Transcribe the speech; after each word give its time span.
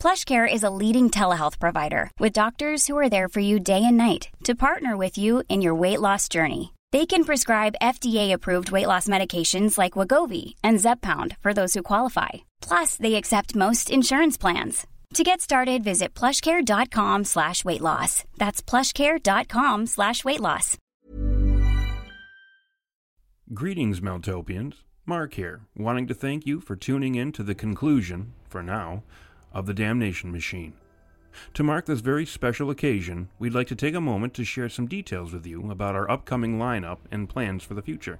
PlushCare 0.00 0.50
is 0.50 0.62
a 0.62 0.70
leading 0.70 1.10
telehealth 1.10 1.58
provider 1.58 2.10
with 2.18 2.32
doctors 2.32 2.86
who 2.86 2.96
are 2.96 3.10
there 3.10 3.28
for 3.28 3.40
you 3.40 3.60
day 3.60 3.84
and 3.84 3.98
night 3.98 4.30
to 4.44 4.54
partner 4.54 4.96
with 4.96 5.18
you 5.18 5.42
in 5.50 5.60
your 5.60 5.74
weight 5.74 6.00
loss 6.00 6.26
journey. 6.26 6.72
They 6.90 7.04
can 7.04 7.22
prescribe 7.22 7.82
FDA-approved 7.82 8.70
weight 8.70 8.86
loss 8.86 9.08
medications 9.08 9.76
like 9.76 9.92
Wegovy 9.92 10.54
and 10.64 10.78
Zepbound 10.78 11.36
for 11.42 11.52
those 11.52 11.74
who 11.74 11.82
qualify. 11.82 12.30
Plus, 12.62 12.96
they 12.96 13.16
accept 13.16 13.54
most 13.54 13.90
insurance 13.90 14.38
plans. 14.38 14.86
To 15.14 15.22
get 15.22 15.42
started, 15.42 15.84
visit 15.84 16.14
plushcare.com 16.14 17.24
slash 17.24 17.62
weight 17.62 17.82
loss. 17.82 18.24
That's 18.38 18.62
plushcare.com 18.62 19.86
slash 19.86 20.24
weight 20.24 20.40
loss. 20.40 20.78
Greetings, 23.52 24.00
Meltopians. 24.00 24.76
Mark 25.04 25.34
here, 25.34 25.60
wanting 25.76 26.06
to 26.06 26.14
thank 26.14 26.46
you 26.46 26.58
for 26.60 26.74
tuning 26.74 27.16
in 27.16 27.32
to 27.32 27.42
the 27.42 27.54
conclusion, 27.54 28.32
for 28.48 28.62
now, 28.62 29.02
of 29.52 29.66
the 29.66 29.74
Damnation 29.74 30.32
Machine. 30.32 30.74
To 31.54 31.62
mark 31.62 31.86
this 31.86 32.00
very 32.00 32.26
special 32.26 32.70
occasion, 32.70 33.28
we'd 33.38 33.54
like 33.54 33.68
to 33.68 33.76
take 33.76 33.94
a 33.94 34.00
moment 34.00 34.34
to 34.34 34.44
share 34.44 34.68
some 34.68 34.86
details 34.86 35.32
with 35.32 35.46
you 35.46 35.70
about 35.70 35.94
our 35.94 36.10
upcoming 36.10 36.58
lineup 36.58 36.98
and 37.10 37.28
plans 37.28 37.62
for 37.62 37.74
the 37.74 37.82
future. 37.82 38.18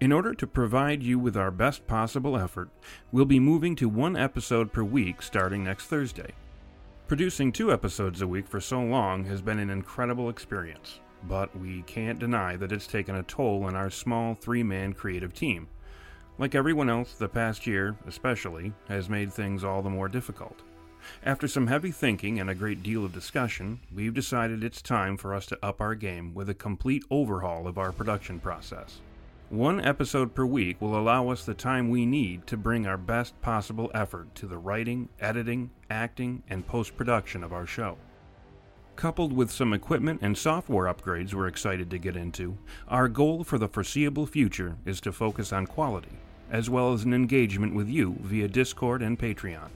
In 0.00 0.12
order 0.12 0.34
to 0.34 0.46
provide 0.46 1.02
you 1.02 1.18
with 1.18 1.36
our 1.36 1.50
best 1.50 1.86
possible 1.86 2.36
effort, 2.36 2.68
we'll 3.12 3.24
be 3.24 3.38
moving 3.38 3.76
to 3.76 3.88
one 3.88 4.16
episode 4.16 4.72
per 4.72 4.82
week 4.82 5.22
starting 5.22 5.64
next 5.64 5.86
Thursday. 5.86 6.32
Producing 7.06 7.52
two 7.52 7.72
episodes 7.72 8.20
a 8.20 8.26
week 8.26 8.48
for 8.48 8.60
so 8.60 8.80
long 8.82 9.24
has 9.26 9.40
been 9.40 9.58
an 9.58 9.70
incredible 9.70 10.28
experience, 10.28 11.00
but 11.28 11.56
we 11.58 11.82
can't 11.82 12.18
deny 12.18 12.56
that 12.56 12.72
it's 12.72 12.86
taken 12.86 13.16
a 13.16 13.22
toll 13.22 13.64
on 13.64 13.76
our 13.76 13.90
small 13.90 14.34
three 14.34 14.62
man 14.62 14.92
creative 14.92 15.32
team. 15.32 15.68
Like 16.36 16.56
everyone 16.56 16.90
else, 16.90 17.14
the 17.14 17.28
past 17.28 17.64
year, 17.64 17.96
especially, 18.08 18.72
has 18.88 19.08
made 19.08 19.32
things 19.32 19.62
all 19.62 19.82
the 19.82 19.90
more 19.90 20.08
difficult. 20.08 20.62
After 21.24 21.46
some 21.46 21.68
heavy 21.68 21.92
thinking 21.92 22.40
and 22.40 22.50
a 22.50 22.54
great 22.56 22.82
deal 22.82 23.04
of 23.04 23.12
discussion, 23.12 23.78
we've 23.94 24.14
decided 24.14 24.64
it's 24.64 24.82
time 24.82 25.16
for 25.16 25.32
us 25.32 25.46
to 25.46 25.58
up 25.64 25.80
our 25.80 25.94
game 25.94 26.34
with 26.34 26.48
a 26.48 26.54
complete 26.54 27.04
overhaul 27.08 27.68
of 27.68 27.78
our 27.78 27.92
production 27.92 28.40
process. 28.40 29.00
One 29.50 29.80
episode 29.80 30.34
per 30.34 30.44
week 30.44 30.80
will 30.80 30.98
allow 30.98 31.28
us 31.28 31.44
the 31.44 31.54
time 31.54 31.88
we 31.88 32.04
need 32.04 32.48
to 32.48 32.56
bring 32.56 32.86
our 32.86 32.98
best 32.98 33.40
possible 33.40 33.90
effort 33.94 34.34
to 34.36 34.46
the 34.46 34.58
writing, 34.58 35.08
editing, 35.20 35.70
acting, 35.88 36.42
and 36.48 36.66
post 36.66 36.96
production 36.96 37.44
of 37.44 37.52
our 37.52 37.66
show. 37.66 37.96
Coupled 38.96 39.32
with 39.32 39.52
some 39.52 39.72
equipment 39.72 40.20
and 40.22 40.36
software 40.36 40.92
upgrades 40.92 41.34
we're 41.34 41.46
excited 41.46 41.90
to 41.90 41.98
get 41.98 42.16
into, 42.16 42.56
our 42.88 43.08
goal 43.08 43.44
for 43.44 43.58
the 43.58 43.68
foreseeable 43.68 44.26
future 44.26 44.76
is 44.84 45.00
to 45.02 45.12
focus 45.12 45.52
on 45.52 45.66
quality, 45.66 46.16
as 46.50 46.70
well 46.70 46.92
as 46.92 47.04
an 47.04 47.14
engagement 47.14 47.74
with 47.74 47.88
you 47.88 48.16
via 48.20 48.48
Discord 48.48 49.02
and 49.02 49.18
Patreon. 49.18 49.70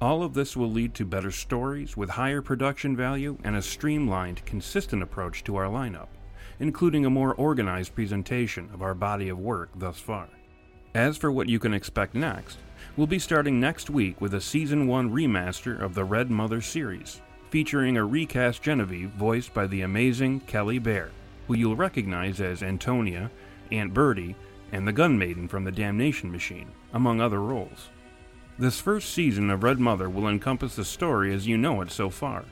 All 0.00 0.22
of 0.22 0.32
this 0.32 0.56
will 0.56 0.70
lead 0.70 0.94
to 0.94 1.04
better 1.04 1.30
stories 1.30 1.96
with 1.96 2.08
higher 2.08 2.40
production 2.40 2.96
value 2.96 3.36
and 3.44 3.54
a 3.54 3.60
streamlined, 3.60 4.44
consistent 4.46 5.02
approach 5.02 5.44
to 5.44 5.56
our 5.56 5.66
lineup, 5.66 6.08
including 6.58 7.04
a 7.04 7.10
more 7.10 7.34
organized 7.34 7.94
presentation 7.94 8.70
of 8.72 8.80
our 8.80 8.94
body 8.94 9.28
of 9.28 9.38
work 9.38 9.68
thus 9.74 9.98
far. 9.98 10.28
As 10.94 11.16
for 11.16 11.30
what 11.30 11.48
you 11.48 11.58
can 11.58 11.74
expect 11.74 12.14
next, 12.14 12.58
we'll 12.96 13.06
be 13.06 13.18
starting 13.18 13.60
next 13.60 13.90
week 13.90 14.20
with 14.20 14.34
a 14.34 14.40
Season 14.40 14.86
1 14.86 15.10
remaster 15.10 15.78
of 15.80 15.94
the 15.94 16.04
Red 16.04 16.30
Mother 16.30 16.60
series, 16.60 17.20
featuring 17.50 17.96
a 17.96 18.04
recast 18.04 18.62
Genevieve 18.62 19.10
voiced 19.10 19.52
by 19.52 19.66
the 19.66 19.82
amazing 19.82 20.40
Kelly 20.40 20.78
Bear, 20.78 21.10
who 21.46 21.54
you'll 21.54 21.76
recognize 21.76 22.40
as 22.40 22.62
Antonia, 22.62 23.30
Aunt 23.70 23.92
Birdie, 23.92 24.34
and 24.72 24.86
the 24.86 24.92
Gun 24.92 25.18
Maiden 25.18 25.48
from 25.48 25.64
the 25.64 25.72
Damnation 25.72 26.30
Machine, 26.30 26.70
among 26.92 27.20
other 27.20 27.40
roles. 27.40 27.88
This 28.58 28.80
first 28.80 29.14
season 29.14 29.50
of 29.50 29.62
Red 29.62 29.80
Mother 29.80 30.10
will 30.10 30.28
encompass 30.28 30.76
the 30.76 30.84
story 30.84 31.32
as 31.32 31.46
you 31.46 31.56
know 31.56 31.80
it 31.80 31.90
so 31.90 32.10
far, 32.10 32.44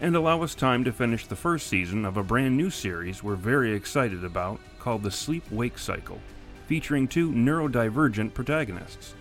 and 0.00 0.14
allow 0.14 0.42
us 0.42 0.54
time 0.54 0.84
to 0.84 0.92
finish 0.92 1.26
the 1.26 1.36
first 1.36 1.66
season 1.66 2.04
of 2.04 2.16
a 2.16 2.22
brand 2.22 2.56
new 2.56 2.70
series 2.70 3.22
we're 3.22 3.34
very 3.34 3.74
excited 3.74 4.24
about 4.24 4.60
called 4.78 5.02
the 5.02 5.10
Sleep 5.10 5.44
Wake 5.50 5.78
Cycle, 5.78 6.20
featuring 6.66 7.08
two 7.08 7.32
neurodivergent 7.32 8.32
protagonists. 8.32 9.14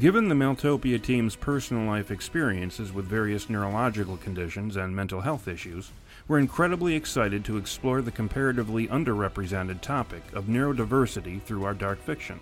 Given 0.00 0.28
the 0.28 0.34
Maeltopia 0.34 1.02
team's 1.02 1.36
personal 1.36 1.86
life 1.86 2.10
experiences 2.10 2.92
with 2.92 3.04
various 3.04 3.50
neurological 3.50 4.16
conditions 4.16 4.76
and 4.76 4.96
mental 4.96 5.20
health 5.20 5.48
issues, 5.48 5.90
we're 6.32 6.38
incredibly 6.38 6.94
excited 6.94 7.44
to 7.44 7.58
explore 7.58 8.00
the 8.00 8.10
comparatively 8.10 8.86
underrepresented 8.86 9.82
topic 9.82 10.22
of 10.32 10.46
neurodiversity 10.46 11.42
through 11.42 11.62
our 11.62 11.74
dark 11.74 12.02
fiction. 12.02 12.40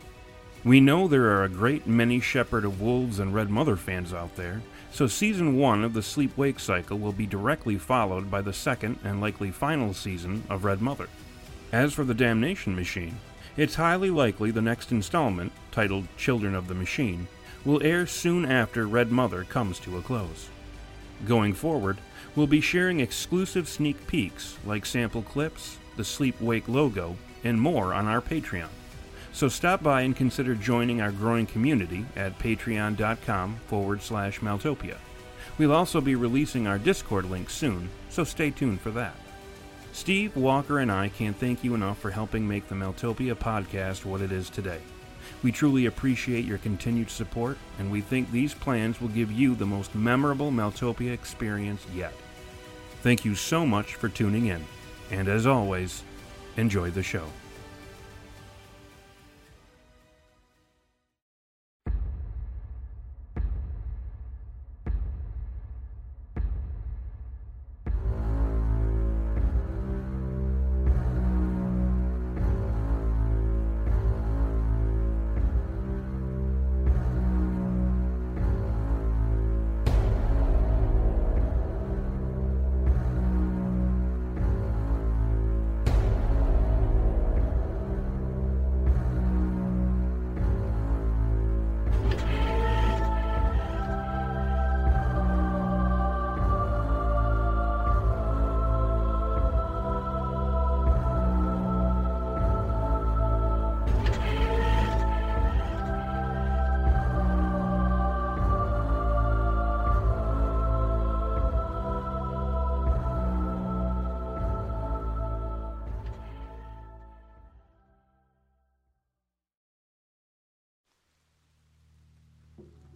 We 0.63 0.79
know 0.79 1.09
there 1.09 1.25
are 1.31 1.43
a 1.43 1.49
great 1.49 1.89
many 1.89 2.21
Shepherd 2.21 2.65
of 2.65 2.81
Wolves 2.81 3.19
and 3.19 3.35
Red 3.35 3.51
Mother 3.51 3.75
fans 3.75 4.15
out 4.15 4.37
there, 4.37 4.63
so 4.93 5.09
season 5.09 5.57
1 5.57 5.83
of 5.83 5.93
the 5.93 6.05
Sleep 6.05 6.39
Wake 6.39 6.61
cycle 6.61 7.01
will 7.01 7.11
be 7.11 7.27
directly 7.27 7.79
followed 7.79 8.31
by 8.31 8.41
the 8.43 8.53
second 8.53 8.97
and 9.03 9.21
likely 9.21 9.51
final 9.51 9.93
season 9.93 10.45
of 10.49 10.65
Red 10.65 10.81
Mother. 10.81 11.09
As 11.73 11.93
for 11.93 12.05
the 12.05 12.15
Damnation 12.15 12.77
Machine, 12.77 13.17
it's 13.57 13.75
highly 13.75 14.11
likely 14.11 14.53
the 14.53 14.63
next 14.63 14.93
installment, 14.93 15.51
titled 15.73 16.07
Children 16.17 16.55
of 16.55 16.69
the 16.69 16.75
Machine, 16.75 17.27
will 17.65 17.83
air 17.83 18.07
soon 18.07 18.45
after 18.47 18.87
Red 18.87 19.11
Mother 19.11 19.43
comes 19.43 19.81
to 19.81 19.99
a 19.99 20.03
close. 20.03 20.49
Going 21.27 21.55
forward, 21.55 21.99
we'll 22.37 22.47
be 22.47 22.61
sharing 22.61 23.01
exclusive 23.01 23.69
sneak 23.69 24.07
peeks 24.07 24.57
like 24.65 24.87
sample 24.87 25.23
clips, 25.23 25.79
the 25.97 26.05
Sleep 26.05 26.41
Wake 26.41 26.69
logo, 26.69 27.17
and 27.45 27.61
more 27.61 27.95
on 27.95 28.07
our 28.07 28.21
Patreon. 28.21 28.69
So 29.33 29.49
stop 29.49 29.83
by 29.83 30.03
and 30.03 30.15
consider 30.15 30.55
joining 30.55 31.01
our 31.01 31.13
growing 31.13 31.47
community 31.47 32.05
at 32.17 32.39
patreon.com 32.39 33.57
forward 33.67 34.03
slash 34.03 34.41
Maltopia. 34.41 34.97
We'll 35.59 35.73
also 35.73 36.01
be 36.01 36.15
releasing 36.15 36.67
our 36.67 36.79
Discord 36.79 37.27
link 37.27 37.51
soon, 37.51 37.91
so 38.09 38.25
stay 38.25 38.51
tuned 38.51 38.81
for 38.81 38.91
that. 38.93 39.15
Steve, 39.93 40.37
Walker, 40.37 40.79
and 40.79 40.91
I 40.91 41.09
can't 41.09 41.37
thank 41.37 41.65
you 41.65 41.75
enough 41.75 41.99
for 41.99 42.11
helping 42.11 42.47
make 42.47 42.69
the 42.69 42.75
Maeltopia 42.75 43.35
podcast 43.35 44.05
what 44.05 44.21
it 44.21 44.33
is 44.33 44.49
today. 44.49 44.81
We 45.43 45.53
truly 45.53 45.87
appreciate 45.87 46.45
your 46.45 46.59
continued 46.59 47.09
support, 47.09 47.57
and 47.79 47.91
we 47.91 48.03
think 48.03 48.31
these 48.31 48.53
plans 48.53 49.01
will 49.01 49.09
give 49.09 49.33
you 49.33 49.55
the 49.55 49.67
most 49.67 49.95
memorable 49.95 50.51
Maltopia 50.51 51.13
experience 51.13 51.87
yet. 51.95 52.13
Thank 53.03 53.25
you 53.25 53.35
so 53.35 53.65
much 53.65 53.95
for 53.95 54.11
tuning 54.11 54.47
in, 54.47 54.63
and 55.11 55.29
as 55.29 55.47
always, 55.47 56.03
enjoy 56.57 56.91
the 56.91 57.03
show. 57.03 57.25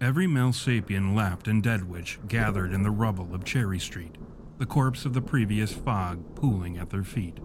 Every 0.04 0.26
Malsapien 0.26 1.14
left 1.14 1.48
in 1.48 1.62
Deadwitch 1.62 2.18
gathered 2.28 2.74
in 2.74 2.82
the 2.82 2.90
rubble 2.90 3.34
of 3.34 3.42
Cherry 3.42 3.78
Street, 3.78 4.18
the 4.58 4.66
corpse 4.66 5.06
of 5.06 5.14
the 5.14 5.22
previous 5.22 5.72
fog 5.72 6.34
pooling 6.34 6.76
at 6.76 6.90
their 6.90 7.04
feet, 7.04 7.38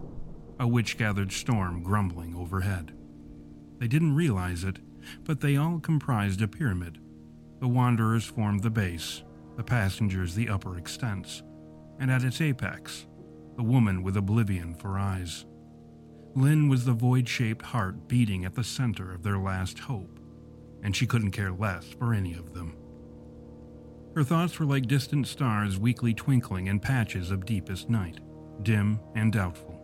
a 0.58 0.68
witch 0.68 0.98
gathered 0.98 1.32
storm 1.32 1.82
grumbling 1.82 2.36
overhead. 2.36 2.92
They 3.78 3.88
didn't 3.88 4.14
realize 4.14 4.62
it, 4.62 4.78
but 5.24 5.40
they 5.40 5.56
all 5.56 5.78
comprised 5.78 6.42
a 6.42 6.48
pyramid. 6.48 6.98
The 7.60 7.68
wanderers 7.68 8.26
formed 8.26 8.62
the 8.62 8.68
base, 8.68 9.22
the 9.56 9.64
passengers 9.64 10.34
the 10.34 10.50
upper 10.50 10.76
extents, 10.76 11.42
and 11.98 12.10
at 12.10 12.24
its 12.24 12.42
apex, 12.42 13.06
the 13.56 13.62
woman 13.62 14.02
with 14.02 14.18
oblivion 14.18 14.74
for 14.74 14.98
eyes. 14.98 15.46
Lynn 16.34 16.68
was 16.68 16.84
the 16.84 16.92
void 16.92 17.26
shaped 17.26 17.64
heart 17.64 18.06
beating 18.06 18.44
at 18.44 18.54
the 18.54 18.64
center 18.64 19.14
of 19.14 19.22
their 19.22 19.38
last 19.38 19.78
hope 19.78 20.19
and 20.82 20.94
she 20.94 21.06
couldn't 21.06 21.30
care 21.30 21.52
less 21.52 21.86
for 21.98 22.14
any 22.14 22.34
of 22.34 22.54
them. 22.54 22.76
Her 24.14 24.24
thoughts 24.24 24.58
were 24.58 24.66
like 24.66 24.86
distant 24.86 25.28
stars 25.28 25.78
weakly 25.78 26.14
twinkling 26.14 26.66
in 26.66 26.80
patches 26.80 27.30
of 27.30 27.46
deepest 27.46 27.88
night, 27.88 28.20
dim 28.62 28.98
and 29.14 29.32
doubtful. 29.32 29.76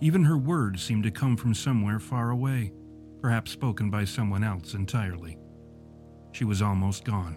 Even 0.00 0.24
her 0.24 0.38
words 0.38 0.82
seemed 0.82 1.04
to 1.04 1.10
come 1.10 1.36
from 1.36 1.54
somewhere 1.54 1.98
far 1.98 2.30
away, 2.30 2.72
perhaps 3.20 3.52
spoken 3.52 3.90
by 3.90 4.04
someone 4.04 4.42
else 4.42 4.74
entirely. 4.74 5.38
She 6.32 6.44
was 6.44 6.62
almost 6.62 7.04
gone, 7.04 7.36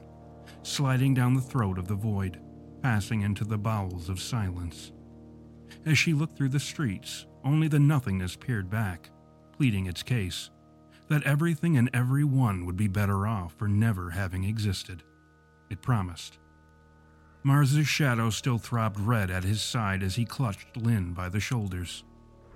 sliding 0.64 1.14
down 1.14 1.34
the 1.34 1.42
throat 1.42 1.78
of 1.78 1.88
the 1.88 1.96
void, 1.96 2.40
passing 2.82 3.22
into 3.22 3.44
the 3.44 3.58
bowels 3.58 4.10
of 4.10 4.20
silence. 4.20 4.92
As 5.86 5.98
she 5.98 6.14
looked 6.14 6.38
through 6.38 6.50
the 6.50 6.60
streets, 6.60 7.26
only 7.44 7.68
the 7.68 7.80
nothingness 7.80 8.36
peered 8.36 8.70
back, 8.70 9.10
pleading 9.58 9.86
its 9.86 10.02
case 10.02 10.50
that 11.08 11.24
everything 11.24 11.78
and 11.78 11.90
everyone 11.94 12.66
would 12.66 12.78
be 12.78 12.88
better 12.88 13.28
off 13.28 13.54
for 13.58 13.68
never 13.68 14.12
having 14.12 14.44
existed. 14.44 15.04
It 15.70 15.82
promised. 15.82 16.40
Mars's 17.44 17.88
shadow 17.88 18.32
still 18.32 18.58
throbbed 18.58 19.00
red 19.00 19.30
at 19.30 19.44
his 19.44 19.62
side 19.62 20.02
as 20.02 20.16
he 20.16 20.26
clutched 20.26 20.76
Lynn 20.78 21.14
by 21.14 21.30
the 21.30 21.40
shoulders. 21.40 22.04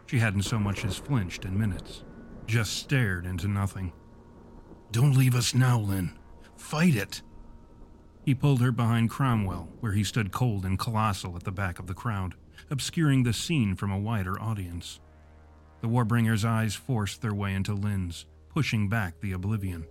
She 0.08 0.18
hadn't 0.18 0.44
so 0.44 0.58
much 0.58 0.84
as 0.84 0.98
flinched 0.98 1.46
in 1.46 1.60
minutes, 1.60 2.04
just 2.48 2.74
stared 2.74 3.28
into 3.28 3.48
nothing. 3.48 3.94
Don't 4.92 5.16
leave 5.16 5.36
us 5.36 5.54
now, 5.54 5.80
Lynn. 5.80 6.18
Fight 6.58 6.96
it. 6.96 7.22
He 8.26 8.34
pulled 8.34 8.62
her 8.62 8.72
behind 8.72 9.12
Cromwell, 9.12 9.70
where 9.80 9.92
he 9.92 10.04
stood 10.04 10.32
cold 10.32 10.66
and 10.66 10.80
colossal 10.80 11.36
at 11.36 11.44
the 11.44 11.52
back 11.52 11.78
of 11.78 11.86
the 11.86 11.94
crowd, 11.94 12.34
obscuring 12.72 13.24
the 13.24 13.34
scene 13.34 13.76
from 13.76 13.92
a 13.92 14.00
wider 14.00 14.42
audience. 14.42 15.00
The 15.82 15.88
Warbringer's 15.88 16.44
eyes 16.44 16.74
forced 16.76 17.22
their 17.22 17.34
way 17.34 17.54
into 17.54 17.74
Lynn's, 17.74 18.26
pushing 18.50 18.90
back 18.90 19.20
the 19.20 19.32
oblivion, 19.32 19.86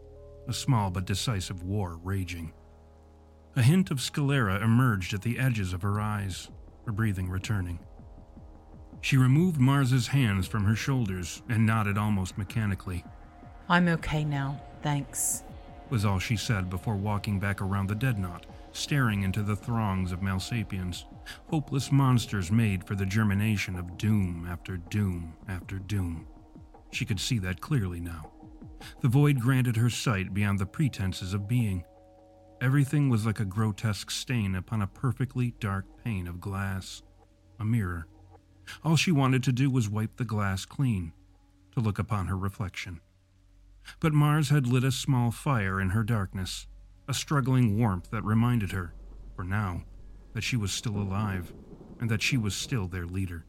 a 0.49 0.53
small 0.53 0.91
but 0.91 1.05
decisive 1.05 1.63
war 1.63 1.99
raging. 2.03 2.53
A 3.57 3.63
hint 3.63 3.91
of 3.91 4.01
sclera 4.01 4.63
emerged 4.63 5.15
at 5.15 5.23
the 5.23 5.39
edges 5.39 5.73
of 5.73 5.83
her 5.83 6.01
eyes, 6.01 6.49
her 6.87 6.93
breathing 6.93 7.29
returning. 7.29 7.79
She 9.01 9.17
removed 9.17 9.61
Mars's 9.61 10.09
hands 10.09 10.47
from 10.47 10.65
her 10.65 10.75
shoulders 10.75 11.43
and 11.49 11.65
nodded 11.65 11.97
almost 11.97 12.37
mechanically. 12.37 13.05
I'm 13.69 13.89
okay 13.89 14.25
now, 14.25 14.61
thanks, 14.83 15.45
was 15.91 16.05
all 16.05 16.19
she 16.19 16.37
said 16.37 16.69
before 16.71 16.97
walking 16.97 17.39
back 17.39 17.61
around 17.61 17.89
the 17.89 17.95
Deadnought, 17.95 18.47
staring 18.73 19.23
into 19.23 19.43
the 19.43 19.57
throngs 19.57 20.13
of 20.13 20.21
Malsapiens, 20.21 21.05
hopeless 21.49 21.93
monsters 21.93 22.51
made 22.51 22.85
for 22.85 22.95
the 22.95 23.07
germination 23.07 23.77
of 23.77 23.99
doom 23.99 24.47
after 24.51 24.77
doom 24.77 25.35
after 25.49 25.79
doom. 25.79 26.27
She 26.91 27.05
could 27.05 27.21
see 27.21 27.39
that 27.41 27.61
clearly 27.61 28.01
now. 28.01 28.31
The 29.01 29.09
void 29.09 29.41
granted 29.41 29.77
her 29.77 29.91
sight 29.91 30.35
beyond 30.35 30.59
the 30.59 30.67
pretenses 30.67 31.35
of 31.35 31.49
being. 31.49 31.85
Everything 32.61 33.09
was 33.09 33.25
like 33.25 33.41
a 33.41 33.45
grotesque 33.45 34.11
stain 34.11 34.55
upon 34.55 34.83
a 34.83 34.87
perfectly 34.87 35.55
dark 35.61 35.85
pane 36.05 36.27
of 36.27 36.41
glass, 36.41 37.03
a 37.59 37.65
mirror. 37.65 38.07
All 38.85 38.97
she 38.97 39.13
wanted 39.13 39.43
to 39.45 39.53
do 39.53 39.71
was 39.71 39.89
wipe 39.89 40.17
the 40.17 40.25
glass 40.25 40.65
clean, 40.65 41.13
to 41.73 41.81
look 41.81 41.99
upon 41.99 42.27
her 42.27 42.37
reflection. 42.37 43.01
But 44.01 44.13
Mars 44.13 44.51
had 44.51 44.67
lit 44.67 44.85
a 44.85 44.93
small 44.93 45.31
fire 45.31 45.81
in 45.81 45.91
her 45.91 46.05
darkness, 46.05 46.67
a 47.07 47.15
struggling 47.15 47.79
warmth 47.79 48.11
that 48.11 48.25
reminded 48.25 48.73
her, 48.73 48.93
for 49.35 49.45
now, 49.45 49.85
that 50.35 50.43
she 50.43 50.57
was 50.57 50.73
still 50.73 50.97
alive 50.97 51.53
and 52.01 52.11
that 52.11 52.23
she 52.23 52.37
was 52.37 52.55
still 52.55 52.87
their 52.87 53.07
leader. 53.07 53.47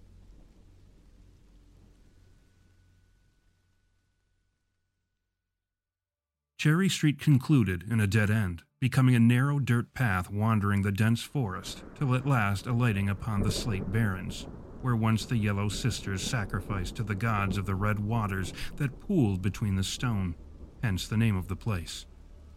Cherry 6.59 6.89
Street 6.89 7.21
concluded 7.21 7.85
in 7.89 8.01
a 8.01 8.05
dead 8.05 8.29
end, 8.29 8.63
becoming 8.81 9.15
a 9.15 9.19
narrow 9.19 9.59
dirt 9.59 9.93
path 9.93 10.29
wandering 10.29 10.81
the 10.81 10.91
dense 10.91 11.23
forest, 11.23 11.85
till 11.97 12.13
at 12.13 12.27
last 12.27 12.67
alighting 12.67 13.07
upon 13.07 13.41
the 13.41 13.49
Slate 13.49 13.93
Barrens, 13.93 14.45
where 14.81 14.97
once 14.97 15.25
the 15.25 15.37
Yellow 15.37 15.69
Sisters 15.69 16.21
sacrificed 16.21 16.97
to 16.97 17.03
the 17.03 17.15
gods 17.15 17.57
of 17.57 17.65
the 17.65 17.75
red 17.75 17.97
waters 17.97 18.51
that 18.75 18.99
pooled 18.99 19.41
between 19.41 19.75
the 19.75 19.85
stone, 19.85 20.35
hence 20.83 21.07
the 21.07 21.15
name 21.15 21.37
of 21.37 21.47
the 21.47 21.55
place, 21.55 22.05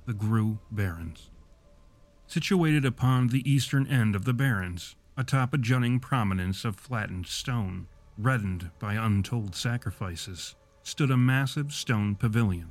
the 0.07 0.15
Grue 0.15 0.59
Barrens. 0.73 1.31
Situated 2.27 2.85
upon 2.85 3.29
the 3.29 3.49
eastern 3.49 3.87
end 3.87 4.17
of 4.17 4.25
the 4.25 4.35
barrens, 4.35 4.97
atop 5.17 5.55
a 5.55 5.59
jutting 5.59 6.01
prominence 6.01 6.65
of 6.65 6.75
flattened 6.75 7.29
stone, 7.29 7.87
reddened 8.19 8.69
by 8.81 8.95
untold 8.95 9.55
sacrifices, 9.55 10.57
stood 10.83 11.13
a 11.13 11.17
massive 11.17 11.73
stone 11.73 12.17
pavilion, 12.17 12.71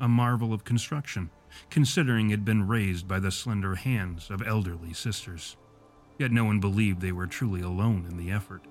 a 0.00 0.08
marvel 0.08 0.52
of 0.52 0.64
construction, 0.64 1.30
considering 1.70 2.28
it 2.28 2.32
had 2.32 2.44
been 2.44 2.66
raised 2.66 3.08
by 3.08 3.18
the 3.18 3.30
slender 3.30 3.74
hands 3.74 4.30
of 4.30 4.46
elderly 4.46 4.92
sisters. 4.92 5.56
Yet 6.18 6.32
no 6.32 6.44
one 6.44 6.60
believed 6.60 7.00
they 7.00 7.12
were 7.12 7.26
truly 7.26 7.60
alone 7.60 8.06
in 8.10 8.16
the 8.16 8.30
effort. 8.30 8.62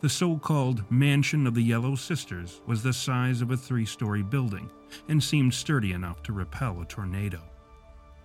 The 0.00 0.08
so 0.08 0.36
called 0.36 0.90
Mansion 0.90 1.46
of 1.46 1.54
the 1.54 1.62
Yellow 1.62 1.94
Sisters 1.94 2.60
was 2.66 2.82
the 2.82 2.92
size 2.92 3.40
of 3.40 3.50
a 3.50 3.56
three 3.56 3.86
story 3.86 4.22
building 4.22 4.68
and 5.08 5.22
seemed 5.22 5.54
sturdy 5.54 5.92
enough 5.92 6.22
to 6.24 6.32
repel 6.32 6.80
a 6.80 6.84
tornado. 6.84 7.40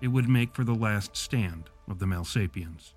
It 0.01 0.07
would 0.07 0.27
make 0.27 0.55
for 0.55 0.63
the 0.63 0.75
last 0.75 1.15
stand 1.15 1.69
of 1.87 1.99
the 1.99 2.05
Malsapiens. 2.05 2.93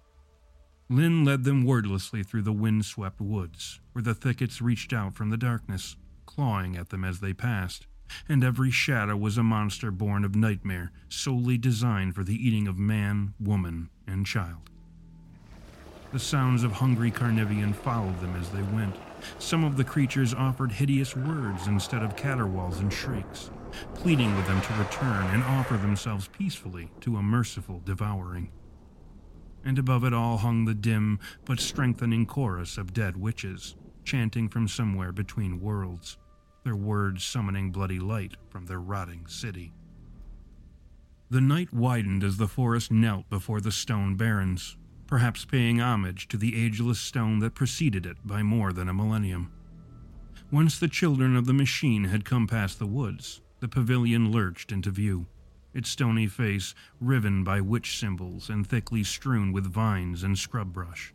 Lynn 0.89 1.25
led 1.25 1.45
them 1.45 1.65
wordlessly 1.65 2.23
through 2.23 2.43
the 2.43 2.53
wind-swept 2.53 3.21
woods, 3.21 3.81
where 3.93 4.03
the 4.03 4.15
thickets 4.15 4.61
reached 4.61 4.93
out 4.93 5.15
from 5.15 5.31
the 5.31 5.37
darkness, 5.37 5.97
clawing 6.27 6.77
at 6.77 6.89
them 6.89 7.05
as 7.05 7.21
they 7.21 7.33
passed, 7.33 7.87
and 8.29 8.43
every 8.43 8.71
shadow 8.71 9.17
was 9.17 9.39
a 9.39 9.43
monster 9.43 9.91
born 9.91 10.25
of 10.25 10.35
nightmare, 10.35 10.93
solely 11.09 11.59
designed 11.59 12.15
for 12.15 12.25
the 12.25 12.35
eating 12.35 12.67
of 12.67 12.79
man, 12.79 13.35
woman, 13.41 13.91
and 14.07 14.27
child. 14.27 14.71
The 16.13 16.19
sounds 16.19 16.65
of 16.65 16.73
hungry 16.73 17.11
carnivian 17.11 17.75
followed 17.75 18.21
them 18.21 18.35
as 18.37 18.51
they 18.51 18.63
went. 18.63 18.97
Some 19.39 19.65
of 19.65 19.77
the 19.77 19.85
creatures 19.85 20.35
offered 20.35 20.73
hideous 20.73 21.15
words 21.15 21.67
instead 21.67 22.03
of 22.03 22.17
caterwauls 22.17 22.81
and 22.81 22.93
shrieks, 22.93 23.51
pleading 23.95 24.35
with 24.37 24.47
them 24.47 24.61
to 24.61 24.75
return 24.75 25.27
and 25.27 25.45
offer 25.45 25.77
themselves 25.77 26.29
peacefully 26.29 26.91
to 27.01 27.17
a 27.17 27.23
merciful 27.23 27.81
devouring 27.85 28.51
and 29.65 29.79
above 29.79 30.05
it 30.05 30.15
all 30.15 30.39
hung 30.39 30.65
the 30.65 30.75
dim 30.75 31.19
but 31.45 31.61
strengthening 31.61 32.27
chorus 32.27 32.79
of 32.79 32.93
dead 32.93 33.17
witches, 33.17 33.77
chanting 34.05 34.49
from 34.49 34.67
somewhere 34.67 35.13
between 35.13 35.61
worlds, 35.61 36.17
their 36.65 36.77
words 36.77 37.25
summoning 37.25 37.71
bloody 37.71 37.99
light 37.99 38.37
from 38.49 38.67
their 38.67 38.81
rotting 38.81 39.27
city. 39.27 39.73
The 41.31 41.41
night 41.41 41.73
widened 41.73 42.25
as 42.25 42.37
the 42.37 42.49
forest 42.49 42.91
knelt 42.91 43.29
before 43.31 43.61
the 43.61 43.73
stone 43.73 44.17
barrens, 44.17 44.77
perhaps 45.07 45.45
paying 45.45 45.81
homage 45.81 46.29
to 46.29 46.37
the 46.37 46.65
ageless 46.65 47.01
stone 47.01 47.39
that 47.41 47.55
preceded 47.55 48.07
it 48.07 48.17
by 48.25 48.43
more 48.43 48.73
than 48.73 48.89
a 48.89 48.95
millennium. 48.95 49.53
Once 50.51 50.79
the 50.79 50.89
children 50.89 51.37
of 51.37 51.47
the 51.47 51.53
machine 51.53 52.05
had 52.05 52.25
come 52.25 52.47
past 52.47 52.79
the 52.79 52.87
woods, 52.87 53.41
the 53.61 53.69
pavilion 53.69 54.33
lurched 54.33 54.73
into 54.73 54.91
view 54.91 55.27
its 55.73 55.89
stony 55.89 56.27
face 56.27 56.75
riven 57.01 57.45
by 57.45 57.61
witch 57.61 57.99
symbols 57.99 58.51
and 58.51 58.67
thickly 58.67 59.05
strewn 59.05 59.53
with 59.53 59.65
vines 59.65 60.23
and 60.23 60.39
scrub 60.39 60.73
brush. 60.73 61.15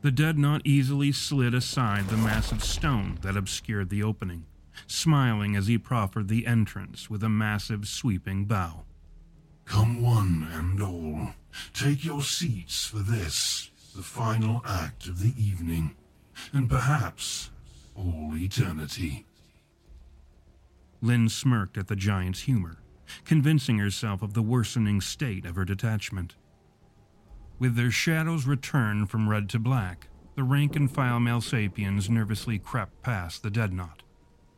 The 0.00 0.12
Deadnought 0.12 0.62
easily 0.64 1.10
slid 1.12 1.54
aside 1.54 2.08
the 2.08 2.16
massive 2.16 2.62
stone 2.62 3.18
that 3.22 3.36
obscured 3.36 3.90
the 3.90 4.02
opening, 4.02 4.46
smiling 4.86 5.56
as 5.56 5.66
he 5.66 5.76
proffered 5.76 6.28
the 6.28 6.46
entrance 6.46 7.10
with 7.10 7.24
a 7.24 7.28
massive 7.28 7.88
sweeping 7.88 8.44
bow. 8.44 8.84
Come 9.64 10.00
one 10.00 10.48
and 10.52 10.80
all, 10.80 11.34
take 11.74 12.04
your 12.04 12.22
seats 12.22 12.84
for 12.86 12.98
this, 12.98 13.70
the 13.94 14.02
final 14.02 14.62
act 14.64 15.08
of 15.08 15.18
the 15.20 15.34
evening, 15.36 15.96
and 16.52 16.70
perhaps 16.70 17.50
all 17.96 18.32
eternity. 18.34 19.26
Lynn 21.02 21.28
smirked 21.28 21.76
at 21.76 21.88
the 21.88 21.96
giant's 21.96 22.42
humor 22.42 22.78
convincing 23.24 23.78
herself 23.78 24.22
of 24.22 24.34
the 24.34 24.42
worsening 24.42 25.00
state 25.00 25.44
of 25.44 25.56
her 25.56 25.64
detachment. 25.64 26.36
With 27.58 27.74
their 27.74 27.90
shadows 27.90 28.46
returned 28.46 29.10
from 29.10 29.28
red 29.28 29.48
to 29.50 29.58
black, 29.58 30.08
the 30.36 30.44
rank 30.44 30.76
and 30.76 30.88
file 30.88 31.18
Malsapiens 31.18 32.08
nervously 32.08 32.58
crept 32.58 33.02
past 33.02 33.42
the 33.42 33.50
Deadnought, 33.50 34.04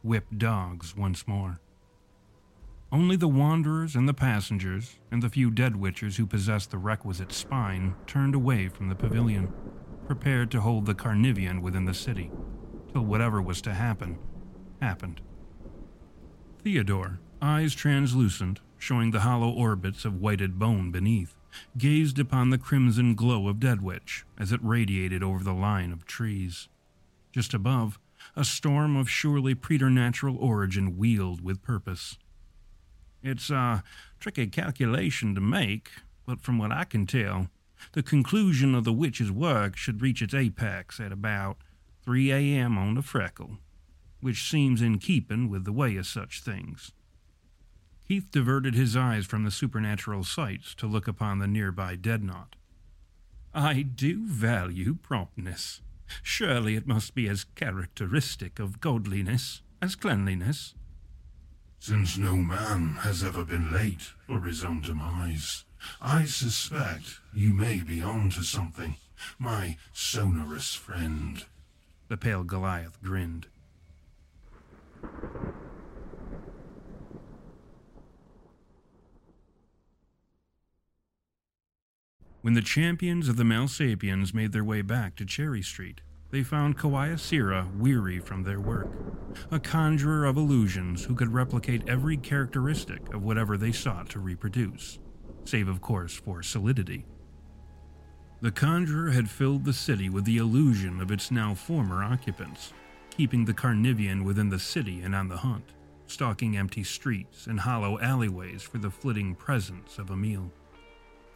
whipped 0.02 0.38
dogs 0.38 0.94
once 0.94 1.26
more. 1.26 1.60
Only 2.92 3.16
the 3.16 3.28
wanderers 3.28 3.96
and 3.96 4.06
the 4.06 4.12
passengers, 4.12 4.98
and 5.10 5.22
the 5.22 5.30
few 5.30 5.50
dead 5.50 5.74
witchers 5.74 6.16
who 6.16 6.26
possessed 6.26 6.70
the 6.70 6.78
requisite 6.78 7.32
spine, 7.32 7.94
turned 8.06 8.34
away 8.34 8.68
from 8.68 8.88
the 8.88 8.94
pavilion, 8.94 9.50
prepared 10.06 10.50
to 10.50 10.60
hold 10.60 10.84
the 10.84 10.94
Carnivian 10.94 11.62
within 11.62 11.86
the 11.86 11.94
city, 11.94 12.30
till 12.92 13.04
whatever 13.06 13.40
was 13.40 13.62
to 13.62 13.72
happen, 13.72 14.18
happened. 14.82 15.22
Theodore, 16.62 17.20
eyes 17.40 17.74
translucent, 17.74 18.60
showing 18.76 19.12
the 19.12 19.20
hollow 19.20 19.50
orbits 19.50 20.04
of 20.04 20.20
whited 20.20 20.58
bone 20.58 20.90
beneath, 20.90 21.34
gazed 21.76 22.18
upon 22.18 22.50
the 22.50 22.58
crimson 22.58 23.14
glow 23.14 23.48
of 23.48 23.60
Deadwitch 23.60 24.24
as 24.38 24.52
it 24.52 24.60
radiated 24.62 25.22
over 25.22 25.42
the 25.42 25.52
line 25.52 25.92
of 25.92 26.06
trees. 26.06 26.68
Just 27.32 27.54
above, 27.54 27.98
a 28.36 28.44
storm 28.44 28.96
of 28.96 29.10
surely 29.10 29.54
preternatural 29.54 30.36
origin 30.36 30.96
wheeled 30.96 31.42
with 31.42 31.62
purpose. 31.62 32.18
It's 33.22 33.50
a 33.50 33.82
tricky 34.18 34.46
calculation 34.46 35.34
to 35.34 35.40
make, 35.40 35.90
but 36.26 36.40
from 36.40 36.58
what 36.58 36.72
I 36.72 36.84
can 36.84 37.06
tell, 37.06 37.48
the 37.92 38.02
conclusion 38.02 38.74
of 38.74 38.84
the 38.84 38.92
witch's 38.92 39.32
work 39.32 39.76
should 39.76 40.02
reach 40.02 40.22
its 40.22 40.34
apex 40.34 41.00
at 41.00 41.12
about 41.12 41.58
3 42.04 42.30
a.m. 42.32 42.78
on 42.78 42.94
the 42.94 43.02
freckle, 43.02 43.58
which 44.20 44.48
seems 44.48 44.82
in 44.82 44.98
keeping 44.98 45.48
with 45.48 45.64
the 45.64 45.72
way 45.72 45.96
of 45.96 46.06
such 46.06 46.42
things. 46.42 46.92
Keith 48.10 48.32
diverted 48.32 48.74
his 48.74 48.96
eyes 48.96 49.24
from 49.24 49.44
the 49.44 49.52
supernatural 49.52 50.24
sights 50.24 50.74
to 50.74 50.88
look 50.88 51.06
upon 51.06 51.38
the 51.38 51.46
nearby 51.46 51.94
Deadnought. 51.94 52.56
I 53.54 53.82
do 53.82 54.26
value 54.26 54.96
promptness. 55.00 55.80
Surely 56.20 56.74
it 56.74 56.88
must 56.88 57.14
be 57.14 57.28
as 57.28 57.44
characteristic 57.54 58.58
of 58.58 58.80
godliness 58.80 59.62
as 59.80 59.94
cleanliness. 59.94 60.74
Since 61.78 62.18
no 62.18 62.34
man 62.34 62.96
has 63.02 63.22
ever 63.22 63.44
been 63.44 63.70
late 63.70 64.10
for 64.26 64.40
his 64.40 64.64
own 64.64 64.80
demise, 64.80 65.64
I 66.02 66.24
suspect 66.24 67.20
you 67.32 67.54
may 67.54 67.78
be 67.78 68.02
on 68.02 68.30
to 68.30 68.42
something, 68.42 68.96
my 69.38 69.76
sonorous 69.92 70.74
friend. 70.74 71.44
The 72.08 72.16
pale 72.16 72.42
Goliath 72.42 73.00
grinned. 73.04 73.46
When 82.42 82.54
the 82.54 82.62
champions 82.62 83.28
of 83.28 83.36
the 83.36 83.44
Malsapians 83.44 84.32
made 84.32 84.52
their 84.52 84.64
way 84.64 84.80
back 84.80 85.14
to 85.16 85.26
Cherry 85.26 85.60
Street, 85.60 86.00
they 86.30 86.42
found 86.42 86.78
Kawaya 86.78 87.18
Sira 87.18 87.68
weary 87.76 88.18
from 88.18 88.44
their 88.44 88.60
work, 88.60 88.88
a 89.50 89.60
conjurer 89.60 90.24
of 90.24 90.38
illusions 90.38 91.04
who 91.04 91.14
could 91.14 91.34
replicate 91.34 91.86
every 91.86 92.16
characteristic 92.16 93.12
of 93.12 93.22
whatever 93.22 93.58
they 93.58 93.72
sought 93.72 94.08
to 94.10 94.20
reproduce, 94.20 94.98
save, 95.44 95.68
of 95.68 95.82
course, 95.82 96.14
for 96.14 96.42
solidity. 96.42 97.04
The 98.40 98.52
conjurer 98.52 99.10
had 99.10 99.28
filled 99.28 99.66
the 99.66 99.74
city 99.74 100.08
with 100.08 100.24
the 100.24 100.38
illusion 100.38 100.98
of 100.98 101.10
its 101.10 101.30
now 101.30 101.52
former 101.52 102.02
occupants, 102.02 102.72
keeping 103.10 103.44
the 103.44 103.52
Carnivian 103.52 104.24
within 104.24 104.48
the 104.48 104.58
city 104.58 105.02
and 105.02 105.14
on 105.14 105.28
the 105.28 105.36
hunt, 105.36 105.74
stalking 106.06 106.56
empty 106.56 106.84
streets 106.84 107.46
and 107.46 107.60
hollow 107.60 108.00
alleyways 108.00 108.62
for 108.62 108.78
the 108.78 108.90
flitting 108.90 109.34
presence 109.34 109.98
of 109.98 110.08
a 110.08 110.16
meal. 110.16 110.50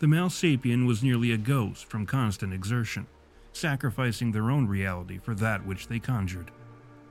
The 0.00 0.06
Malsapien 0.06 0.86
was 0.86 1.04
nearly 1.04 1.30
a 1.30 1.36
ghost 1.36 1.86
from 1.86 2.04
constant 2.04 2.52
exertion, 2.52 3.06
sacrificing 3.52 4.32
their 4.32 4.50
own 4.50 4.66
reality 4.66 5.18
for 5.18 5.34
that 5.36 5.64
which 5.64 5.86
they 5.86 6.00
conjured. 6.00 6.50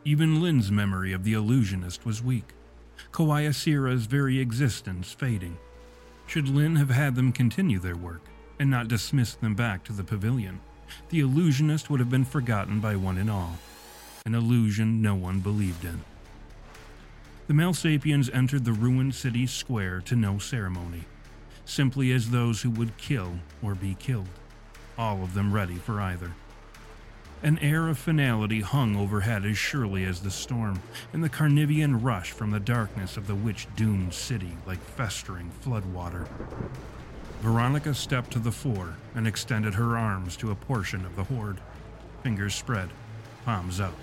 Even 0.03 0.41
Lynn's 0.41 0.69
memory 0.69 1.13
of 1.13 1.23
the 1.23 1.33
illusionist 1.33 2.05
was 2.05 2.21
weak, 2.21 2.53
Kawayasira's 3.13 4.05
very 4.05 4.39
existence 4.39 5.13
fading. 5.13 5.57
Should 6.27 6.49
Lynn 6.49 6.75
have 6.75 6.89
had 6.89 7.15
them 7.15 7.31
continue 7.31 7.79
their 7.79 7.95
work 7.95 8.21
and 8.59 8.69
not 8.69 8.89
dismissed 8.89 9.39
them 9.39 9.55
back 9.55 9.83
to 9.85 9.93
the 9.93 10.03
pavilion, 10.03 10.59
the 11.09 11.21
illusionist 11.21 11.89
would 11.89 12.01
have 12.01 12.09
been 12.09 12.25
forgotten 12.25 12.81
by 12.81 12.97
one 12.97 13.17
and 13.17 13.31
all, 13.31 13.57
an 14.25 14.35
illusion 14.35 15.01
no 15.01 15.15
one 15.15 15.39
believed 15.39 15.85
in. 15.85 16.01
The 17.47 17.53
Malsapiens 17.53 18.29
entered 18.33 18.65
the 18.65 18.73
ruined 18.73 19.15
city 19.15 19.47
square 19.47 20.01
to 20.01 20.15
no 20.15 20.37
ceremony 20.37 21.05
simply 21.65 22.11
as 22.11 22.29
those 22.29 22.61
who 22.61 22.69
would 22.71 22.97
kill 22.97 23.33
or 23.61 23.75
be 23.75 23.95
killed, 23.95 24.27
all 24.97 25.23
of 25.23 25.33
them 25.33 25.53
ready 25.53 25.75
for 25.75 26.01
either. 26.01 26.31
An 27.41 27.59
air 27.59 27.89
of 27.89 27.97
finality 27.97 28.61
hung 28.61 28.95
overhead 28.95 29.45
as 29.45 29.57
surely 29.57 30.05
as 30.05 30.21
the 30.21 30.31
storm, 30.31 30.81
and 31.11 31.21
the 31.21 31.29
Carnivian 31.29 32.01
rush 32.01 32.31
from 32.31 32.51
the 32.51 32.59
darkness 32.59 33.17
of 33.17 33.27
the 33.27 33.35
witch 33.35 33.67
doomed 33.75 34.13
city 34.13 34.55
like 34.65 34.79
festering 34.79 35.51
floodwater. 35.61 36.25
Veronica 37.41 37.93
stepped 37.93 38.31
to 38.31 38.39
the 38.39 38.51
fore 38.51 38.95
and 39.13 39.27
extended 39.27 39.73
her 39.73 39.97
arms 39.97 40.37
to 40.37 40.51
a 40.51 40.55
portion 40.55 41.05
of 41.05 41.17
the 41.17 41.23
horde. 41.25 41.59
Fingers 42.23 42.55
spread, 42.55 42.89
palms 43.43 43.81
up. 43.81 43.93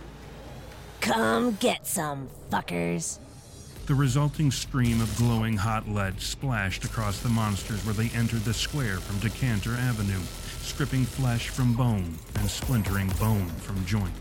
Come 1.01 1.53
get 1.53 1.87
some, 1.87 2.29
fuckers. 2.51 3.19
The 3.87 3.95
resulting 3.97 4.53
stream 4.53 5.01
of 5.01 5.17
glowing 5.17 5.57
hot 5.57 5.89
lead 5.89 6.21
splashed 6.21 6.85
across 6.85 7.19
the 7.21 7.29
monsters 7.29 7.85
where 7.85 7.95
they 7.95 8.09
entered 8.17 8.45
the 8.45 8.55
square 8.55 8.99
from 8.99 9.19
Decanter 9.19 9.75
Avenue, 9.75 10.21
stripping 10.61 11.05
flesh 11.05 11.49
from 11.49 11.75
bone 11.75 12.19
and 12.37 12.49
splintering 12.49 13.09
bone 13.19 13.49
from 13.49 13.85
joint. 13.85 14.15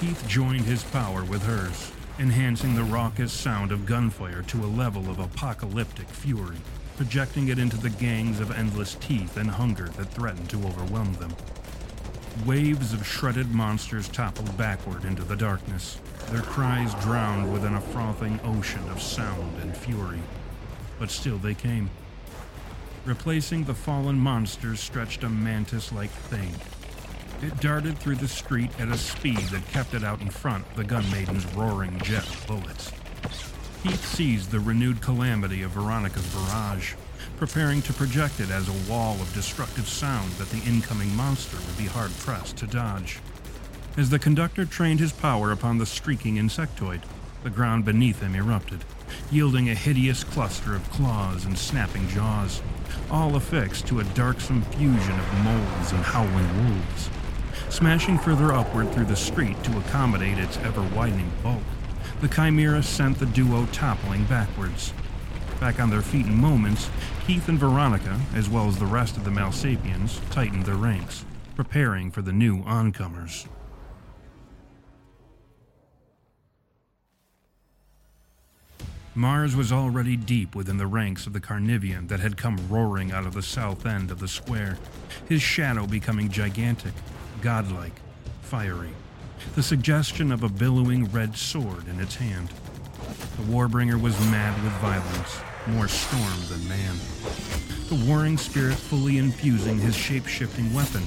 Keith 0.00 0.26
joined 0.26 0.64
his 0.64 0.84
power 0.84 1.22
with 1.22 1.42
hers, 1.42 1.92
enhancing 2.18 2.74
the 2.74 2.84
raucous 2.84 3.32
sound 3.32 3.72
of 3.72 3.84
gunfire 3.84 4.42
to 4.42 4.64
a 4.64 4.66
level 4.66 5.10
of 5.10 5.18
apocalyptic 5.18 6.08
fury, 6.08 6.56
projecting 6.96 7.48
it 7.48 7.58
into 7.58 7.76
the 7.76 7.90
gangs 7.90 8.40
of 8.40 8.50
endless 8.50 8.94
teeth 8.94 9.36
and 9.36 9.50
hunger 9.50 9.88
that 9.96 10.12
threatened 10.14 10.48
to 10.48 10.66
overwhelm 10.66 11.12
them. 11.14 11.34
Waves 12.46 12.92
of 12.92 13.06
shredded 13.06 13.52
monsters 13.52 14.08
toppled 14.08 14.56
backward 14.56 15.04
into 15.04 15.22
the 15.22 15.36
darkness, 15.36 16.00
their 16.30 16.42
cries 16.42 16.94
drowned 17.02 17.52
within 17.52 17.74
a 17.74 17.80
frothing 17.80 18.40
ocean 18.44 18.88
of 18.90 19.02
sound 19.02 19.60
and 19.60 19.76
fury. 19.76 20.20
But 20.98 21.10
still 21.10 21.38
they 21.38 21.54
came. 21.54 21.90
Replacing 23.04 23.64
the 23.64 23.74
fallen 23.74 24.18
monsters 24.18 24.80
stretched 24.80 25.24
a 25.24 25.28
mantis 25.28 25.92
like 25.92 26.10
thing. 26.10 26.54
It 27.42 27.60
darted 27.60 27.98
through 27.98 28.16
the 28.16 28.28
street 28.28 28.70
at 28.80 28.88
a 28.88 28.98
speed 28.98 29.38
that 29.50 29.66
kept 29.68 29.94
it 29.94 30.04
out 30.04 30.20
in 30.20 30.30
front 30.30 30.66
of 30.66 30.76
the 30.76 30.84
gun 30.84 31.08
maiden's 31.10 31.46
roaring 31.54 31.98
jet 32.00 32.26
of 32.26 32.46
bullets. 32.46 32.92
Heath 33.82 34.04
seized 34.04 34.50
the 34.50 34.60
renewed 34.60 35.00
calamity 35.00 35.62
of 35.62 35.72
Veronica's 35.72 36.26
barrage, 36.34 36.94
preparing 37.38 37.80
to 37.82 37.92
project 37.92 38.40
it 38.40 38.50
as 38.50 38.68
a 38.68 38.90
wall 38.90 39.14
of 39.20 39.32
destructive 39.32 39.88
sound 39.88 40.32
that 40.32 40.50
the 40.50 40.62
incoming 40.68 41.14
monster 41.14 41.56
would 41.56 41.78
be 41.78 41.86
hard 41.86 42.10
pressed 42.18 42.56
to 42.56 42.66
dodge. 42.66 43.20
As 43.96 44.10
the 44.10 44.18
conductor 44.18 44.64
trained 44.64 45.00
his 45.00 45.12
power 45.12 45.52
upon 45.52 45.78
the 45.78 45.86
streaking 45.86 46.36
insectoid, 46.36 47.00
the 47.44 47.50
ground 47.50 47.84
beneath 47.84 48.20
him 48.20 48.34
erupted, 48.34 48.84
yielding 49.30 49.70
a 49.70 49.74
hideous 49.74 50.24
cluster 50.24 50.74
of 50.74 50.90
claws 50.90 51.44
and 51.44 51.56
snapping 51.56 52.08
jaws, 52.08 52.60
all 53.10 53.36
affixed 53.36 53.86
to 53.86 54.00
a 54.00 54.04
darksome 54.04 54.62
fusion 54.62 55.18
of 55.18 55.38
moles 55.44 55.92
and 55.92 56.02
howling 56.02 56.64
wolves. 56.64 57.08
Smashing 57.70 58.18
further 58.18 58.52
upward 58.52 58.92
through 58.92 59.04
the 59.04 59.16
street 59.16 59.62
to 59.62 59.78
accommodate 59.78 60.38
its 60.38 60.56
ever 60.58 60.82
widening 60.94 61.30
bulk, 61.42 61.62
the 62.20 62.28
chimera 62.28 62.82
sent 62.82 63.18
the 63.18 63.26
duo 63.26 63.66
toppling 63.66 64.24
backwards. 64.24 64.92
Back 65.60 65.80
on 65.80 65.90
their 65.90 66.02
feet 66.02 66.26
in 66.26 66.36
moments, 66.36 66.88
Keith 67.26 67.48
and 67.48 67.58
Veronica, 67.58 68.20
as 68.34 68.48
well 68.48 68.68
as 68.68 68.78
the 68.78 68.86
rest 68.86 69.16
of 69.16 69.24
the 69.24 69.30
Malsapiens, 69.30 70.20
tightened 70.30 70.64
their 70.64 70.76
ranks, 70.76 71.24
preparing 71.56 72.12
for 72.12 72.22
the 72.22 72.32
new 72.32 72.62
oncomers. 72.62 73.46
Mars 79.16 79.56
was 79.56 79.72
already 79.72 80.16
deep 80.16 80.54
within 80.54 80.76
the 80.76 80.86
ranks 80.86 81.26
of 81.26 81.32
the 81.32 81.40
Carnivian 81.40 82.06
that 82.06 82.20
had 82.20 82.36
come 82.36 82.56
roaring 82.68 83.10
out 83.10 83.26
of 83.26 83.34
the 83.34 83.42
south 83.42 83.84
end 83.84 84.12
of 84.12 84.20
the 84.20 84.28
square, 84.28 84.78
his 85.28 85.42
shadow 85.42 85.88
becoming 85.88 86.30
gigantic, 86.30 86.92
godlike, 87.42 88.00
fiery, 88.42 88.92
the 89.56 89.62
suggestion 89.64 90.30
of 90.30 90.44
a 90.44 90.48
billowing 90.48 91.06
red 91.06 91.36
sword 91.36 91.88
in 91.88 91.98
its 91.98 92.14
hand. 92.14 92.50
The 93.36 93.42
Warbringer 93.42 94.00
was 94.00 94.16
mad 94.30 94.62
with 94.62 94.72
violence, 94.74 95.40
more 95.68 95.88
storm 95.88 96.40
than 96.48 96.68
man. 96.68 96.96
The 97.88 98.04
warring 98.06 98.38
spirit 98.38 98.76
fully 98.76 99.18
infusing 99.18 99.78
his 99.78 99.96
shape-shifting 99.96 100.72
weapon, 100.74 101.02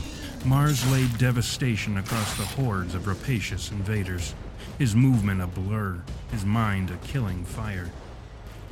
Mars 0.45 0.89
laid 0.91 1.17
devastation 1.17 1.97
across 1.97 2.35
the 2.37 2.45
hordes 2.45 2.95
of 2.95 3.07
rapacious 3.07 3.71
invaders, 3.71 4.33
his 4.79 4.95
movement 4.95 5.41
a 5.41 5.47
blur, 5.47 6.01
his 6.31 6.45
mind 6.45 6.89
a 6.89 6.97
killing 7.05 7.45
fire. 7.45 7.91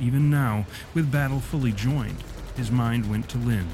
Even 0.00 0.30
now, 0.30 0.66
with 0.94 1.12
battle 1.12 1.40
fully 1.40 1.72
joined, 1.72 2.22
his 2.56 2.70
mind 2.70 3.08
went 3.08 3.28
to 3.28 3.38
Lynn, 3.38 3.68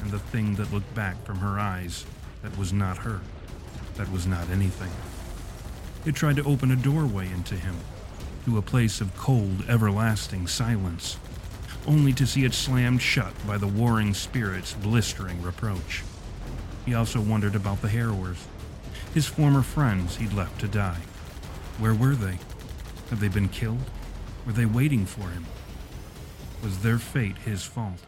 and 0.00 0.10
the 0.10 0.18
thing 0.18 0.54
that 0.56 0.72
looked 0.72 0.94
back 0.94 1.24
from 1.24 1.38
her 1.38 1.58
eyes 1.58 2.06
that 2.42 2.56
was 2.56 2.72
not 2.72 2.98
her, 2.98 3.20
that 3.96 4.10
was 4.12 4.26
not 4.26 4.48
anything. 4.50 4.90
It 6.04 6.14
tried 6.14 6.36
to 6.36 6.44
open 6.44 6.70
a 6.70 6.76
doorway 6.76 7.30
into 7.30 7.54
him, 7.54 7.76
to 8.44 8.58
a 8.58 8.62
place 8.62 9.00
of 9.00 9.16
cold, 9.16 9.64
everlasting 9.68 10.46
silence, 10.46 11.16
only 11.86 12.12
to 12.12 12.26
see 12.26 12.44
it 12.44 12.54
slammed 12.54 13.02
shut 13.02 13.34
by 13.46 13.58
the 13.58 13.66
warring 13.66 14.14
spirit's 14.14 14.74
blistering 14.74 15.42
reproach. 15.42 16.02
He 16.84 16.94
also 16.94 17.20
wondered 17.20 17.54
about 17.54 17.82
the 17.82 17.88
Harrowers, 17.88 18.38
his 19.14 19.26
former 19.26 19.62
friends 19.62 20.16
he'd 20.16 20.32
left 20.32 20.60
to 20.60 20.68
die. 20.68 21.00
Where 21.78 21.94
were 21.94 22.14
they? 22.14 22.38
Had 23.10 23.20
they 23.20 23.28
been 23.28 23.48
killed? 23.48 23.90
Were 24.46 24.52
they 24.52 24.66
waiting 24.66 25.06
for 25.06 25.28
him? 25.28 25.44
Was 26.62 26.78
their 26.78 26.98
fate 26.98 27.38
his 27.38 27.64
fault? 27.64 28.00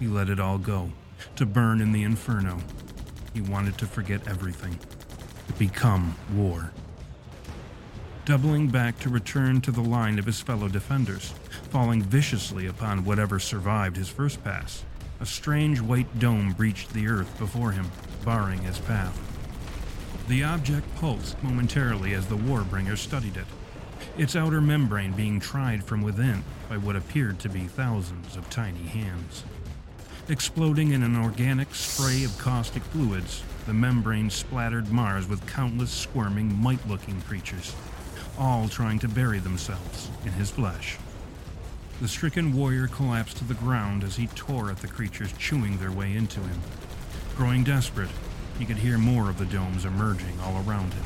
He 0.00 0.06
let 0.06 0.28
it 0.28 0.40
all 0.40 0.58
go, 0.58 0.90
to 1.36 1.46
burn 1.46 1.80
in 1.80 1.92
the 1.92 2.02
inferno. 2.02 2.58
He 3.34 3.40
wanted 3.40 3.78
to 3.78 3.86
forget 3.86 4.26
everything, 4.26 4.78
to 5.46 5.52
become 5.54 6.16
war. 6.34 6.72
Doubling 8.24 8.68
back 8.68 8.98
to 9.00 9.08
return 9.08 9.60
to 9.62 9.70
the 9.70 9.82
line 9.82 10.18
of 10.18 10.26
his 10.26 10.40
fellow 10.40 10.68
defenders, 10.68 11.34
falling 11.72 12.02
viciously 12.02 12.66
upon 12.66 13.02
whatever 13.02 13.38
survived 13.38 13.96
his 13.96 14.10
first 14.10 14.44
pass, 14.44 14.84
a 15.20 15.24
strange 15.24 15.80
white 15.80 16.18
dome 16.18 16.52
breached 16.52 16.92
the 16.92 17.08
earth 17.08 17.38
before 17.38 17.72
him, 17.72 17.90
barring 18.26 18.60
his 18.60 18.78
path. 18.80 19.18
The 20.28 20.44
object 20.44 20.94
pulsed 20.96 21.42
momentarily 21.42 22.12
as 22.12 22.26
the 22.26 22.36
Warbringer 22.36 22.98
studied 22.98 23.38
it, 23.38 23.46
its 24.18 24.36
outer 24.36 24.60
membrane 24.60 25.12
being 25.12 25.40
tried 25.40 25.82
from 25.82 26.02
within 26.02 26.44
by 26.68 26.76
what 26.76 26.94
appeared 26.94 27.38
to 27.38 27.48
be 27.48 27.60
thousands 27.60 28.36
of 28.36 28.50
tiny 28.50 28.86
hands. 28.86 29.42
Exploding 30.28 30.92
in 30.92 31.02
an 31.02 31.16
organic 31.16 31.74
spray 31.74 32.22
of 32.24 32.36
caustic 32.36 32.82
fluids, 32.82 33.42
the 33.64 33.72
membrane 33.72 34.28
splattered 34.28 34.92
Mars 34.92 35.26
with 35.26 35.46
countless 35.46 35.90
squirming, 35.90 36.54
mite 36.54 36.86
looking 36.86 37.22
creatures, 37.22 37.74
all 38.38 38.68
trying 38.68 38.98
to 38.98 39.08
bury 39.08 39.38
themselves 39.38 40.10
in 40.26 40.32
his 40.32 40.50
flesh. 40.50 40.98
The 42.02 42.08
stricken 42.08 42.52
warrior 42.52 42.88
collapsed 42.88 43.36
to 43.36 43.44
the 43.44 43.54
ground 43.54 44.02
as 44.02 44.16
he 44.16 44.26
tore 44.26 44.70
at 44.70 44.78
the 44.78 44.88
creatures 44.88 45.32
chewing 45.38 45.78
their 45.78 45.92
way 45.92 46.16
into 46.16 46.40
him. 46.40 46.60
Growing 47.36 47.62
desperate, 47.62 48.10
he 48.58 48.64
could 48.64 48.78
hear 48.78 48.98
more 48.98 49.30
of 49.30 49.38
the 49.38 49.44
domes 49.44 49.84
emerging 49.84 50.40
all 50.40 50.60
around 50.66 50.92
him. 50.94 51.04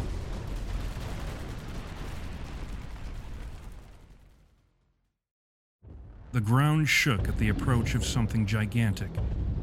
The 6.33 6.41
ground 6.41 6.89
shook 6.89 7.29
at 7.29 7.37
the 7.37 7.51
approach 7.51 7.95
of 7.95 8.03
something 8.03 8.47
gigantic, 8.47 9.11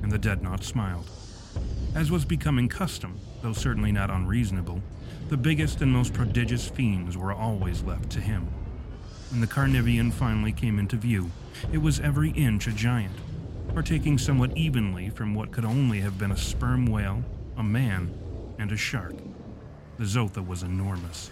and 0.04 0.12
the 0.12 0.20
Deadnought 0.20 0.64
smiled. 0.64 1.10
As 1.96 2.12
was 2.12 2.26
becoming 2.26 2.70
custom, 2.70 3.20
though 3.42 3.54
certainly 3.54 3.92
not 3.92 4.12
unreasonable, 4.12 4.84
the 5.30 5.38
biggest 5.38 5.82
and 5.82 5.92
most 5.92 6.14
prodigious 6.14 6.68
fiends 6.68 7.18
were 7.18 7.34
always 7.34 7.82
left 7.82 8.12
to 8.12 8.22
him. 8.22 8.48
When 9.34 9.42
the 9.42 9.48
Carnivian 9.48 10.14
finally 10.14 10.52
came 10.52 10.78
into 10.78 10.96
view, 10.96 11.32
it 11.72 11.80
was 11.80 12.00
every 12.00 12.30
inch 12.34 12.68
a 12.68 12.72
giant, 12.72 13.16
partaking 13.74 14.20
somewhat 14.20 14.56
evenly 14.56 15.10
from 15.10 15.34
what 15.34 15.52
could 15.52 15.66
only 15.66 16.02
have 16.02 16.20
been 16.20 16.30
a 16.30 16.38
sperm 16.38 16.86
whale, 16.86 17.24
a 17.58 17.64
man, 17.64 18.14
and 18.60 18.72
a 18.72 18.78
shark. 18.78 19.16
The 19.98 20.04
Zotha 20.04 20.46
was 20.46 20.62
enormous. 20.62 21.32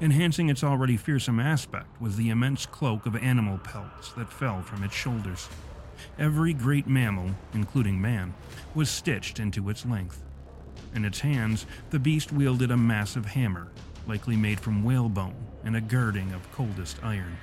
Enhancing 0.00 0.48
its 0.48 0.64
already 0.64 0.96
fearsome 0.96 1.38
aspect 1.38 2.00
was 2.00 2.16
the 2.16 2.30
immense 2.30 2.66
cloak 2.66 3.06
of 3.06 3.14
animal 3.14 3.58
pelts 3.58 4.10
that 4.14 4.32
fell 4.32 4.62
from 4.62 4.82
its 4.82 4.96
shoulders. 4.96 5.48
Every 6.18 6.52
great 6.52 6.88
mammal, 6.88 7.30
including 7.52 8.00
man, 8.00 8.34
was 8.74 8.90
stitched 8.90 9.38
into 9.38 9.70
its 9.70 9.86
length. 9.86 10.20
In 10.96 11.04
its 11.04 11.20
hands, 11.20 11.64
the 11.90 12.00
beast 12.00 12.32
wielded 12.32 12.72
a 12.72 12.76
massive 12.76 13.26
hammer, 13.26 13.68
likely 14.06 14.36
made 14.36 14.60
from 14.60 14.84
whalebone 14.84 15.34
and 15.64 15.76
a 15.76 15.80
girding 15.80 16.32
of 16.32 16.52
coldest 16.52 16.98
iron. 17.02 17.38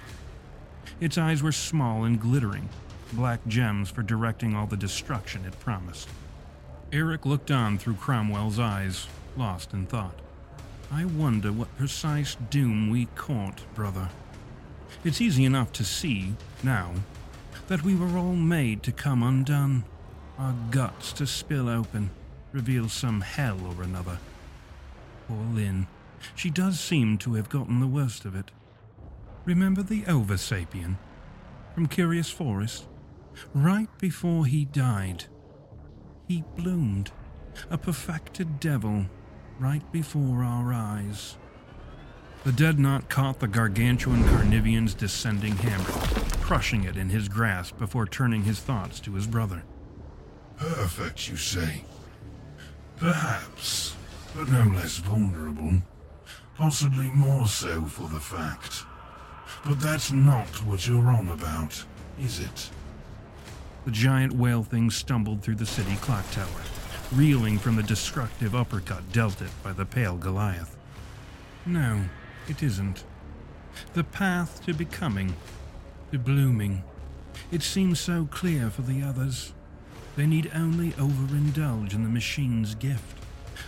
Its 1.00 1.18
eyes 1.18 1.42
were 1.42 1.52
small 1.52 2.04
and 2.04 2.20
glittering, 2.20 2.70
black 3.14 3.40
gems 3.48 3.90
for 3.90 4.04
directing 4.04 4.56
all 4.56 4.68
the 4.68 4.78
destruction 4.78 5.46
it 5.46 5.60
promised. 5.60 6.08
Eric 6.92 7.26
looked 7.26 7.52
on 7.52 7.78
through 7.78 7.96
Cromwell's 7.96 8.60
eyes, 8.60 9.08
lost 9.38 9.74
in 9.74 9.86
thought. 9.86 10.20
I 10.92 11.06
wonder 11.06 11.52
what 11.52 11.76
precise 11.78 12.36
doom 12.50 12.90
we 12.90 13.06
caught, 13.16 13.62
brother. 13.74 14.10
It's 15.04 15.22
easy 15.22 15.46
enough 15.46 15.72
to 15.74 15.86
see, 15.86 16.34
now, 16.64 16.92
that 17.68 17.84
we 17.84 17.96
were 17.96 18.18
all 18.18 18.36
made 18.36 18.84
to 18.84 18.92
come 18.92 19.24
undone, 19.24 19.86
our 20.38 20.54
guts 20.70 21.14
to 21.14 21.26
spill 21.26 21.70
open, 21.70 22.10
reveal 22.52 22.90
some 22.90 23.22
hell 23.22 23.58
or 23.66 23.84
another. 23.84 24.18
Poor 25.28 25.46
Lynn. 25.54 25.88
She 26.36 26.50
does 26.50 26.80
seem 26.80 27.18
to 27.20 27.34
have 27.34 27.50
gotten 27.50 27.80
the 27.80 27.88
worst 27.88 28.26
of 28.26 28.36
it. 28.36 28.52
Remember 29.46 29.82
the 29.82 30.04
Oversapien 30.04 30.98
from 31.74 31.88
Curious 31.88 32.30
Forest? 32.30 32.88
Right 33.54 33.90
before 33.98 34.46
he 34.46 34.66
died, 34.66 35.26
he 36.28 36.44
bloomed, 36.56 37.12
a 37.70 37.78
perfected 37.78 38.60
devil, 38.60 39.06
right 39.60 39.90
before 39.92 40.44
our 40.44 40.74
eyes. 40.74 41.38
The 42.44 42.52
Dreadnought 42.52 43.10
caught 43.10 43.40
the 43.40 43.48
gargantuan 43.48 44.24
Carnivian's 44.24 44.94
descending 44.94 45.56
hammer, 45.58 45.84
crushing 46.42 46.84
it 46.84 46.98
in 46.98 47.10
his 47.10 47.30
grasp 47.30 47.78
before 47.78 48.08
turning 48.08 48.44
his 48.44 48.60
thoughts 48.60 49.00
to 49.02 49.14
his 49.14 49.28
brother. 49.28 49.64
Perfect, 50.58 51.30
you 51.30 51.38
say? 51.38 51.84
Perhaps, 52.98 53.96
but 54.36 54.50
no 54.50 54.64
less 54.76 54.98
vulnerable. 54.98 55.82
Possibly 56.58 57.10
more 57.12 57.48
so 57.48 57.84
for 57.84 58.08
the 58.10 58.20
fact. 58.20 58.86
But 59.66 59.80
that's 59.80 60.12
not 60.12 60.48
what 60.66 60.88
you're 60.88 61.08
on 61.08 61.30
about, 61.30 61.84
is 62.20 62.40
it? 62.40 62.70
The 63.86 63.92
giant 63.92 64.34
whale 64.34 64.64
thing 64.64 64.92
stumbled 64.92 65.42
through 65.42 65.56
the 65.56 65.66
city 65.66 65.96
clock 65.98 66.30
tower, 66.32 66.62
reeling 67.12 67.58
from 67.58 67.76
the 67.76 67.84
destructive 67.84 68.56
uppercut 68.56 69.12
dealt 69.12 69.42
it 69.42 69.52
by 69.64 69.74
the 69.74 69.86
pale 69.86 70.18
Goliath. 70.18 70.78
No, 71.66 72.04
it 72.48 72.62
isn't. 72.62 73.04
The 73.94 74.04
path 74.04 74.64
to 74.66 74.74
becoming, 74.74 75.36
to 76.12 76.20
blooming, 76.20 76.84
it 77.52 77.64
seems 77.64 78.00
so 78.00 78.28
clear 78.30 78.70
for 78.70 78.82
the 78.84 79.02
others. 79.02 79.54
They 80.16 80.28
need 80.28 80.52
only 80.54 80.92
overindulge 80.92 81.94
in 81.94 82.04
the 82.04 82.10
machine's 82.10 82.76
gift, 82.76 83.18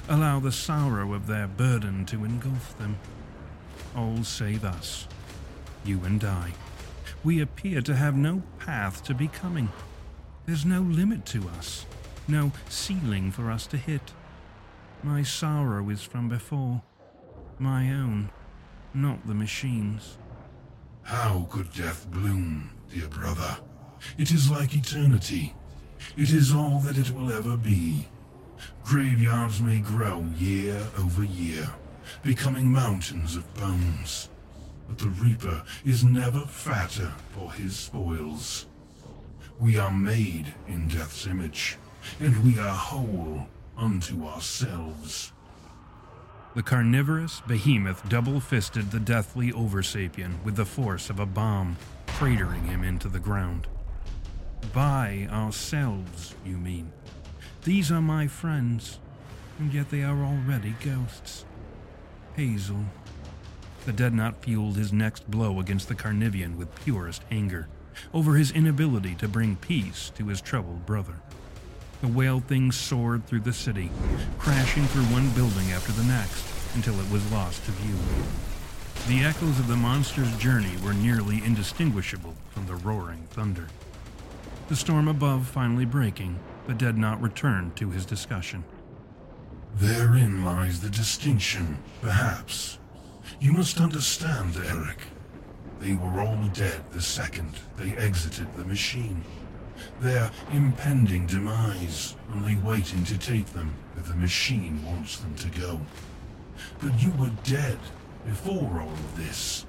allow 0.09 0.39
the 0.39 0.51
sorrow 0.51 1.13
of 1.13 1.27
their 1.27 1.47
burden 1.47 2.05
to 2.07 2.25
engulf 2.25 2.77
them. 2.77 2.97
All 3.95 4.23
save 4.23 4.63
us, 4.63 5.07
you 5.83 6.03
and 6.03 6.23
I. 6.23 6.53
We 7.23 7.41
appear 7.41 7.81
to 7.81 7.95
have 7.95 8.15
no 8.15 8.43
path 8.59 9.03
to 9.05 9.13
becoming. 9.13 9.69
There's 10.45 10.65
no 10.65 10.81
limit 10.81 11.25
to 11.27 11.47
us, 11.49 11.85
no 12.27 12.51
ceiling 12.69 13.31
for 13.31 13.49
us 13.49 13.65
to 13.67 13.77
hit. 13.77 14.11
My 15.03 15.23
sorrow 15.23 15.89
is 15.89 16.01
from 16.01 16.29
before, 16.29 16.81
my 17.59 17.91
own, 17.91 18.29
not 18.93 19.25
the 19.27 19.33
machine's. 19.33 20.17
How 21.03 21.47
could 21.49 21.73
death 21.73 22.09
bloom, 22.09 22.71
dear 22.91 23.07
brother? 23.07 23.57
It 24.17 24.31
is 24.31 24.49
like 24.49 24.75
eternity. 24.75 25.53
It 26.17 26.31
is 26.31 26.53
all 26.53 26.79
that 26.79 26.97
it 26.97 27.11
will 27.11 27.31
ever 27.31 27.57
be. 27.57 28.07
Graveyards 28.83 29.61
may 29.61 29.79
grow 29.79 30.25
year 30.37 30.85
over 30.97 31.23
year, 31.23 31.69
becoming 32.21 32.71
mountains 32.71 33.35
of 33.35 33.53
bones. 33.55 34.29
But 34.87 34.97
the 34.97 35.09
Reaper 35.09 35.63
is 35.85 36.03
never 36.03 36.41
fatter 36.41 37.11
for 37.31 37.51
his 37.53 37.75
spoils. 37.75 38.67
We 39.59 39.77
are 39.77 39.91
made 39.91 40.53
in 40.67 40.87
Death's 40.87 41.25
image, 41.27 41.77
and 42.19 42.43
we 42.43 42.59
are 42.59 42.75
whole 42.75 43.47
unto 43.77 44.25
ourselves. 44.25 45.31
The 46.55 46.63
carnivorous 46.63 47.41
behemoth 47.47 48.07
double 48.09 48.39
fisted 48.39 48.91
the 48.91 48.99
deathly 48.99 49.51
Oversapien 49.51 50.43
with 50.43 50.55
the 50.55 50.65
force 50.65 51.09
of 51.09 51.19
a 51.19 51.25
bomb, 51.25 51.77
cratering 52.07 52.65
him 52.65 52.83
into 52.83 53.07
the 53.07 53.19
ground. 53.19 53.67
By 54.71 55.27
ourselves, 55.31 56.35
you 56.45 56.57
mean? 56.57 56.91
These 57.65 57.93
are 57.93 58.01
my 58.01 58.27
friends, 58.27 58.99
and 59.57 59.73
yet 59.73 59.89
they 59.89 60.03
are 60.03 60.21
already 60.21 60.75
ghosts. 60.83 61.45
Hazel. 62.35 62.83
The 63.85 63.93
Dreadnought 63.93 64.43
fueled 64.43 64.75
his 64.75 64.91
next 64.91 65.31
blow 65.31 65.61
against 65.61 65.87
the 65.87 65.95
Carnivian 65.95 66.57
with 66.57 66.75
purest 66.83 67.21
anger 67.31 67.69
over 68.13 68.35
his 68.35 68.51
inability 68.51 69.15
to 69.15 69.29
bring 69.29 69.55
peace 69.55 70.11
to 70.15 70.27
his 70.27 70.41
troubled 70.41 70.85
brother. 70.85 71.21
The 72.01 72.09
whale 72.09 72.41
thing 72.41 72.73
soared 72.73 73.25
through 73.27 73.41
the 73.41 73.53
city, 73.53 73.89
crashing 74.39 74.85
through 74.87 75.03
one 75.03 75.29
building 75.29 75.71
after 75.71 75.93
the 75.93 76.03
next 76.03 76.43
until 76.75 76.99
it 76.99 77.09
was 77.09 77.31
lost 77.31 77.63
to 77.63 77.71
view. 77.71 77.95
The 79.07 79.23
echoes 79.23 79.57
of 79.59 79.69
the 79.69 79.77
monster's 79.77 80.35
journey 80.37 80.75
were 80.83 80.93
nearly 80.93 81.41
indistinguishable 81.41 82.35
from 82.49 82.67
the 82.67 82.75
roaring 82.75 83.25
thunder. 83.29 83.69
The 84.67 84.75
storm 84.75 85.07
above 85.07 85.47
finally 85.47 85.85
breaking, 85.85 86.39
the 86.67 86.73
not 86.97 87.21
return 87.21 87.71
to 87.75 87.89
his 87.89 88.05
discussion. 88.05 88.63
Therein 89.75 90.45
lies 90.45 90.81
the 90.81 90.89
distinction, 90.89 91.77
perhaps. 92.01 92.79
You 93.39 93.53
must 93.53 93.81
understand, 93.81 94.55
Eric. 94.55 94.99
They 95.79 95.95
were 95.95 96.21
all 96.21 96.37
dead 96.53 96.81
the 96.91 97.01
second 97.01 97.51
they 97.77 97.95
exited 97.97 98.47
the 98.55 98.65
machine. 98.65 99.23
Their 99.99 100.31
impending 100.51 101.25
demise 101.25 102.15
only 102.33 102.55
waiting 102.55 103.03
to 103.05 103.17
take 103.17 103.47
them 103.47 103.73
if 103.97 104.05
the 104.05 104.15
machine 104.15 104.83
wants 104.85 105.17
them 105.17 105.35
to 105.35 105.59
go. 105.59 105.81
But 106.79 107.01
you 107.01 107.11
were 107.19 107.31
dead 107.43 107.79
before 108.25 108.81
all 108.81 108.91
of 108.91 109.17
this. 109.17 109.65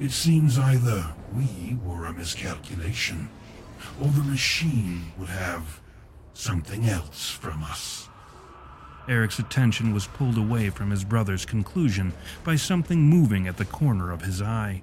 It 0.00 0.10
seems 0.10 0.58
either 0.58 1.14
we 1.34 1.76
were 1.84 2.06
a 2.06 2.12
miscalculation, 2.12 3.28
or 4.00 4.08
the 4.08 4.24
machine 4.24 5.12
would 5.18 5.28
have 5.28 5.80
something 6.36 6.88
else 6.88 7.30
from 7.30 7.62
us. 7.62 8.08
Eric's 9.08 9.38
attention 9.38 9.94
was 9.94 10.06
pulled 10.06 10.36
away 10.36 10.68
from 10.68 10.90
his 10.90 11.04
brother's 11.04 11.46
conclusion 11.46 12.12
by 12.44 12.56
something 12.56 13.00
moving 13.00 13.46
at 13.46 13.56
the 13.56 13.64
corner 13.64 14.10
of 14.10 14.22
his 14.22 14.42
eye. 14.42 14.82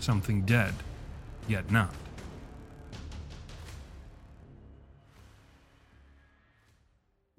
Something 0.00 0.42
dead, 0.42 0.74
yet 1.48 1.70
not. 1.70 1.94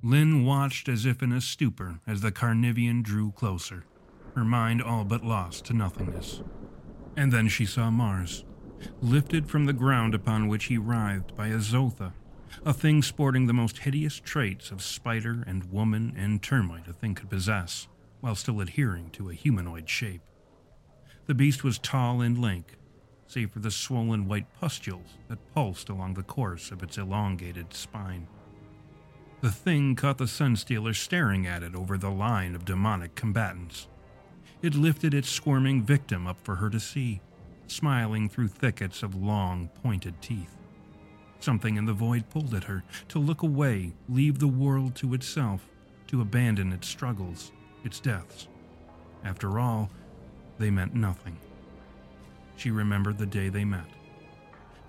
Lynn 0.02 0.46
watched 0.46 0.88
as 0.88 1.06
if 1.06 1.22
in 1.22 1.32
a 1.32 1.42
stupor 1.42 2.00
as 2.08 2.22
the 2.22 2.32
Carnivian 2.32 3.04
drew 3.04 3.32
closer, 3.32 3.86
her 4.36 4.46
mind 4.46 4.82
all 4.82 5.04
but 5.04 5.26
lost 5.26 5.66
to 5.66 5.74
nothingness. 5.74 6.42
And 7.18 7.32
then 7.32 7.48
she 7.48 7.66
saw 7.66 7.90
Mars, 7.90 8.46
lifted 9.02 9.50
from 9.50 9.66
the 9.66 9.74
ground 9.74 10.14
upon 10.14 10.48
which 10.48 10.66
he 10.66 10.78
writhed 10.78 11.36
by 11.36 11.48
a 11.48 11.58
Zotha, 11.58 12.14
a 12.68 12.74
thing 12.74 13.04
sporting 13.04 13.46
the 13.46 13.54
most 13.54 13.78
hideous 13.78 14.20
traits 14.20 14.72
of 14.72 14.82
spider 14.82 15.44
and 15.46 15.72
woman 15.72 16.12
and 16.18 16.42
termite 16.42 16.88
a 16.88 16.94
thing 16.94 17.14
could 17.14 17.30
possess, 17.30 17.88
while 18.22 18.34
still 18.34 18.60
adhering 18.60 19.12
to 19.12 19.30
a 19.30 19.36
humanoid 19.36 19.88
shape. 19.88 20.22
The 21.28 21.36
beast 21.36 21.64
was 21.64 21.78
tall 21.78 22.22
and 22.22 22.42
lank, 22.42 22.76
save 23.28 23.52
for 23.52 23.60
the 23.60 23.70
swollen 23.70 24.28
white 24.28 24.52
pustules 24.60 25.14
that 25.28 25.54
pulsed 25.54 25.90
along 25.90 26.16
the 26.16 26.24
course 26.24 26.72
of 26.72 26.82
its 26.82 26.98
elongated 26.98 27.72
spine. 27.72 28.28
The 29.42 29.52
thing 29.52 29.96
caught 29.96 30.18
the 30.18 30.26
Sunstealer 30.26 30.96
staring 30.96 31.46
at 31.46 31.62
it 31.62 31.76
over 31.76 32.00
the 32.00 32.10
line 32.10 32.56
of 32.56 32.66
demonic 32.66 33.14
combatants. 33.14 33.88
It 34.64 34.74
lifted 34.74 35.14
its 35.14 35.30
squirming 35.30 35.84
victim 35.84 36.26
up 36.26 36.38
for 36.42 36.56
her 36.56 36.72
to 36.72 36.80
see, 36.80 37.22
smiling 37.68 38.28
through 38.28 38.48
thickets 38.48 39.04
of 39.04 39.14
long, 39.14 39.70
pointed 39.84 40.20
teeth. 40.20 40.56
Something 41.46 41.78
in 41.78 41.86
the 41.86 41.94
void 41.94 42.28
pulled 42.32 42.56
at 42.56 42.64
her 42.64 42.84
to 43.10 43.20
look 43.20 43.44
away, 43.44 43.94
leave 44.10 44.40
the 44.40 44.48
world 44.48 44.96
to 44.96 45.14
itself, 45.14 45.68
to 46.08 46.20
abandon 46.20 46.74
its 46.74 46.88
struggles, 46.88 47.52
its 47.84 48.00
deaths. 48.00 48.48
After 49.24 49.60
all, 49.60 49.92
they 50.58 50.72
meant 50.72 50.96
nothing. 50.96 51.38
She 52.56 52.72
remembered 52.72 53.20
the 53.20 53.28
day 53.28 53.50
they 53.50 53.64
met. 53.64 53.86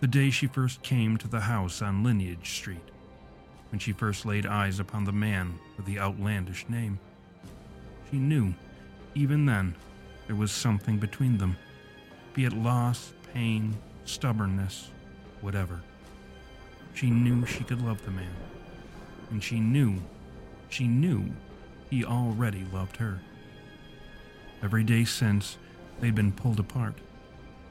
The 0.01 0.07
day 0.07 0.31
she 0.31 0.47
first 0.47 0.83
came 0.83 1.19
to 1.19 1.29
the 1.29 1.40
house 1.40 1.83
on 1.83 2.03
Lineage 2.03 2.49
Street. 2.49 2.90
When 3.71 3.79
she 3.79 3.92
first 3.92 4.25
laid 4.25 4.47
eyes 4.47 4.81
upon 4.81 5.05
the 5.05 5.12
man 5.12 5.59
with 5.77 5.85
the 5.85 5.99
outlandish 5.99 6.66
name. 6.71 6.99
She 8.11 8.16
knew, 8.16 8.55
even 9.14 9.45
then, 9.45 9.75
there 10.27 10.37
was 10.37 10.53
something 10.53 10.97
between 10.97 11.37
them, 11.37 11.59
be 12.33 12.47
it 12.47 12.55
loss, 12.55 13.12
pain, 13.35 13.77
stubbornness, 14.07 14.90
whatever. 15.42 15.83
She 16.97 17.11
knew 17.11 17.45
she 17.45 17.63
could 17.63 17.83
love 17.83 18.03
the 18.07 18.11
man. 18.11 18.35
And 19.31 19.45
she 19.45 19.61
knew, 19.61 19.97
she 20.71 20.89
knew 20.89 21.27
he 21.91 22.07
already 22.07 22.65
loved 22.73 22.97
her. 22.97 23.21
Every 24.63 24.83
day 24.83 25.05
since, 25.05 25.59
they'd 26.01 26.15
been 26.15 26.33
pulled 26.33 26.59
apart 26.59 26.95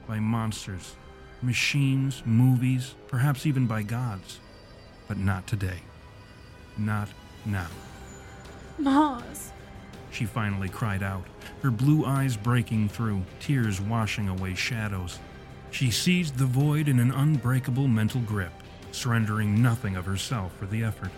by 0.06 0.20
monsters, 0.20 0.94
machines, 1.42 2.22
movies, 2.24 2.94
perhaps 3.08 3.46
even 3.46 3.66
by 3.66 3.82
gods. 3.82 4.38
But 5.08 5.18
not 5.18 5.48
today. 5.48 5.80
Not 6.78 7.08
now. 7.44 7.66
Mars. 8.78 9.50
She 10.12 10.24
finally 10.24 10.68
cried 10.68 11.02
out, 11.02 11.24
her 11.62 11.72
blue 11.72 12.04
eyes 12.04 12.36
breaking 12.36 12.90
through, 12.90 13.22
tears 13.40 13.80
washing 13.80 14.28
away 14.28 14.54
shadows. 14.54 15.18
She 15.72 15.90
seized 15.90 16.38
the 16.38 16.46
void 16.46 16.86
in 16.86 17.00
an 17.00 17.10
unbreakable 17.10 17.88
mental 17.88 18.20
grip, 18.20 18.52
surrendering 18.96 19.62
nothing 19.62 19.94
of 19.96 20.06
herself 20.06 20.56
for 20.56 20.66
the 20.66 20.82
effort. 20.82 21.10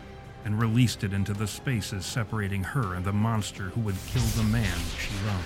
and 0.44 0.60
released 0.60 1.02
it 1.04 1.12
into 1.12 1.34
the 1.34 1.46
spaces 1.46 2.06
separating 2.06 2.62
her 2.62 2.94
and 2.94 3.04
the 3.04 3.12
monster 3.12 3.64
who 3.70 3.80
would 3.80 3.96
kill 4.06 4.22
the 4.36 4.42
man 4.44 4.78
she 4.98 5.12
loved. 5.26 5.44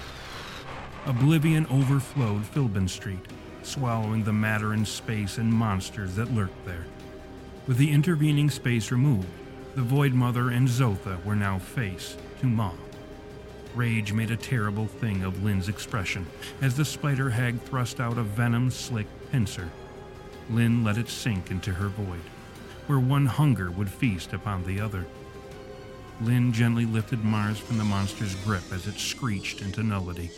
Oblivion 1.06 1.66
overflowed 1.66 2.42
Philbin 2.42 2.88
Street, 2.88 3.26
swallowing 3.62 4.22
the 4.22 4.32
matter 4.32 4.72
and 4.74 4.86
space 4.86 5.38
and 5.38 5.52
monsters 5.52 6.14
that 6.16 6.32
lurked 6.32 6.64
there. 6.66 6.84
With 7.66 7.78
the 7.78 7.90
intervening 7.90 8.50
space 8.50 8.92
removed, 8.92 9.26
the 9.74 9.82
Void 9.82 10.12
Mother 10.12 10.50
and 10.50 10.68
Zotha 10.68 11.24
were 11.24 11.34
now 11.34 11.58
face 11.58 12.16
to 12.40 12.46
Maw. 12.46 12.74
Rage 13.74 14.12
made 14.12 14.30
a 14.30 14.36
terrible 14.36 14.86
thing 14.86 15.24
of 15.24 15.42
Lynn's 15.42 15.68
expression 15.68 16.26
as 16.60 16.76
the 16.76 16.84
spider 16.84 17.30
hag 17.30 17.60
thrust 17.62 17.98
out 17.98 18.18
a 18.18 18.22
venom 18.22 18.70
slick 18.70 19.06
pincer. 19.32 19.70
Lynn 20.50 20.84
let 20.84 20.98
it 20.98 21.08
sink 21.08 21.50
into 21.50 21.72
her 21.72 21.88
void, 21.88 22.22
where 22.86 22.98
one 22.98 23.26
hunger 23.26 23.70
would 23.70 23.90
feast 23.90 24.32
upon 24.32 24.64
the 24.64 24.80
other. 24.80 25.06
Lynn 26.20 26.52
gently 26.52 26.86
lifted 26.86 27.24
Mars 27.24 27.58
from 27.58 27.78
the 27.78 27.84
monster's 27.84 28.34
grip 28.36 28.62
as 28.72 28.86
it 28.86 28.98
screeched 28.98 29.60
into 29.62 29.82
nullity. 29.82 30.30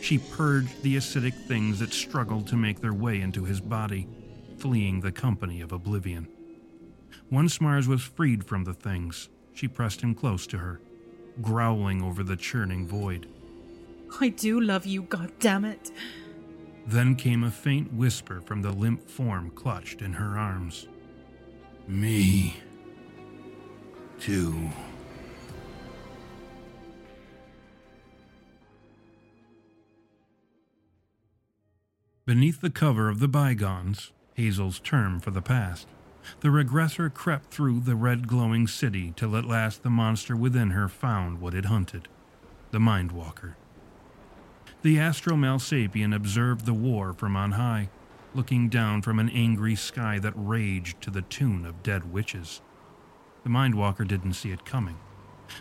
She 0.00 0.18
purged 0.18 0.82
the 0.82 0.96
acidic 0.96 1.34
things 1.34 1.78
that 1.78 1.92
struggled 1.92 2.48
to 2.48 2.56
make 2.56 2.80
their 2.80 2.92
way 2.92 3.20
into 3.20 3.44
his 3.44 3.60
body, 3.60 4.08
fleeing 4.58 5.00
the 5.00 5.12
company 5.12 5.60
of 5.60 5.72
oblivion. 5.72 6.28
Once 7.30 7.60
Mars 7.60 7.88
was 7.88 8.02
freed 8.02 8.44
from 8.44 8.64
the 8.64 8.74
things, 8.74 9.28
she 9.54 9.68
pressed 9.68 10.00
him 10.00 10.14
close 10.14 10.46
to 10.48 10.58
her, 10.58 10.80
growling 11.40 12.02
over 12.02 12.22
the 12.22 12.36
churning 12.36 12.86
void. 12.86 13.28
I 14.20 14.28
do 14.28 14.60
love 14.60 14.84
you, 14.84 15.02
God 15.02 15.32
damn 15.38 15.64
it! 15.64 15.90
Then 16.86 17.14
came 17.14 17.44
a 17.44 17.50
faint 17.50 17.92
whisper 17.92 18.40
from 18.40 18.62
the 18.62 18.72
limp 18.72 19.08
form 19.08 19.50
clutched 19.50 20.02
in 20.02 20.14
her 20.14 20.38
arms. 20.38 20.88
Me. 21.86 22.56
Too. 24.20 24.70
Beneath 32.24 32.60
the 32.60 32.70
cover 32.70 33.08
of 33.08 33.18
the 33.18 33.28
bygones, 33.28 34.12
Hazel's 34.34 34.78
term 34.78 35.18
for 35.18 35.32
the 35.32 35.42
past, 35.42 35.88
the 36.40 36.48
regressor 36.48 37.12
crept 37.12 37.52
through 37.52 37.80
the 37.80 37.96
red 37.96 38.28
glowing 38.28 38.68
city 38.68 39.12
till 39.16 39.36
at 39.36 39.44
last 39.44 39.82
the 39.82 39.90
monster 39.90 40.36
within 40.36 40.70
her 40.70 40.88
found 40.88 41.40
what 41.40 41.54
it 41.54 41.64
hunted 41.64 42.08
the 42.70 42.78
Mindwalker. 42.78 43.54
The 44.82 44.98
astral 44.98 45.36
Malsapien 45.36 46.12
observed 46.12 46.66
the 46.66 46.74
war 46.74 47.12
from 47.12 47.36
on 47.36 47.52
high, 47.52 47.88
looking 48.34 48.68
down 48.68 49.00
from 49.02 49.20
an 49.20 49.30
angry 49.30 49.76
sky 49.76 50.18
that 50.18 50.32
raged 50.34 51.00
to 51.02 51.10
the 51.10 51.22
tune 51.22 51.64
of 51.64 51.84
dead 51.84 52.12
witches. 52.12 52.60
The 53.44 53.48
Mindwalker 53.48 54.06
didn't 54.06 54.32
see 54.32 54.50
it 54.50 54.64
coming. 54.64 54.98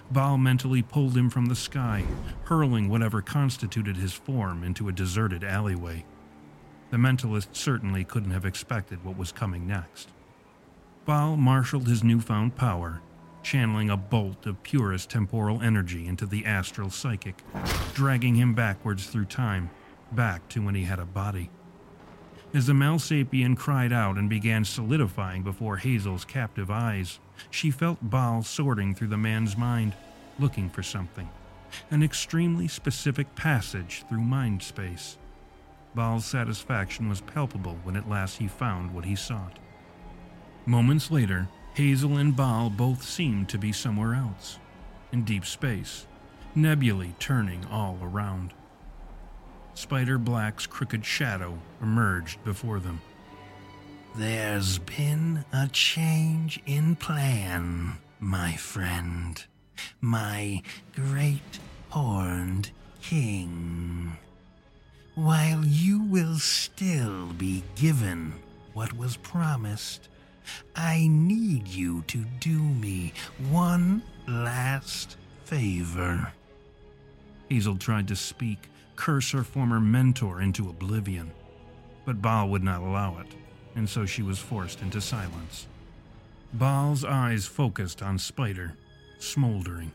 Baal 0.09 0.39
mentally 0.39 0.81
pulled 0.81 1.15
him 1.15 1.29
from 1.29 1.45
the 1.45 1.55
sky, 1.55 2.03
hurling 2.45 2.89
whatever 2.89 3.21
constituted 3.21 3.95
his 3.95 4.13
form 4.13 4.63
into 4.63 4.89
a 4.89 4.93
deserted 4.93 5.43
alleyway. 5.43 6.03
The 6.89 6.97
mentalist 6.97 7.49
certainly 7.55 8.03
couldn't 8.03 8.31
have 8.31 8.45
expected 8.45 9.03
what 9.03 9.17
was 9.17 9.31
coming 9.31 9.67
next. 9.67 10.09
Baal 11.05 11.37
marshaled 11.37 11.87
his 11.87 12.03
newfound 12.03 12.55
power, 12.55 13.01
channeling 13.43 13.89
a 13.89 13.97
bolt 13.97 14.45
of 14.45 14.61
purest 14.63 15.09
temporal 15.09 15.61
energy 15.61 16.07
into 16.07 16.25
the 16.25 16.45
astral 16.45 16.89
psychic, 16.89 17.43
dragging 17.93 18.35
him 18.35 18.53
backwards 18.53 19.07
through 19.07 19.25
time, 19.25 19.69
back 20.11 20.47
to 20.49 20.61
when 20.61 20.75
he 20.75 20.83
had 20.83 20.99
a 20.99 21.05
body. 21.05 21.49
As 22.53 22.67
the 22.67 22.73
Malsapien 22.73 23.55
cried 23.55 23.93
out 23.93 24.17
and 24.17 24.29
began 24.29 24.65
solidifying 24.65 25.41
before 25.41 25.77
Hazel's 25.77 26.25
captive 26.25 26.69
eyes, 26.69 27.19
she 27.49 27.71
felt 27.71 27.97
Baal 28.01 28.43
sorting 28.43 28.93
through 28.93 29.07
the 29.07 29.17
man's 29.17 29.55
mind, 29.55 29.93
looking 30.37 30.69
for 30.69 30.83
something. 30.83 31.29
An 31.89 32.03
extremely 32.03 32.67
specific 32.67 33.33
passage 33.35 34.03
through 34.09 34.19
mind 34.19 34.61
space. 34.61 35.17
Baal's 35.95 36.25
satisfaction 36.25 37.07
was 37.07 37.21
palpable 37.21 37.77
when 37.83 37.95
at 37.95 38.09
last 38.09 38.37
he 38.37 38.47
found 38.47 38.93
what 38.93 39.05
he 39.05 39.15
sought. 39.15 39.57
Moments 40.65 41.09
later, 41.09 41.47
Hazel 41.73 42.17
and 42.17 42.35
Baal 42.35 42.69
both 42.69 43.03
seemed 43.03 43.49
to 43.49 43.57
be 43.57 43.71
somewhere 43.71 44.13
else, 44.13 44.59
in 45.11 45.23
deep 45.23 45.45
space, 45.45 46.05
nebulae 46.53 47.15
turning 47.19 47.65
all 47.65 47.97
around. 48.01 48.53
Spider 49.73 50.17
Black's 50.17 50.67
crooked 50.67 51.05
shadow 51.05 51.57
emerged 51.81 52.43
before 52.43 52.79
them. 52.79 53.01
There's 54.15 54.79
been 54.79 55.45
a 55.53 55.69
change 55.69 56.61
in 56.65 56.97
plan, 56.97 57.93
my 58.19 58.53
friend. 58.57 59.43
My 60.01 60.61
great 60.93 61.59
horned 61.89 62.71
king. 63.01 64.17
While 65.15 65.63
you 65.65 66.03
will 66.03 66.37
still 66.37 67.27
be 67.33 67.63
given 67.75 68.33
what 68.73 68.93
was 68.93 69.15
promised, 69.17 70.09
I 70.75 71.07
need 71.09 71.67
you 71.67 72.03
to 72.07 72.25
do 72.39 72.59
me 72.59 73.13
one 73.49 74.03
last 74.27 75.17
favor. 75.45 76.31
Hazel 77.49 77.77
tried 77.77 78.07
to 78.07 78.15
speak, 78.15 78.69
curse 78.95 79.31
her 79.31 79.43
former 79.43 79.79
mentor 79.79 80.41
into 80.41 80.69
oblivion, 80.69 81.31
but 82.05 82.21
Baal 82.21 82.49
would 82.49 82.63
not 82.63 82.81
allow 82.81 83.19
it, 83.19 83.27
and 83.75 83.89
so 83.89 84.05
she 84.05 84.21
was 84.21 84.39
forced 84.39 84.81
into 84.81 85.01
silence. 85.01 85.67
Baal's 86.53 87.03
eyes 87.03 87.45
focused 87.45 88.01
on 88.01 88.19
Spider, 88.19 88.73
smoldering. 89.19 89.91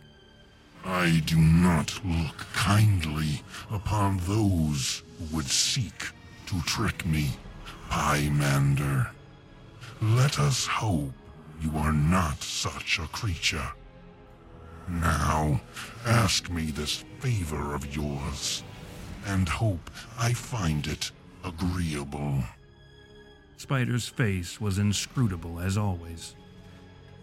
I 0.84 1.22
do 1.26 1.38
not 1.38 2.00
look 2.04 2.46
kindly 2.52 3.42
upon 3.70 4.18
those 4.18 5.02
who 5.18 5.36
would 5.36 5.46
seek 5.46 6.10
to 6.46 6.60
trick 6.62 7.04
me, 7.04 7.30
Pymander. 7.90 9.10
Let 10.02 10.38
us 10.38 10.66
hope 10.66 11.12
you 11.60 11.72
are 11.76 11.92
not 11.92 12.42
such 12.42 12.98
a 12.98 13.06
creature. 13.08 13.66
Now, 14.88 15.60
ask 16.04 16.50
me 16.50 16.66
this 16.66 17.04
favor 17.18 17.74
of 17.74 17.96
yours, 17.96 18.62
and 19.26 19.48
hope 19.48 19.90
I 20.18 20.32
find 20.34 20.86
it 20.86 21.10
agreeable. 21.44 22.42
Spider's 23.56 24.06
face 24.06 24.60
was 24.60 24.78
inscrutable 24.78 25.60
as 25.60 25.78
always. 25.78 26.36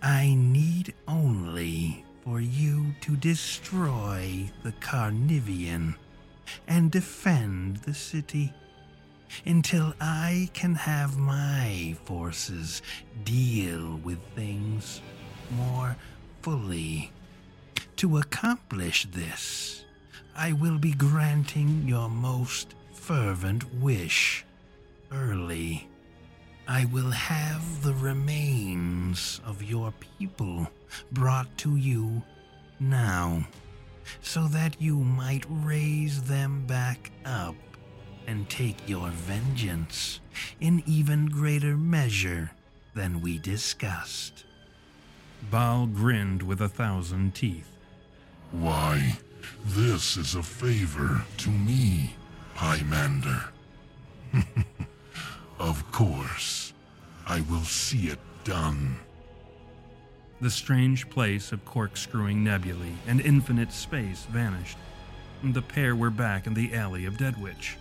I 0.01 0.33
need 0.33 0.93
only 1.07 2.03
for 2.23 2.41
you 2.41 2.95
to 3.01 3.15
destroy 3.15 4.49
the 4.63 4.71
Carnivian 4.73 5.95
and 6.67 6.91
defend 6.91 7.77
the 7.77 7.93
city 7.93 8.51
until 9.45 9.93
I 9.99 10.49
can 10.53 10.75
have 10.75 11.17
my 11.17 11.95
forces 12.05 12.81
deal 13.23 13.99
with 14.03 14.19
things 14.35 15.01
more 15.51 15.95
fully. 16.41 17.11
To 17.97 18.17
accomplish 18.17 19.05
this, 19.05 19.85
I 20.35 20.51
will 20.51 20.77
be 20.77 20.93
granting 20.93 21.83
your 21.87 22.09
most 22.09 22.75
fervent 22.93 23.73
wish 23.75 24.45
early. 25.11 25.87
I 26.67 26.85
will 26.85 27.11
have 27.11 27.83
the 27.83 27.93
remains 27.93 29.41
of 29.45 29.61
your 29.61 29.93
people 29.99 30.69
brought 31.11 31.55
to 31.59 31.75
you 31.75 32.23
now, 32.79 33.45
so 34.21 34.47
that 34.47 34.81
you 34.81 34.97
might 34.97 35.45
raise 35.49 36.23
them 36.23 36.65
back 36.65 37.11
up 37.25 37.55
and 38.27 38.49
take 38.49 38.87
your 38.87 39.09
vengeance 39.09 40.19
in 40.59 40.83
even 40.85 41.27
greater 41.27 41.77
measure 41.77 42.51
than 42.93 43.21
we 43.21 43.37
discussed. 43.37 44.45
Baal 45.49 45.87
grinned 45.87 46.43
with 46.43 46.61
a 46.61 46.69
thousand 46.69 47.35
teeth. 47.35 47.69
Why, 48.51 49.17
this 49.65 50.17
is 50.17 50.35
a 50.35 50.43
favor 50.43 51.23
to 51.37 51.49
me, 51.49 52.15
Pymander. 52.55 53.45
of 55.59 55.91
course, 55.91 56.73
I 57.25 57.41
will 57.41 57.63
see 57.63 58.07
it 58.07 58.19
done. 58.43 58.97
The 60.41 60.49
strange 60.49 61.09
place 61.09 61.51
of 61.51 61.63
corkscrewing 61.65 62.43
nebulae 62.43 62.95
and 63.07 63.21
infinite 63.21 63.71
space 63.71 64.25
vanished. 64.25 64.77
And 65.41 65.53
the 65.53 65.61
pair 65.61 65.95
were 65.95 66.09
back 66.09 66.47
in 66.47 66.53
the 66.53 66.73
alley 66.73 67.05
of 67.05 67.17
Deadwitch, 67.17 67.77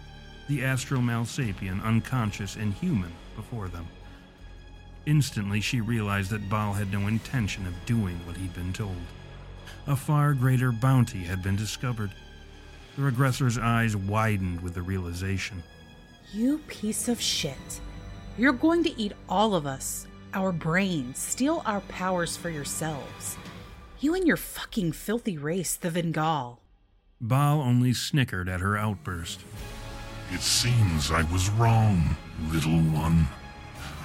the 0.48 0.64
astral 0.64 1.00
Malsapien 1.00 1.82
unconscious 1.84 2.56
and 2.56 2.72
human 2.74 3.12
before 3.36 3.68
them. 3.68 3.86
Instantly, 5.06 5.60
she 5.60 5.80
realized 5.80 6.30
that 6.30 6.48
Baal 6.48 6.72
had 6.72 6.92
no 6.92 7.06
intention 7.08 7.66
of 7.66 7.86
doing 7.86 8.18
what 8.26 8.36
he'd 8.36 8.54
been 8.54 8.72
told. 8.72 8.96
A 9.86 9.96
far 9.96 10.32
greater 10.32 10.70
bounty 10.70 11.24
had 11.24 11.42
been 11.42 11.56
discovered. 11.56 12.12
The 12.96 13.02
regressor's 13.02 13.58
eyes 13.58 13.96
widened 13.96 14.60
with 14.60 14.74
the 14.74 14.82
realization. 14.82 15.62
You 16.32 16.58
piece 16.68 17.08
of 17.08 17.20
shit. 17.20 17.80
You're 18.38 18.52
going 18.52 18.84
to 18.84 19.00
eat 19.00 19.12
all 19.28 19.54
of 19.54 19.66
us. 19.66 20.06
our 20.34 20.52
brains, 20.52 21.18
steal 21.18 21.62
our 21.66 21.80
powers 21.82 22.36
for 22.36 22.48
yourselves. 22.48 23.36
You 24.00 24.14
and 24.14 24.26
your 24.26 24.36
fucking 24.38 24.92
filthy 24.92 25.36
race, 25.36 25.76
the 25.76 25.90
Vengal. 25.90 26.58
Baal 27.20 27.60
only 27.60 27.92
snickered 27.92 28.48
at 28.48 28.60
her 28.60 28.76
outburst. 28.76 29.40
It 30.32 30.40
seems 30.40 31.10
I 31.10 31.24
was 31.30 31.50
wrong, 31.50 32.16
little 32.50 32.80
one. 32.80 33.28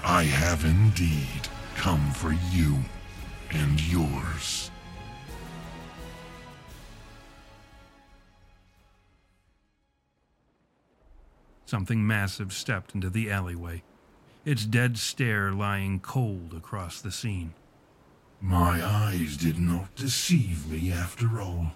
I 0.03 0.23
have 0.23 0.65
indeed 0.65 1.47
come 1.77 2.11
for 2.11 2.33
you 2.51 2.79
and 3.51 3.81
yours. 3.81 4.69
Something 11.65 12.05
massive 12.05 12.51
stepped 12.51 12.93
into 12.93 13.09
the 13.09 13.31
alleyway, 13.31 13.83
its 14.43 14.65
dead 14.65 14.97
stare 14.97 15.53
lying 15.53 16.01
cold 16.01 16.53
across 16.53 16.99
the 16.99 17.11
scene. 17.11 17.53
My 18.41 18.85
eyes 18.85 19.37
did 19.37 19.59
not 19.59 19.95
deceive 19.95 20.69
me 20.69 20.91
after 20.91 21.39
all. 21.39 21.71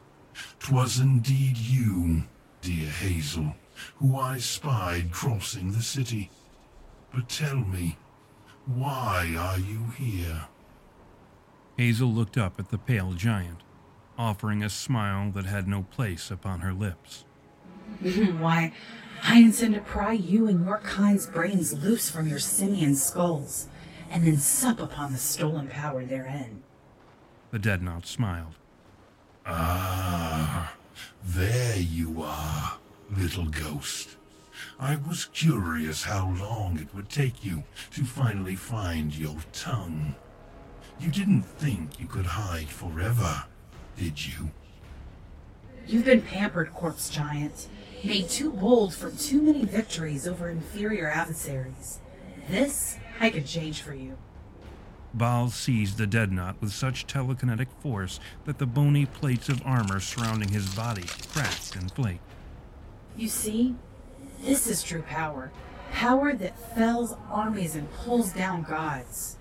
'Twas 0.59 0.99
indeed 0.99 1.57
you, 1.57 2.23
dear 2.61 2.89
Hazel, 2.89 3.55
who 3.97 4.17
I 4.17 4.37
spied 4.37 5.11
crossing 5.11 5.71
the 5.71 5.81
city. 5.81 6.29
But 7.13 7.29
tell 7.29 7.57
me, 7.57 7.97
why 8.65 9.35
are 9.37 9.59
you 9.59 9.85
here? 9.97 10.45
Hazel 11.77 12.11
looked 12.11 12.37
up 12.37 12.59
at 12.59 12.69
the 12.69 12.77
pale 12.77 13.13
giant, 13.13 13.61
offering 14.17 14.63
a 14.63 14.69
smile 14.69 15.31
that 15.31 15.45
had 15.45 15.67
no 15.67 15.83
place 15.83 16.29
upon 16.29 16.59
her 16.59 16.73
lips. 16.73 17.25
Why, 18.39 18.71
I 19.23 19.39
intend 19.39 19.75
to 19.75 19.81
pry 19.81 20.13
you 20.13 20.47
and 20.47 20.65
your 20.65 20.79
kind's 20.79 21.27
brains 21.27 21.73
loose 21.73 22.09
from 22.09 22.27
your 22.27 22.39
simian 22.39 22.95
skulls, 22.95 23.67
and 24.09 24.25
then 24.25 24.37
sup 24.37 24.79
upon 24.79 25.11
the 25.11 25.17
stolen 25.17 25.67
power 25.67 26.05
therein. 26.05 26.63
The 27.51 27.59
Deadnought 27.59 28.05
smiled. 28.05 28.55
Ah, 29.45 30.75
there 31.23 31.77
you 31.77 32.21
are, 32.21 32.77
little 33.17 33.45
ghost. 33.45 34.17
I 34.79 34.95
was 34.95 35.25
curious 35.25 36.03
how 36.03 36.33
long 36.39 36.79
it 36.79 36.93
would 36.95 37.09
take 37.09 37.43
you 37.43 37.63
to 37.91 38.03
finally 38.03 38.55
find 38.55 39.15
your 39.15 39.37
tongue. 39.53 40.15
You 40.99 41.09
didn't 41.09 41.43
think 41.43 41.99
you 41.99 42.07
could 42.07 42.25
hide 42.25 42.69
forever, 42.69 43.45
did 43.97 44.25
you? 44.25 44.51
You've 45.87 46.05
been 46.05 46.21
pampered, 46.21 46.73
corpse 46.73 47.09
giant, 47.09 47.67
made 48.03 48.29
too 48.29 48.51
bold 48.51 48.93
from 48.93 49.17
too 49.17 49.41
many 49.41 49.65
victories 49.65 50.27
over 50.27 50.49
inferior 50.49 51.09
adversaries. 51.09 51.99
This 52.49 52.97
I 53.19 53.29
can 53.29 53.45
change 53.45 53.81
for 53.81 53.93
you. 53.93 54.17
Baal 55.13 55.49
seized 55.49 55.97
the 55.97 56.07
Deadnought 56.07 56.61
with 56.61 56.71
such 56.71 57.05
telekinetic 57.05 57.67
force 57.81 58.19
that 58.45 58.59
the 58.59 58.65
bony 58.65 59.05
plates 59.05 59.49
of 59.49 59.61
armor 59.65 59.99
surrounding 59.99 60.49
his 60.49 60.73
body 60.73 61.03
cracked 61.33 61.75
and 61.75 61.91
flaked. 61.91 62.30
You 63.17 63.27
see, 63.27 63.75
this 64.41 64.67
is 64.67 64.83
true 64.83 65.03
power. 65.03 65.51
Power 65.91 66.33
that 66.33 66.75
fells 66.75 67.15
armies 67.29 67.75
and 67.75 67.91
pulls 67.91 68.33
down 68.33 68.63
gods. 68.63 69.37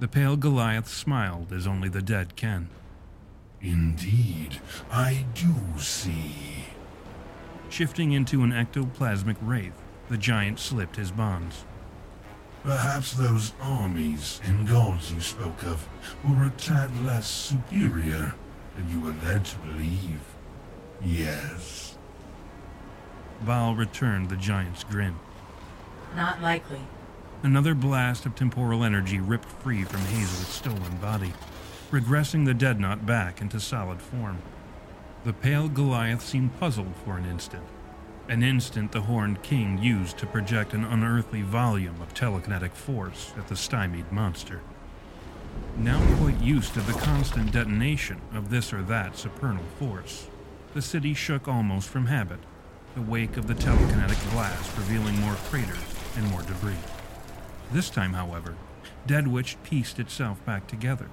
The 0.00 0.08
pale 0.08 0.36
Goliath 0.36 0.88
smiled 0.88 1.52
as 1.52 1.66
only 1.66 1.88
the 1.88 2.02
dead 2.02 2.36
can. 2.36 2.68
Indeed, 3.60 4.60
I 4.90 5.24
do 5.34 5.54
see. 5.78 6.64
Shifting 7.70 8.12
into 8.12 8.42
an 8.42 8.52
ectoplasmic 8.52 9.36
wraith, 9.40 9.80
the 10.08 10.18
giant 10.18 10.58
slipped 10.58 10.96
his 10.96 11.10
bonds. 11.10 11.64
Perhaps 12.62 13.12
those 13.14 13.52
armies 13.60 14.40
and 14.44 14.66
gods 14.66 15.12
you 15.12 15.20
spoke 15.20 15.62
of 15.64 15.86
were 16.26 16.46
a 16.46 16.50
tad 16.56 16.90
less 17.04 17.26
superior 17.26 18.34
than 18.74 18.90
you 18.90 19.00
were 19.00 19.14
led 19.24 19.44
to 19.44 19.58
believe. 19.58 20.20
Yes. 21.04 21.83
Baal 23.44 23.74
returned 23.74 24.28
the 24.28 24.36
giant's 24.36 24.84
grin. 24.84 25.16
Not 26.16 26.40
likely. 26.40 26.80
Another 27.42 27.74
blast 27.74 28.24
of 28.24 28.34
temporal 28.34 28.84
energy 28.84 29.20
ripped 29.20 29.48
free 29.48 29.84
from 29.84 30.00
Hazel's 30.00 30.48
stolen 30.48 30.96
body, 30.96 31.32
regressing 31.90 32.46
the 32.46 32.54
Deadnought 32.54 33.04
back 33.04 33.40
into 33.40 33.60
solid 33.60 34.00
form. 34.00 34.38
The 35.24 35.32
pale 35.32 35.68
Goliath 35.68 36.22
seemed 36.22 36.58
puzzled 36.58 36.94
for 37.04 37.18
an 37.18 37.26
instant. 37.26 37.64
An 38.28 38.42
instant 38.42 38.92
the 38.92 39.02
Horned 39.02 39.42
King 39.42 39.76
used 39.82 40.16
to 40.18 40.26
project 40.26 40.72
an 40.72 40.84
unearthly 40.84 41.42
volume 41.42 42.00
of 42.00 42.14
telekinetic 42.14 42.72
force 42.72 43.34
at 43.36 43.48
the 43.48 43.56
stymied 43.56 44.10
monster. 44.10 44.62
Now 45.76 46.00
quite 46.16 46.40
used 46.40 46.72
to 46.74 46.80
the 46.80 46.92
constant 46.94 47.52
detonation 47.52 48.20
of 48.34 48.48
this 48.48 48.72
or 48.72 48.82
that 48.84 49.18
supernal 49.18 49.64
force, 49.78 50.28
the 50.72 50.82
city 50.82 51.12
shook 51.14 51.46
almost 51.46 51.88
from 51.88 52.06
habit, 52.06 52.40
the 52.94 53.02
wake 53.02 53.36
of 53.36 53.48
the 53.48 53.54
telekinetic 53.54 54.32
blast 54.32 54.76
revealing 54.76 55.18
more 55.20 55.34
craters 55.50 55.76
and 56.16 56.24
more 56.28 56.42
debris. 56.42 56.76
This 57.72 57.90
time, 57.90 58.12
however, 58.12 58.54
Deadwitch 59.04 59.56
pieced 59.64 59.98
itself 59.98 60.44
back 60.46 60.68
together, 60.68 61.08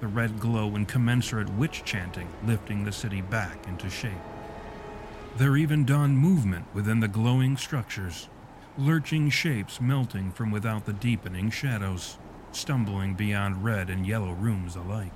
the 0.00 0.06
red 0.06 0.40
glow 0.40 0.74
and 0.74 0.88
commensurate 0.88 1.50
witch 1.50 1.82
chanting 1.84 2.28
lifting 2.46 2.84
the 2.84 2.92
city 2.92 3.20
back 3.20 3.66
into 3.68 3.90
shape. 3.90 4.12
There 5.36 5.58
even 5.58 5.84
dawned 5.84 6.16
movement 6.16 6.64
within 6.72 7.00
the 7.00 7.08
glowing 7.08 7.58
structures, 7.58 8.28
lurching 8.78 9.28
shapes 9.28 9.78
melting 9.78 10.32
from 10.32 10.50
without 10.50 10.86
the 10.86 10.94
deepening 10.94 11.50
shadows, 11.50 12.16
stumbling 12.52 13.12
beyond 13.12 13.62
red 13.62 13.90
and 13.90 14.06
yellow 14.06 14.32
rooms 14.32 14.74
alike, 14.74 15.12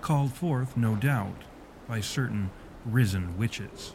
called 0.00 0.32
forth, 0.32 0.76
no 0.76 0.96
doubt, 0.96 1.44
by 1.86 2.00
certain 2.00 2.50
risen 2.84 3.38
witches. 3.38 3.92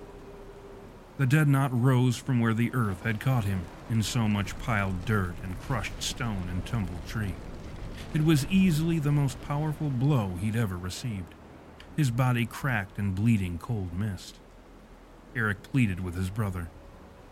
The 1.18 1.26
Deadnought 1.26 1.72
rose 1.74 2.16
from 2.16 2.40
where 2.40 2.54
the 2.54 2.72
earth 2.74 3.04
had 3.04 3.20
caught 3.20 3.44
him, 3.44 3.62
in 3.90 4.04
so 4.04 4.28
much 4.28 4.58
piled 4.60 5.06
dirt 5.06 5.34
and 5.42 5.60
crushed 5.62 6.04
stone 6.04 6.44
and 6.50 6.64
tumbled 6.66 7.08
tree. 7.08 7.34
It 8.14 8.24
was 8.24 8.46
easily 8.48 9.00
the 9.00 9.12
most 9.12 9.42
powerful 9.42 9.90
blow 9.90 10.34
he'd 10.40 10.56
ever 10.56 10.78
received. 10.78 11.34
His 11.96 12.12
body 12.12 12.46
cracked 12.46 13.00
and 13.00 13.16
bleeding 13.16 13.58
cold 13.58 13.98
mist. 13.98 14.38
Eric 15.36 15.64
pleaded 15.64 16.00
with 16.00 16.16
his 16.16 16.30
brother. 16.30 16.70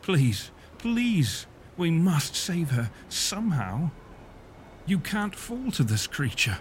Please, 0.01 0.49
please, 0.79 1.45
we 1.77 1.91
must 1.91 2.35
save 2.35 2.71
her 2.71 2.89
somehow. 3.07 3.91
You 4.87 4.97
can't 4.97 5.35
fall 5.35 5.71
to 5.71 5.83
this 5.83 6.07
creature, 6.07 6.57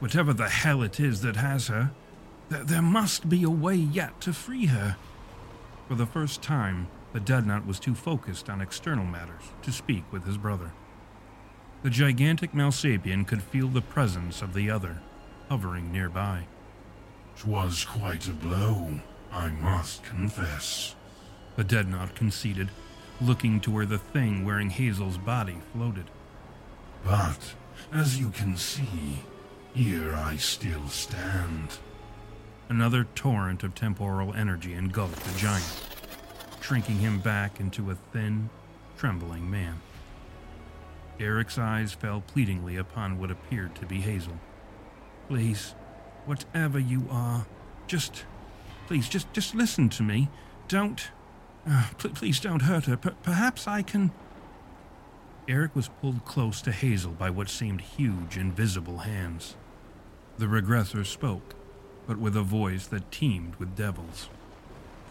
whatever 0.00 0.32
the 0.32 0.48
hell 0.48 0.82
it 0.82 0.98
is 0.98 1.20
that 1.20 1.36
has 1.36 1.68
her. 1.68 1.92
There 2.48 2.82
must 2.82 3.28
be 3.28 3.44
a 3.44 3.50
way 3.50 3.76
yet 3.76 4.20
to 4.22 4.32
free 4.32 4.66
her. 4.66 4.96
For 5.88 5.94
the 5.94 6.06
first 6.06 6.42
time, 6.42 6.88
the 7.12 7.20
Deadnought 7.20 7.66
was 7.66 7.78
too 7.78 7.94
focused 7.94 8.48
on 8.48 8.60
external 8.60 9.04
matters 9.04 9.42
to 9.62 9.70
speak 9.70 10.04
with 10.10 10.24
his 10.24 10.38
brother. 10.38 10.72
The 11.82 11.90
gigantic 11.90 12.52
Malsapien 12.52 13.26
could 13.26 13.42
feel 13.42 13.68
the 13.68 13.82
presence 13.82 14.40
of 14.40 14.54
the 14.54 14.70
other, 14.70 15.00
hovering 15.50 15.92
nearby. 15.92 16.46
Twas 17.36 17.84
quite 17.84 18.26
a 18.26 18.32
blow, 18.32 19.00
I 19.30 19.50
must 19.50 20.02
confess. 20.04 20.94
The 21.56 21.64
Deadnought 21.64 22.14
conceded, 22.14 22.70
looking 23.20 23.60
to 23.60 23.70
where 23.70 23.86
the 23.86 23.98
thing 23.98 24.44
wearing 24.44 24.70
Hazel's 24.70 25.18
body 25.18 25.58
floated. 25.72 26.06
But, 27.04 27.54
as 27.92 28.18
you 28.18 28.30
can 28.30 28.56
see, 28.56 29.20
here 29.74 30.14
I 30.14 30.36
still 30.36 30.88
stand. 30.88 31.78
Another 32.68 33.04
torrent 33.14 33.62
of 33.62 33.74
temporal 33.74 34.32
energy 34.34 34.72
engulfed 34.72 35.22
the 35.24 35.38
giant, 35.38 35.86
shrinking 36.60 36.98
him 36.98 37.20
back 37.20 37.60
into 37.60 37.90
a 37.90 37.94
thin, 37.94 38.48
trembling 38.96 39.50
man. 39.50 39.80
Eric's 41.20 41.58
eyes 41.58 41.92
fell 41.92 42.22
pleadingly 42.22 42.76
upon 42.76 43.18
what 43.18 43.30
appeared 43.30 43.74
to 43.76 43.86
be 43.86 44.00
Hazel. 44.00 44.38
Please, 45.28 45.74
whatever 46.26 46.78
you 46.78 47.06
are, 47.10 47.46
just, 47.86 48.24
please, 48.86 49.08
just, 49.08 49.32
just 49.32 49.54
listen 49.54 49.88
to 49.90 50.02
me. 50.02 50.28
Don't, 50.66 51.08
uh, 51.68 51.88
pl- 51.98 52.10
please 52.10 52.40
don't 52.40 52.62
hurt 52.62 52.86
her. 52.86 52.96
P- 52.96 53.10
perhaps 53.22 53.68
I 53.68 53.82
can. 53.82 54.10
Eric 55.46 55.76
was 55.76 55.88
pulled 56.00 56.24
close 56.24 56.62
to 56.62 56.72
Hazel 56.72 57.12
by 57.12 57.28
what 57.30 57.50
seemed 57.50 57.82
huge, 57.82 58.36
invisible 58.38 58.98
hands. 58.98 59.56
The 60.38 60.46
regressor 60.46 61.04
spoke, 61.06 61.54
but 62.06 62.18
with 62.18 62.36
a 62.36 62.42
voice 62.42 62.86
that 62.86 63.10
teemed 63.10 63.56
with 63.56 63.76
devils. 63.76 64.28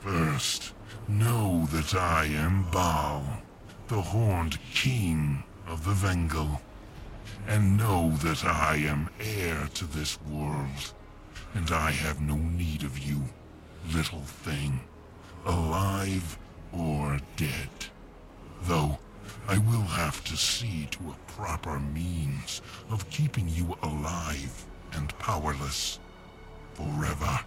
First, 0.02 0.74
know 1.08 1.68
that 1.72 1.96
I 1.96 2.26
am 2.26 2.70
Baal, 2.72 3.24
the 3.88 4.02
horned 4.02 4.58
king 4.74 5.44
of 5.68 5.86
the 5.86 5.94
Vengel. 5.94 6.62
And 7.48 7.78
know 7.78 8.12
that 8.18 8.46
I 8.46 8.78
am 8.78 9.10
heir 9.20 9.68
to 9.74 9.86
this 9.86 10.18
world, 10.22 10.94
and 11.54 11.72
I 11.72 11.92
have 11.92 12.22
no 12.22 12.36
need 12.36 12.84
of 12.84 13.00
you, 13.00 13.22
little 13.94 14.22
thing, 14.22 14.80
alive 15.46 16.38
or 16.72 17.20
dead. 17.36 17.70
Though 18.64 19.00
I 19.48 19.58
will 19.58 19.82
have 19.82 20.24
to 20.26 20.38
see 20.38 20.88
to 20.92 21.10
a 21.12 21.32
proper 21.32 21.80
means 21.80 22.62
of 22.90 23.10
keeping 23.10 23.50
you 23.50 23.78
alive 23.82 24.66
and 24.94 25.18
powerless 25.20 26.00
forever. 26.74 27.40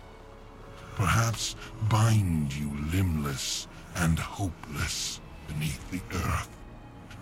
Perhaps 0.97 1.57
bind 1.89 2.55
you 2.55 2.71
limbless 2.93 3.69
and 3.97 4.19
hopeless 4.19 5.21
beneath 5.47 5.91
the 5.91 6.01
earth, 6.17 6.49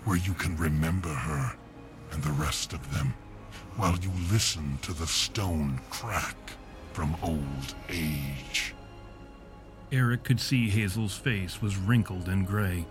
where 0.05 0.17
you 0.17 0.33
can 0.35 0.57
remember 0.57 1.09
her 1.09 1.57
and 2.13 2.23
the 2.23 2.33
rest 2.33 2.73
of 2.73 2.93
them, 2.93 3.15
while 3.77 3.97
you 3.99 4.11
listen 4.31 4.79
to 4.83 4.93
the 4.93 5.07
stone 5.07 5.81
crack 5.91 6.37
from 6.93 7.17
old 7.23 7.75
age. 7.89 8.75
Eric 9.91 10.25
could 10.25 10.41
see 10.41 10.69
Hazel's 10.69 11.17
face 11.17 11.61
was 11.61 11.77
wrinkled 11.77 12.29
and 12.29 12.47
gray, 12.47 12.87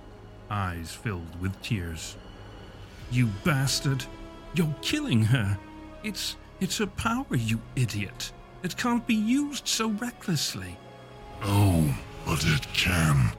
eyes 0.50 0.92
filled 0.92 1.40
with 1.42 1.60
tears. 1.62 2.18
You 3.12 3.28
bastard! 3.44 4.06
You're 4.54 4.76
killing 4.82 5.24
her! 5.24 5.58
It's 6.04 6.36
it's 6.60 6.80
a 6.80 6.88
power, 6.88 7.36
you 7.36 7.60
idiot! 7.76 8.32
It 8.64 8.78
can't 8.78 9.06
be 9.06 9.16
used 9.16 9.68
so 9.68 9.90
recklessly. 9.90 10.78
Oh, 11.44 11.94
but 12.26 12.46
it 12.46 12.66
can, 12.74 13.34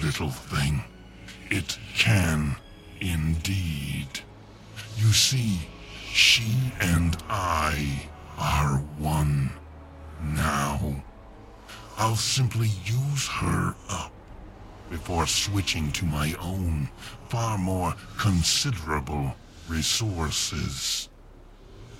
little 0.00 0.30
thing. 0.30 0.84
It 1.50 1.76
can 1.96 2.54
indeed. 3.00 4.20
You 4.96 5.12
see, 5.12 5.58
she 6.12 6.72
and 6.80 7.16
I 7.28 8.08
are 8.38 8.78
one 8.98 9.50
now. 10.22 11.02
I'll 11.96 12.14
simply 12.14 12.70
use 12.84 13.26
her 13.26 13.74
up 13.90 14.12
before 14.90 15.26
switching 15.26 15.90
to 15.92 16.04
my 16.04 16.34
own, 16.40 16.88
far 17.28 17.58
more 17.58 17.94
considerable 18.16 19.34
resources. 19.68 21.08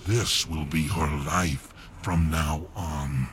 This 0.07 0.47
will 0.47 0.64
be 0.64 0.85
her 0.85 1.24
life 1.26 1.74
from 2.03 2.31
now 2.31 2.67
on. 2.77 3.29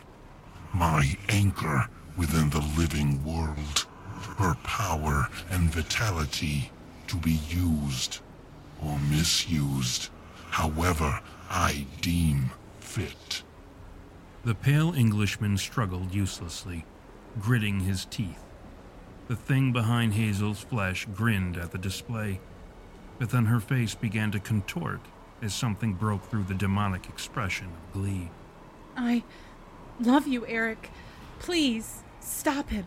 My 0.74 1.18
anchor 1.30 1.88
within 2.18 2.50
the 2.50 2.66
living 2.78 3.24
world. 3.24 3.86
Her 4.38 4.56
power 4.64 5.30
and 5.50 5.70
vitality 5.70 6.72
to 7.08 7.16
be 7.18 7.40
used 7.50 8.20
or 8.84 9.00
misused 9.00 10.10
however 10.50 11.20
I 11.50 11.86
deem 12.02 12.52
fit. 12.80 13.44
The 14.44 14.56
pale 14.56 14.94
Englishman 14.94 15.58
struggled 15.58 16.14
uselessly, 16.14 16.86
gritting 17.40 17.82
his 17.82 18.06
teeth. 18.06 18.44
The 19.28 19.36
thing 19.36 19.72
behind 19.72 20.14
Hazel's 20.14 20.62
flesh 20.62 21.08
grinned 21.14 21.58
at 21.58 21.72
the 21.72 21.78
display, 21.78 22.40
but 23.18 23.32
then 23.32 23.46
her 23.46 23.60
face 23.60 23.96
began 23.96 24.32
to 24.32 24.40
contort 24.40 25.02
as 25.42 25.54
something 25.54 25.94
broke 25.94 26.24
through 26.24 26.44
the 26.44 26.54
demonic 26.54 27.08
expression 27.10 27.68
of 27.68 27.94
glee. 27.94 28.30
I 28.96 29.24
love 30.00 30.28
you, 30.28 30.46
Eric. 30.46 30.90
Please 31.40 32.04
stop 32.20 32.70
him. 32.70 32.86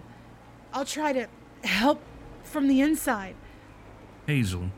I'll 0.73 0.85
try 0.85 1.13
to 1.13 1.29
help 1.65 2.03
from 2.43 2.69
the 2.69 2.81
inside. 2.81 3.35
Hazel, 4.27 4.71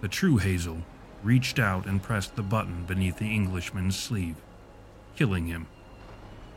the 0.00 0.08
true 0.08 0.36
Hazel, 0.36 0.78
reached 1.22 1.58
out 1.58 1.86
and 1.86 2.02
pressed 2.02 2.36
the 2.36 2.42
button 2.42 2.84
beneath 2.84 3.18
the 3.18 3.34
Englishman's 3.34 3.98
sleeve, 3.98 4.36
killing 5.16 5.46
him, 5.46 5.66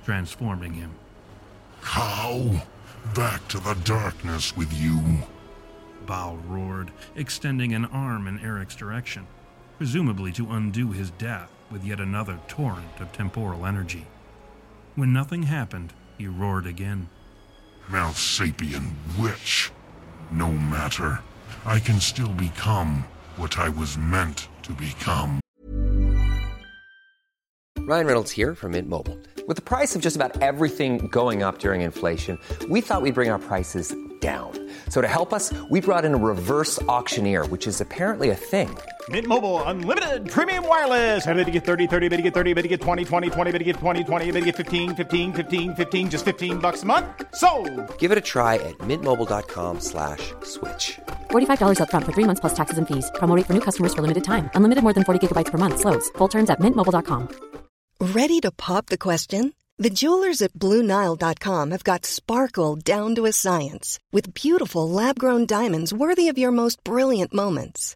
transforming 0.03 0.73
him. 0.73 0.93
Cow, 1.81 2.61
back 3.15 3.47
to 3.49 3.59
the 3.59 3.73
darkness 3.83 4.55
with 4.55 4.71
you. 4.73 5.01
Baal 6.05 6.37
roared, 6.47 6.91
extending 7.15 7.73
an 7.73 7.85
arm 7.85 8.27
in 8.27 8.39
Eric's 8.39 8.75
direction, 8.75 9.27
presumably 9.77 10.31
to 10.33 10.51
undo 10.51 10.91
his 10.91 11.11
death 11.11 11.49
with 11.71 11.83
yet 11.83 11.99
another 11.99 12.39
torrent 12.47 12.99
of 12.99 13.11
temporal 13.11 13.65
energy. 13.65 14.05
When 14.95 15.13
nothing 15.13 15.43
happened, 15.43 15.93
he 16.17 16.27
roared 16.27 16.65
again. 16.65 17.07
Malsapien 17.89 18.91
witch. 19.17 19.71
No 20.31 20.51
matter. 20.51 21.19
I 21.65 21.79
can 21.79 22.01
still 22.01 22.33
become 22.33 23.05
what 23.37 23.57
I 23.57 23.69
was 23.69 23.97
meant 23.97 24.49
to 24.63 24.73
become. 24.73 25.39
Ryan 27.79 28.05
Reynolds 28.05 28.31
here 28.31 28.53
from 28.53 28.71
Mint 28.71 28.89
Mobile. 28.89 29.17
With 29.47 29.55
the 29.55 29.63
price 29.63 29.95
of 29.95 30.01
just 30.01 30.15
about 30.15 30.41
everything 30.41 31.07
going 31.07 31.41
up 31.41 31.59
during 31.59 31.81
inflation, 31.81 32.37
we 32.69 32.81
thought 32.81 33.01
we'd 33.01 33.15
bring 33.15 33.29
our 33.29 33.39
prices 33.39 33.95
down. 34.19 34.69
So 34.89 35.01
to 35.01 35.07
help 35.07 35.33
us, 35.33 35.53
we 35.69 35.81
brought 35.81 36.05
in 36.05 36.13
a 36.13 36.17
reverse 36.17 36.81
auctioneer, 36.83 37.45
which 37.45 37.65
is 37.65 37.81
apparently 37.81 38.29
a 38.29 38.35
thing. 38.35 38.77
Mint 39.09 39.25
Mobile 39.25 39.63
unlimited 39.63 40.29
premium 40.29 40.67
wireless. 40.67 41.25
Ready 41.25 41.45
to 41.45 41.51
get 41.51 41.65
30, 41.65 41.87
30, 41.87 42.09
bit 42.09 42.17
to 42.17 42.23
get 42.23 42.35
30, 42.35 42.53
bit 42.53 42.61
to 42.61 42.67
get 42.67 42.81
20, 42.81 43.03
20, 43.03 43.29
20, 43.31 43.51
bit 43.51 43.57
to 43.57 43.63
get 43.63 43.75
20, 43.77 44.03
20, 44.03 44.31
bit 44.31 44.39
to 44.41 44.45
get 44.45 44.55
15, 44.55 44.95
15, 44.95 45.33
15, 45.33 45.75
15 45.75 46.09
just 46.11 46.23
15 46.23 46.59
bucks 46.59 46.83
a 46.83 46.85
month. 46.85 47.07
So, 47.33 47.49
Give 47.97 48.11
it 48.11 48.17
a 48.19 48.25
try 48.33 48.55
at 48.55 48.77
mintmobile.com/slash-switch. 48.89 50.35
slash 50.43 50.99
$45 51.31 51.79
upfront 51.79 52.05
for 52.05 52.13
3 52.13 52.25
months 52.25 52.41
plus 52.41 52.53
taxes 52.53 52.77
and 52.77 52.87
fees. 52.87 53.09
Promo 53.15 53.33
for 53.47 53.53
new 53.53 53.65
customers 53.67 53.95
for 53.95 54.03
limited 54.03 54.23
time. 54.23 54.51
Unlimited 54.53 54.83
more 54.83 54.93
than 54.93 55.03
40 55.03 55.19
gigabytes 55.27 55.51
per 55.51 55.57
month 55.57 55.79
slows. 55.79 56.09
Full 56.19 56.27
terms 56.27 56.49
at 56.51 56.59
mintmobile.com. 56.59 57.29
Ready 58.13 58.39
to 58.41 58.51
pop 58.51 58.85
the 58.87 58.97
question? 58.97 59.53
The 59.77 59.89
jewelers 59.89 60.41
at 60.43 60.53
BlueNile.com 60.53 61.71
have 61.71 61.83
got 61.83 62.05
sparkle 62.05 62.75
down 62.75 63.15
to 63.15 63.25
a 63.25 63.31
science 63.31 63.97
with 64.11 64.35
beautiful 64.35 64.87
lab 64.87 65.17
grown 65.17 65.47
diamonds 65.47 65.91
worthy 65.91 66.29
of 66.29 66.37
your 66.37 66.51
most 66.51 66.83
brilliant 66.83 67.33
moments. 67.33 67.95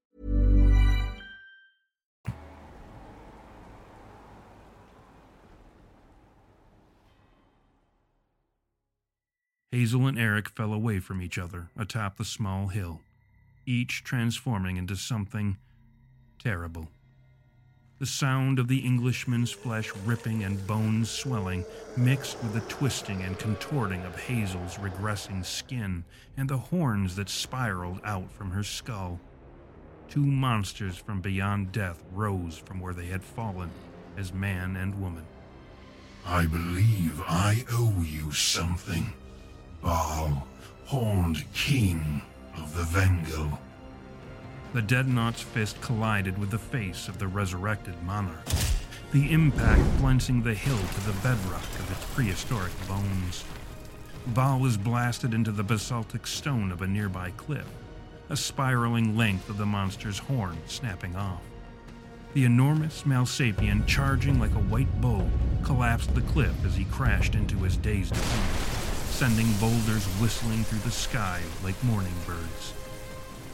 Hazel 9.71 10.05
and 10.07 10.19
Eric 10.19 10.49
fell 10.49 10.73
away 10.73 10.99
from 10.99 11.21
each 11.21 11.37
other 11.37 11.69
atop 11.77 12.17
the 12.17 12.25
small 12.25 12.67
hill, 12.67 12.99
each 13.65 14.03
transforming 14.03 14.75
into 14.75 14.97
something 14.97 15.55
terrible. 16.43 16.89
The 17.99 18.05
sound 18.05 18.59
of 18.59 18.67
the 18.67 18.79
Englishman's 18.79 19.51
flesh 19.51 19.95
ripping 20.05 20.43
and 20.43 20.67
bones 20.67 21.09
swelling 21.09 21.63
mixed 21.95 22.41
with 22.43 22.53
the 22.53 22.59
twisting 22.61 23.21
and 23.21 23.39
contorting 23.39 24.03
of 24.03 24.19
Hazel's 24.19 24.75
regressing 24.75 25.45
skin 25.45 26.03
and 26.35 26.49
the 26.49 26.57
horns 26.57 27.15
that 27.15 27.29
spiraled 27.29 28.01
out 28.03 28.29
from 28.29 28.51
her 28.51 28.63
skull. 28.63 29.21
Two 30.09 30.25
monsters 30.25 30.97
from 30.97 31.21
beyond 31.21 31.71
death 31.71 32.03
rose 32.11 32.57
from 32.57 32.81
where 32.81 32.93
they 32.93 33.05
had 33.05 33.23
fallen 33.23 33.69
as 34.17 34.33
man 34.33 34.75
and 34.75 35.01
woman. 35.01 35.25
I 36.25 36.45
believe 36.45 37.21
I 37.25 37.63
owe 37.71 38.03
you 38.05 38.31
something, 38.31 39.13
Baal, 39.81 40.47
horned 40.85 41.43
king 41.53 42.21
of 42.55 42.75
the 42.75 42.83
Vengel. 42.83 43.57
The 44.73 44.81
Deadnought's 44.81 45.41
fist 45.41 45.81
collided 45.81 46.37
with 46.37 46.51
the 46.51 46.57
face 46.57 47.07
of 47.07 47.17
the 47.17 47.27
resurrected 47.27 47.95
monarch, 48.03 48.45
the 49.11 49.31
impact 49.31 49.81
flensing 49.99 50.43
the 50.43 50.53
hill 50.53 50.77
to 50.77 51.01
the 51.01 51.19
bedrock 51.21 51.63
of 51.79 51.91
its 51.91 52.05
prehistoric 52.13 52.71
bones. 52.87 53.43
Baal 54.27 54.59
was 54.59 54.77
blasted 54.77 55.33
into 55.33 55.51
the 55.51 55.63
basaltic 55.63 56.27
stone 56.27 56.71
of 56.71 56.81
a 56.81 56.87
nearby 56.87 57.31
cliff, 57.31 57.67
a 58.29 58.37
spiraling 58.37 59.17
length 59.17 59.49
of 59.49 59.57
the 59.57 59.65
monster's 59.65 60.19
horn 60.19 60.57
snapping 60.67 61.15
off. 61.15 61.41
The 62.33 62.45
enormous 62.45 63.03
Malsapien, 63.03 63.85
charging 63.87 64.39
like 64.39 64.53
a 64.53 64.59
white 64.59 65.01
bull, 65.01 65.29
collapsed 65.63 66.15
the 66.15 66.21
cliff 66.21 66.53
as 66.65 66.75
he 66.75 66.85
crashed 66.85 67.35
into 67.35 67.57
his 67.57 67.75
dazed 67.75 68.15
opponent, 68.15 68.70
sending 69.21 69.53
boulders 69.59 70.03
whistling 70.19 70.63
through 70.63 70.79
the 70.79 70.89
sky 70.89 71.39
like 71.63 71.75
mourning 71.83 72.11
birds. 72.25 72.73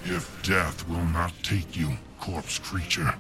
If 0.06 0.42
death 0.42 0.88
will 0.88 1.04
not 1.08 1.34
take 1.44 1.76
you, 1.76 1.98
corpse 2.22 2.58
creature, 2.58 3.14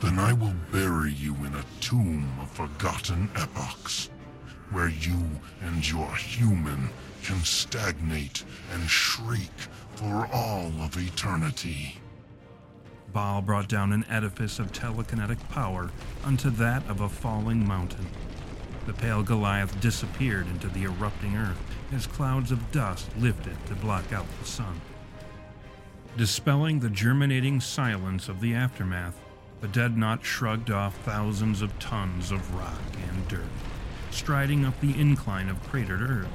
then 0.00 0.18
I 0.18 0.32
will 0.32 0.56
bury 0.72 1.12
you 1.12 1.36
in 1.36 1.54
a 1.54 1.64
tomb 1.78 2.28
of 2.42 2.50
forgotten 2.50 3.30
epochs, 3.36 4.10
where 4.72 4.88
you 4.88 5.22
and 5.60 5.88
your 5.88 6.12
human 6.16 6.90
can 7.22 7.38
stagnate 7.44 8.42
and 8.72 8.90
shriek 8.90 9.56
for 9.94 10.28
all 10.32 10.72
of 10.80 10.96
eternity. 10.96 11.98
Baal 13.12 13.40
brought 13.40 13.68
down 13.68 13.92
an 13.92 14.04
edifice 14.10 14.58
of 14.58 14.72
telekinetic 14.72 15.38
power 15.48 15.92
unto 16.24 16.50
that 16.50 16.82
of 16.88 17.02
a 17.02 17.08
falling 17.08 17.64
mountain. 17.64 18.08
The 18.86 18.94
pale 18.94 19.22
Goliath 19.22 19.80
disappeared 19.80 20.48
into 20.48 20.66
the 20.68 20.82
erupting 20.82 21.36
earth 21.36 21.73
as 21.92 22.06
clouds 22.06 22.50
of 22.50 22.72
dust 22.72 23.08
lifted 23.18 23.56
to 23.66 23.74
block 23.74 24.12
out 24.12 24.26
the 24.40 24.46
sun. 24.46 24.80
Dispelling 26.16 26.80
the 26.80 26.90
germinating 26.90 27.60
silence 27.60 28.28
of 28.28 28.40
the 28.40 28.54
aftermath, 28.54 29.20
the 29.60 29.68
Deadnought 29.68 30.24
shrugged 30.24 30.70
off 30.70 30.96
thousands 30.98 31.62
of 31.62 31.76
tons 31.78 32.30
of 32.30 32.54
rock 32.54 32.80
and 33.08 33.28
dirt, 33.28 33.42
striding 34.10 34.64
up 34.64 34.78
the 34.80 34.98
incline 35.00 35.48
of 35.48 35.62
cratered 35.64 36.02
earth, 36.02 36.28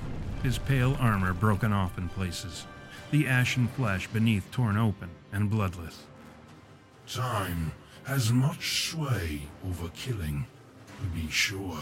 his 0.43 0.57
pale 0.57 0.97
armor 0.99 1.33
broken 1.33 1.71
off 1.71 1.97
in 1.97 2.09
places, 2.09 2.65
the 3.11 3.27
ashen 3.27 3.67
flesh 3.67 4.07
beneath 4.07 4.49
torn 4.51 4.77
open 4.77 5.09
and 5.31 5.49
bloodless. 5.49 6.03
Time 7.07 7.71
has 8.03 8.31
much 8.31 8.89
sway 8.89 9.43
over 9.67 9.89
killing, 9.89 10.45
to 10.99 11.05
be 11.07 11.29
sure, 11.29 11.79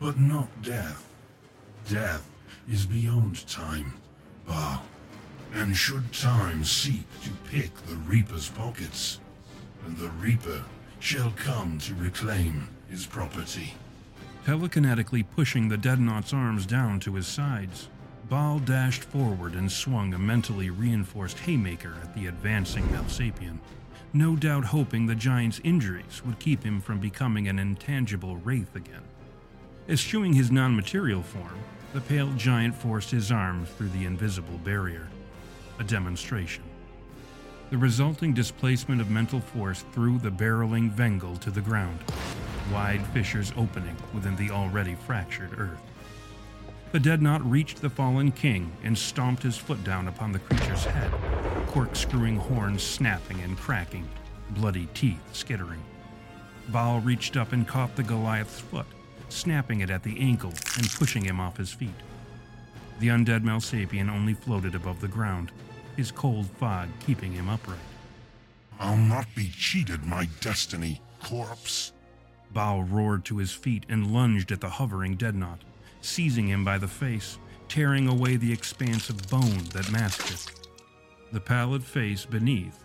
but 0.00 0.18
not 0.18 0.62
death. 0.62 1.08
Death 1.88 2.28
is 2.70 2.86
beyond 2.86 3.46
time, 3.48 3.94
Baal. 4.46 4.82
And 5.54 5.76
should 5.76 6.12
time 6.12 6.64
seek 6.64 7.04
to 7.22 7.30
pick 7.50 7.74
the 7.86 7.94
Reaper's 7.94 8.48
pockets, 8.48 9.20
then 9.82 9.96
the 9.96 10.10
Reaper 10.10 10.64
shall 10.98 11.32
come 11.36 11.78
to 11.80 11.94
reclaim 11.94 12.68
his 12.88 13.06
property. 13.06 13.74
Telekinetically 14.44 15.24
pushing 15.34 15.68
the 15.68 15.78
Deadnought's 15.78 16.32
arms 16.32 16.66
down 16.66 17.00
to 17.00 17.14
his 17.14 17.26
sides, 17.26 17.88
Baal 18.28 18.58
dashed 18.58 19.04
forward 19.04 19.54
and 19.54 19.70
swung 19.70 20.12
a 20.14 20.18
mentally 20.18 20.70
reinforced 20.70 21.38
haymaker 21.38 21.94
at 22.02 22.14
the 22.14 22.26
advancing 22.26 22.84
Malsapien, 22.88 23.58
no 24.12 24.34
doubt 24.36 24.64
hoping 24.64 25.06
the 25.06 25.14
giant's 25.14 25.60
injuries 25.64 26.22
would 26.24 26.38
keep 26.38 26.62
him 26.62 26.80
from 26.80 26.98
becoming 26.98 27.48
an 27.48 27.58
intangible 27.58 28.36
wraith 28.36 28.74
again. 28.74 29.02
Eschewing 29.86 30.32
his 30.32 30.50
non 30.50 30.74
material 30.74 31.22
form, 31.22 31.58
the 31.92 32.00
pale 32.00 32.32
giant 32.32 32.74
forced 32.74 33.10
his 33.10 33.30
arms 33.30 33.68
through 33.70 33.90
the 33.90 34.06
invisible 34.06 34.58
barrier 34.64 35.08
a 35.78 35.84
demonstration. 35.84 36.62
The 37.70 37.78
resulting 37.78 38.32
displacement 38.32 39.00
of 39.00 39.10
mental 39.10 39.40
force 39.40 39.84
threw 39.92 40.18
the 40.18 40.30
barreling 40.30 40.90
Vengel 40.90 41.38
to 41.40 41.50
the 41.50 41.60
ground, 41.60 41.98
wide 42.72 43.04
fissures 43.08 43.52
opening 43.56 43.96
within 44.14 44.36
the 44.36 44.50
already 44.50 44.94
fractured 44.94 45.58
earth. 45.58 45.80
The 46.92 47.00
Deadnought 47.00 47.44
reached 47.44 47.80
the 47.80 47.90
fallen 47.90 48.30
king 48.30 48.70
and 48.84 48.96
stomped 48.96 49.42
his 49.42 49.56
foot 49.56 49.82
down 49.82 50.06
upon 50.06 50.30
the 50.30 50.38
creature's 50.38 50.84
head, 50.84 51.10
corkscrewing 51.66 52.36
horns 52.36 52.82
snapping 52.82 53.40
and 53.40 53.58
cracking, 53.58 54.08
bloody 54.50 54.88
teeth 54.94 55.20
skittering. 55.32 55.82
Baal 56.68 57.00
reached 57.00 57.36
up 57.36 57.52
and 57.52 57.66
caught 57.66 57.96
the 57.96 58.02
Goliath's 58.02 58.60
foot, 58.60 58.86
snapping 59.28 59.80
it 59.80 59.90
at 59.90 60.02
the 60.02 60.18
ankle 60.20 60.52
and 60.76 60.90
pushing 60.92 61.24
him 61.24 61.40
off 61.40 61.56
his 61.56 61.72
feet. 61.72 61.90
The 63.00 63.08
undead 63.08 63.42
Malsapien 63.42 64.08
only 64.08 64.34
floated 64.34 64.74
above 64.74 65.00
the 65.00 65.08
ground, 65.08 65.50
his 65.96 66.10
cold 66.10 66.46
fog 66.58 66.88
keeping 67.04 67.32
him 67.32 67.48
upright. 67.48 67.78
I'll 68.78 68.96
not 68.96 69.26
be 69.34 69.50
cheated, 69.56 70.04
my 70.04 70.28
destiny, 70.40 71.00
corpse. 71.22 71.92
Baal 72.52 72.82
roared 72.82 73.24
to 73.26 73.38
his 73.38 73.52
feet 73.52 73.84
and 73.88 74.12
lunged 74.12 74.52
at 74.52 74.60
the 74.60 74.68
hovering 74.68 75.16
Deadnought, 75.16 75.60
seizing 76.00 76.48
him 76.48 76.64
by 76.64 76.78
the 76.78 76.88
face, 76.88 77.38
tearing 77.68 78.06
away 78.08 78.36
the 78.36 78.52
expanse 78.52 79.08
of 79.10 79.28
bone 79.28 79.64
that 79.72 79.90
masked 79.90 80.30
it. 80.30 80.68
The 81.32 81.40
pallid 81.40 81.82
face 81.82 82.24
beneath 82.24 82.84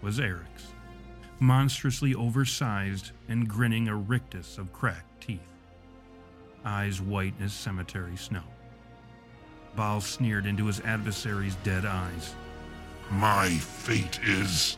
was 0.00 0.18
Eric's, 0.18 0.72
monstrously 1.40 2.14
oversized 2.14 3.12
and 3.28 3.48
grinning 3.48 3.88
a 3.88 3.96
rictus 3.96 4.58
of 4.58 4.72
cracked 4.72 5.20
teeth, 5.20 5.40
eyes 6.64 7.00
white 7.00 7.34
as 7.40 7.52
cemetery 7.52 8.16
snow. 8.16 8.44
Baal 9.74 10.00
sneered 10.00 10.46
into 10.46 10.66
his 10.66 10.80
adversary's 10.80 11.56
dead 11.56 11.84
eyes. 11.84 12.34
My 13.10 13.48
fate 13.48 14.20
is. 14.22 14.76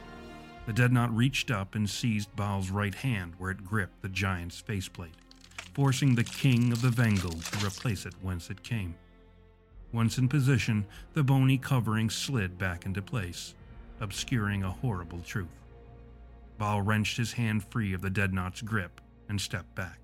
The 0.66 0.72
Deadnought 0.72 1.14
reached 1.14 1.50
up 1.50 1.74
and 1.74 1.88
seized 1.88 2.34
Baal's 2.36 2.70
right 2.70 2.94
hand 2.94 3.34
where 3.38 3.50
it 3.50 3.64
gripped 3.64 4.02
the 4.02 4.08
giant's 4.08 4.60
faceplate, 4.60 5.14
forcing 5.74 6.14
the 6.14 6.24
king 6.24 6.72
of 6.72 6.80
the 6.80 6.88
Vengel 6.88 7.42
to 7.50 7.66
replace 7.66 8.06
it 8.06 8.14
whence 8.22 8.50
it 8.50 8.62
came. 8.62 8.94
Once 9.92 10.18
in 10.18 10.28
position, 10.28 10.86
the 11.12 11.22
bony 11.22 11.58
covering 11.58 12.10
slid 12.10 12.58
back 12.58 12.86
into 12.86 13.02
place, 13.02 13.54
obscuring 14.00 14.64
a 14.64 14.70
horrible 14.70 15.20
truth. 15.20 15.46
Baal 16.58 16.82
wrenched 16.82 17.16
his 17.16 17.32
hand 17.32 17.64
free 17.64 17.92
of 17.92 18.00
the 18.00 18.10
Deadnought's 18.10 18.62
grip 18.62 19.00
and 19.28 19.40
stepped 19.40 19.74
back. 19.74 20.03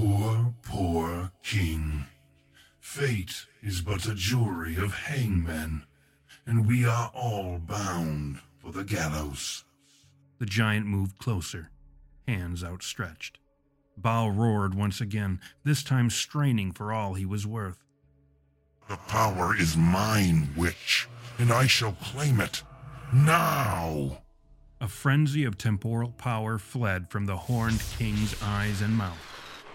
Poor, 0.00 0.54
poor 0.62 1.32
king. 1.42 2.06
Fate 2.80 3.44
is 3.62 3.82
but 3.82 4.06
a 4.06 4.14
jury 4.14 4.76
of 4.76 4.94
hangmen, 4.94 5.84
and 6.46 6.66
we 6.66 6.86
are 6.86 7.10
all 7.14 7.58
bound 7.58 8.40
for 8.56 8.72
the 8.72 8.82
gallows. 8.82 9.64
The 10.38 10.46
giant 10.46 10.86
moved 10.86 11.18
closer, 11.18 11.70
hands 12.26 12.64
outstretched. 12.64 13.38
Baal 13.94 14.30
roared 14.30 14.74
once 14.74 15.02
again, 15.02 15.38
this 15.64 15.82
time 15.82 16.08
straining 16.08 16.72
for 16.72 16.94
all 16.94 17.12
he 17.12 17.26
was 17.26 17.46
worth. 17.46 17.84
The 18.88 18.96
power 18.96 19.54
is 19.54 19.76
mine, 19.76 20.48
witch, 20.56 21.10
and 21.38 21.52
I 21.52 21.66
shall 21.66 21.92
claim 21.92 22.40
it 22.40 22.62
now. 23.12 24.22
A 24.80 24.88
frenzy 24.88 25.44
of 25.44 25.58
temporal 25.58 26.12
power 26.12 26.56
fled 26.56 27.10
from 27.10 27.26
the 27.26 27.36
horned 27.36 27.82
king's 27.98 28.34
eyes 28.42 28.80
and 28.80 28.96
mouth, 28.96 29.18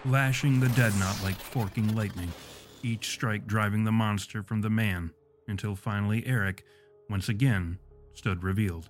lashing 0.06 0.60
the 0.60 0.68
Deadnought 0.70 1.22
like 1.22 1.36
forking 1.36 1.94
lightning, 1.94 2.32
each 2.82 3.08
strike 3.08 3.46
driving 3.46 3.84
the 3.84 3.92
monster 3.92 4.42
from 4.42 4.60
the 4.60 4.70
man 4.70 5.10
until 5.48 5.74
finally 5.74 6.24
Eric, 6.26 6.64
once 7.10 7.28
again, 7.28 7.78
stood 8.14 8.42
revealed. 8.42 8.88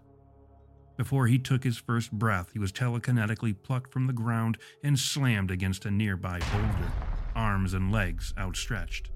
Before 0.96 1.26
he 1.26 1.38
took 1.38 1.64
his 1.64 1.78
first 1.78 2.12
breath, 2.12 2.50
he 2.52 2.58
was 2.58 2.72
telekinetically 2.72 3.54
plucked 3.62 3.92
from 3.92 4.06
the 4.06 4.12
ground 4.12 4.58
and 4.82 4.98
slammed 4.98 5.50
against 5.50 5.84
a 5.84 5.90
nearby 5.90 6.40
boulder, 6.52 6.92
arms 7.34 7.74
and 7.74 7.92
legs 7.92 8.32
outstretched. 8.38 9.10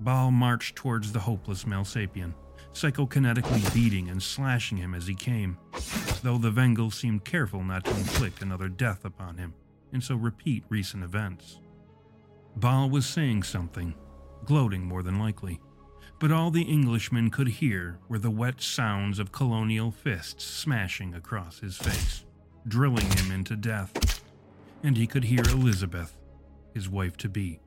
Baal 0.00 0.30
marched 0.30 0.76
towards 0.76 1.12
the 1.12 1.20
hopeless 1.20 1.64
Malsapien, 1.64 2.34
psychokinetically 2.72 3.72
beating 3.74 4.08
and 4.08 4.22
slashing 4.22 4.78
him 4.78 4.94
as 4.94 5.06
he 5.06 5.14
came, 5.14 5.58
though 6.22 6.38
the 6.38 6.50
Vengel 6.50 6.92
seemed 6.92 7.24
careful 7.24 7.62
not 7.62 7.84
to 7.84 7.90
inflict 7.92 8.42
another 8.42 8.68
death 8.68 9.04
upon 9.04 9.36
him, 9.36 9.54
and 9.94 10.02
so 10.02 10.16
repeat 10.16 10.64
recent 10.68 11.02
events. 11.02 11.60
Baal 12.56 12.90
was 12.90 13.06
saying 13.06 13.44
something, 13.44 13.94
gloating 14.44 14.84
more 14.84 15.02
than 15.02 15.18
likely, 15.18 15.60
but 16.20 16.32
all 16.32 16.50
the 16.50 16.62
Englishman 16.62 17.30
could 17.30 17.48
hear 17.48 17.98
were 18.08 18.18
the 18.18 18.30
wet 18.30 18.60
sounds 18.60 19.18
of 19.18 19.32
colonial 19.32 19.90
fists 19.90 20.44
smashing 20.44 21.14
across 21.14 21.60
his 21.60 21.76
face, 21.76 22.24
drilling 22.68 23.08
him 23.12 23.30
into 23.32 23.56
death. 23.56 24.22
And 24.82 24.96
he 24.96 25.06
could 25.06 25.24
hear 25.24 25.42
Elizabeth, 25.48 26.16
his 26.74 26.88
wife 26.88 27.16
to 27.18 27.28
be, 27.28 27.60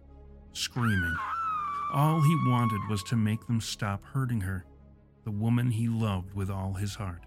screaming. 0.54 1.16
All 1.94 2.22
he 2.22 2.50
wanted 2.50 2.82
was 2.90 3.04
to 3.04 3.16
make 3.16 3.46
them 3.48 3.62
stop 3.62 4.04
hurting 4.04 4.42
her, 4.42 4.66
the 5.24 5.32
woman 5.32 5.72
he 5.72 5.88
loved 5.88 6.34
with 6.34 6.50
all 6.50 6.74
his 6.74 6.96
heart. 6.96 7.24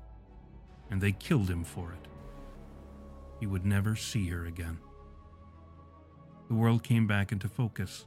And 0.91 1.01
they 1.01 1.13
killed 1.13 1.49
him 1.49 1.65
for 1.65 1.93
it. 1.93 2.09
He 3.41 3.47
would 3.47 3.65
never 3.65 3.97
see 3.97 4.29
her 4.29 4.45
again. 4.45 4.79
The 6.51 6.57
world 6.57 6.83
came 6.83 7.07
back 7.07 7.31
into 7.31 7.49
focus, 7.49 8.07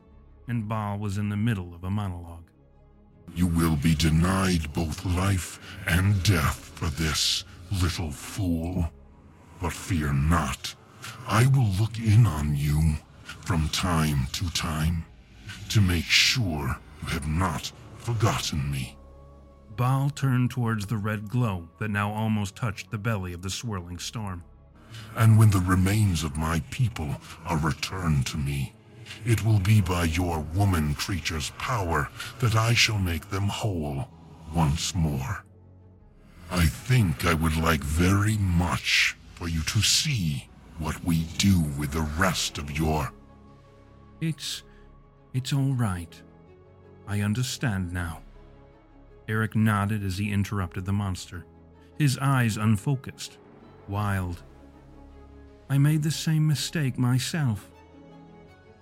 and 0.50 0.68
Baal 0.68 1.00
was 1.00 1.18
in 1.18 1.30
the 1.30 1.38
middle 1.38 1.74
of 1.74 1.86
a 1.86 1.89
monologue. 1.89 2.44
You 3.34 3.48
will 3.48 3.78
be 3.78 3.96
denied 3.96 4.74
both 4.74 5.06
life 5.06 5.62
and 5.88 6.22
death 6.24 6.58
for 6.76 6.88
this, 6.88 7.46
little 7.82 8.12
fool. 8.12 8.91
But 9.62 9.72
fear 9.72 10.12
not. 10.12 10.76
I 11.26 11.48
will 11.48 11.70
look 11.80 11.98
in 11.98 12.28
on 12.28 12.54
you 12.58 12.96
from 13.24 13.70
time 13.70 14.28
to 14.34 14.50
time 14.50 15.06
to 15.70 15.80
make 15.80 16.04
sure 16.04 16.80
you 17.02 17.08
have 17.08 17.28
not 17.30 17.72
forgotten 17.96 18.70
me. 18.70 18.98
Baal 19.78 20.10
turned 20.10 20.52
towards 20.52 20.88
the 20.88 20.98
red 20.98 21.30
glow 21.30 21.70
that 21.80 21.91
now 21.91 22.12
almost 22.12 22.58
touched 22.58 22.91
the 22.91 22.98
belly 22.98 23.32
of 23.32 23.41
the 23.41 23.50
swirling 23.50 24.00
storm. 24.00 24.44
And 25.16 25.38
when 25.38 25.52
the 25.52 25.60
remains 25.60 26.24
of 26.24 26.38
my 26.38 26.62
people 26.72 27.16
are 27.46 27.58
returned 27.58 28.26
to 28.28 28.38
me, 28.38 28.74
it 29.26 29.46
will 29.46 29.60
be 29.60 29.82
by 29.82 30.06
your 30.06 30.39
woman 30.39 30.96
creature's 30.96 31.52
power 31.58 32.10
that 32.39 32.56
I 32.56 32.74
shall 32.74 33.00
make 33.00 33.30
them 33.30 33.48
whole 33.48 34.08
once 34.54 34.94
more. 34.96 35.44
I 36.52 36.66
think 36.66 37.26
I 37.26 37.34
would 37.34 37.56
like 37.58 37.84
very 37.84 38.38
much 38.38 39.16
for 39.36 39.48
you 39.48 39.62
to 39.64 39.82
see 39.82 40.48
what 40.78 41.04
we 41.04 41.24
do 41.38 41.62
with 41.78 41.91
the 41.91 42.08
rest 42.20 42.58
of 42.58 42.78
your. 42.78 43.12
It's. 44.22 44.64
it's 45.34 45.54
all 45.54 45.74
right. 45.74 46.22
I 47.08 47.22
understand 47.22 47.91
now. 47.91 48.22
Eric 49.28 49.56
nodded 49.56 50.04
as 50.04 50.18
he 50.18 50.32
interrupted 50.32 50.86
the 50.86 50.94
monster, 50.94 51.46
his 51.98 52.18
eyes 52.20 52.58
unfocused, 52.58 53.38
wild. 53.88 54.44
I 55.70 55.78
made 55.78 56.03
the 56.03 56.11
same 56.11 56.47
mistake 56.47 56.97
myself. 56.97 57.70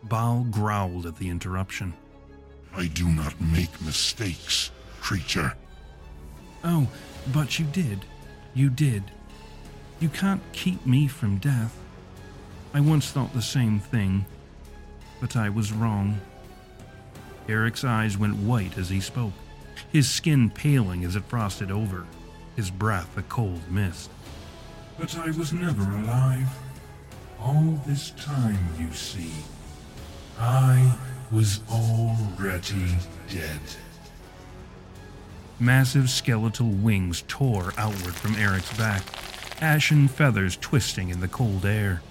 Baal 0.03 0.43
growled 0.49 1.05
at 1.05 1.17
the 1.17 1.29
interruption. 1.29 1.93
I 2.75 2.87
do 2.87 3.07
not 3.07 3.39
make 3.39 3.81
mistakes, 3.81 4.71
creature. 4.99 5.53
Oh, 6.63 6.87
but 7.33 7.59
you 7.59 7.65
did. 7.65 8.05
You 8.53 8.69
did. 8.69 9.03
You 9.99 10.09
can't 10.09 10.41
keep 10.53 10.85
me 10.85 11.07
from 11.07 11.37
death. 11.37 11.77
I 12.73 12.79
once 12.79 13.11
thought 13.11 13.33
the 13.33 13.41
same 13.41 13.79
thing, 13.79 14.25
but 15.19 15.35
I 15.35 15.49
was 15.49 15.71
wrong. 15.71 16.19
Eric's 17.47 17.83
eyes 17.83 18.17
went 18.17 18.37
white 18.37 18.77
as 18.77 18.89
he 18.89 19.01
spoke, 19.01 19.33
his 19.91 20.09
skin 20.09 20.49
paling 20.49 21.03
as 21.03 21.15
it 21.15 21.25
frosted 21.25 21.69
over, 21.69 22.05
his 22.55 22.71
breath 22.71 23.17
a 23.17 23.21
cold 23.23 23.61
mist. 23.69 24.09
But 24.97 25.17
I 25.17 25.31
was 25.31 25.51
never 25.51 25.83
alive. 25.83 26.47
All 27.43 27.79
this 27.87 28.11
time, 28.11 28.67
you 28.79 28.91
see. 28.93 29.31
I 30.39 30.95
was 31.31 31.61
already 31.71 32.95
dead. 33.29 33.59
Massive 35.59 36.09
skeletal 36.09 36.69
wings 36.69 37.23
tore 37.27 37.73
outward 37.77 38.13
from 38.15 38.35
Eric's 38.35 38.75
back, 38.77 39.03
ashen 39.61 40.07
feathers 40.07 40.55
twisting 40.57 41.09
in 41.09 41.19
the 41.19 41.27
cold 41.27 41.65
air, 41.65 42.01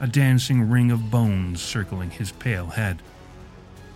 a 0.00 0.06
dancing 0.06 0.68
ring 0.68 0.90
of 0.90 1.10
bones 1.10 1.62
circling 1.62 2.10
his 2.10 2.32
pale 2.32 2.66
head. 2.66 3.00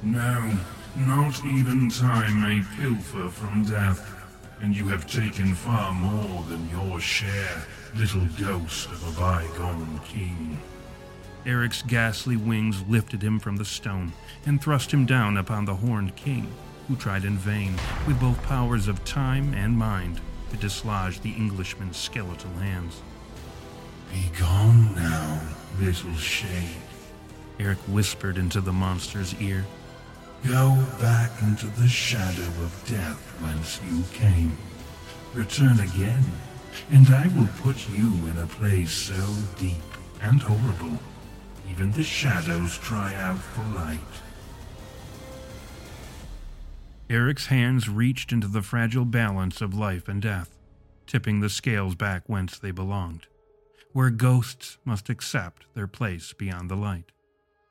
No, 0.03 0.59
not 0.97 1.45
even 1.45 1.91
time 1.91 2.41
may 2.41 2.63
pilfer 2.77 3.29
from 3.29 3.65
death, 3.65 4.15
and 4.63 4.75
you 4.75 4.89
have 4.89 5.07
taken 5.07 5.55
far 5.55 5.93
more 5.93 6.45
than 6.45 6.69
your 6.71 6.99
share, 6.99 7.63
little 7.95 8.27
ghost 8.41 8.89
of 8.91 9.17
a 9.17 9.21
bygone 9.21 10.01
king. 10.07 10.59
Eric's 11.47 11.83
ghastly 11.83 12.37
wings 12.37 12.83
lifted 12.89 13.23
him 13.23 13.39
from 13.39 13.57
the 13.57 13.65
stone 13.65 14.13
and 14.45 14.61
thrust 14.61 14.93
him 14.93 15.07
down 15.07 15.37
upon 15.37 15.65
the 15.65 15.75
horned 15.75 16.15
king, 16.17 16.53
who 16.87 16.97
tried 16.97 17.25
in 17.25 17.39
vain, 17.39 17.79
with 18.07 18.21
both 18.21 18.43
powers 18.43 18.89
of 18.89 19.05
time 19.05 19.55
and 19.55 19.79
mind, 19.79 20.21
to 20.51 20.57
dislodge 20.57 21.21
the 21.21 21.33
Englishman's 21.33 21.97
skeletal 21.97 22.53
hands. 22.55 23.03
Be 24.13 24.31
gone 24.39 24.95
now, 24.95 25.41
little 25.79 26.15
shade. 26.15 26.77
Eric 27.61 27.79
whispered 27.89 28.39
into 28.39 28.61
the 28.61 28.73
monster's 28.73 29.35
ear. 29.41 29.65
Go 30.47 30.83
back 31.01 31.31
into 31.43 31.67
the 31.67 31.89
shadow 31.89 32.47
of 32.63 32.85
death 32.87 33.21
whence 33.43 33.81
you 33.91 34.05
came. 34.13 34.57
Return 35.35 35.81
again, 35.81 36.25
and 36.91 37.09
I 37.09 37.27
will 37.37 37.49
put 37.61 37.89
you 37.89 38.07
in 38.29 38.39
a 38.39 38.47
place 38.47 38.93
so 38.93 39.27
deep 39.59 39.77
and 40.23 40.41
horrible 40.41 40.99
even 41.71 41.93
the 41.93 42.03
shadows 42.03 42.79
cry 42.79 43.15
out 43.15 43.39
for 43.39 43.63
light. 43.75 43.99
Eric's 47.11 47.47
hands 47.47 47.89
reached 47.89 48.33
into 48.33 48.49
the 48.49 48.63
fragile 48.63 49.05
balance 49.05 49.61
of 49.61 49.75
life 49.75 50.09
and 50.09 50.21
death, 50.21 50.59
tipping 51.07 51.41
the 51.41 51.49
scales 51.49 51.95
back 51.95 52.23
whence 52.27 52.59
they 52.59 52.71
belonged, 52.71 53.27
where 53.93 54.11
ghosts 54.11 54.77
must 54.85 55.09
accept 55.09 55.65
their 55.75 55.87
place 55.87 56.33
beyond 56.35 56.71
the 56.71 56.77
light, 56.77 57.13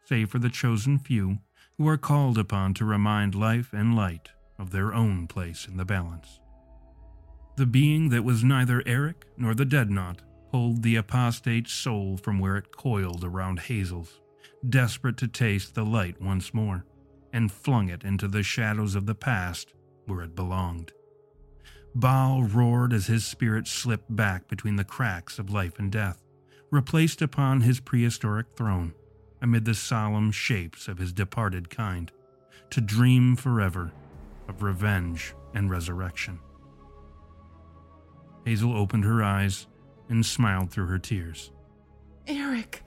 save 0.06 0.30
for 0.30 0.39
the 0.39 0.50
chosen 0.50 0.98
few 0.98 1.38
who 1.78 1.88
are 1.88 1.98
called 1.98 2.38
upon 2.38 2.74
to 2.74 2.86
remind 2.86 3.36
life 3.36 3.72
and 3.74 3.95
light 3.95 4.30
of 4.58 4.72
their 4.72 4.93
own 4.93 5.28
place 5.28 5.68
in 5.68 5.78
the 5.78 5.86
balance. 5.86 6.39
The 7.58 7.68
being 7.68 8.10
that 8.10 8.24
was 8.24 8.43
neither 8.43 8.82
Eric 8.86 9.26
nor 9.38 9.54
the 9.54 9.66
Deadnought 9.66 10.22
pulled 10.52 10.84
the 10.84 10.95
apostate's 10.95 11.72
soul 11.72 12.18
from 12.18 12.39
where 12.39 12.58
it 12.58 12.76
coiled 12.76 13.24
around 13.24 13.60
Hazel's, 13.60 14.20
desperate 14.68 15.18
to 15.18 15.28
taste 15.28 15.76
the 15.76 15.86
light 15.86 16.22
once 16.22 16.54
more, 16.54 16.86
and 17.34 17.52
flung 17.52 17.89
it 17.89 18.04
into 18.04 18.28
the 18.28 18.43
shadows 18.43 18.95
of 18.95 19.06
the 19.06 19.16
past 19.16 19.74
where 20.06 20.22
it 20.22 20.36
belonged. 20.36 20.91
Baal 21.93 22.43
roared 22.43 22.93
as 22.93 23.08
his 23.08 23.26
spirit 23.26 23.68
slipped 23.68 24.16
back 24.16 24.48
between 24.48 24.76
the 24.76 24.84
cracks 24.84 25.39
of 25.39 25.52
life 25.52 25.80
and 25.80 25.91
death, 25.91 26.24
replaced 26.72 27.22
upon 27.22 27.62
his 27.62 27.80
prehistoric 27.80 28.48
throne, 28.56 28.93
amid 29.41 29.66
the 29.66 29.74
solemn 29.74 30.32
shapes 30.32 30.88
of 30.88 30.98
his 30.98 31.14
departed 31.14 31.70
kind, 31.70 32.12
to 32.70 32.82
dream 32.82 33.36
forever 33.36 33.91
of 34.48 34.64
revenge 34.64 35.34
and 35.54 35.70
resurrection. 35.70 36.39
Hazel 38.45 38.76
opened 38.76 39.04
her 39.04 39.24
eyes 39.24 39.68
and 40.10 40.26
smiled 40.26 40.72
through 40.72 40.88
her 40.88 40.99
tears. 40.99 41.51
Eric, 42.28 42.84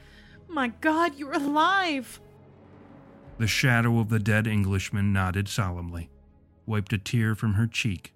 my 0.49 0.69
God, 0.69 1.17
you're 1.17 1.33
alive! 1.33 2.21
The 3.39 3.47
shadow 3.47 3.99
of 3.99 4.09
the 4.11 4.19
dead 4.19 4.47
Englishman 4.47 5.13
nodded 5.13 5.49
solemnly, 5.49 6.11
wiped 6.67 6.93
a 6.93 6.99
tear 6.99 7.35
from 7.35 7.55
her 7.55 7.67
cheek, 7.67 8.13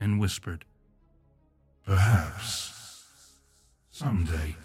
and 0.00 0.20
whispered, 0.20 0.64
Perhaps. 1.84 3.04
Someday. 3.90 4.56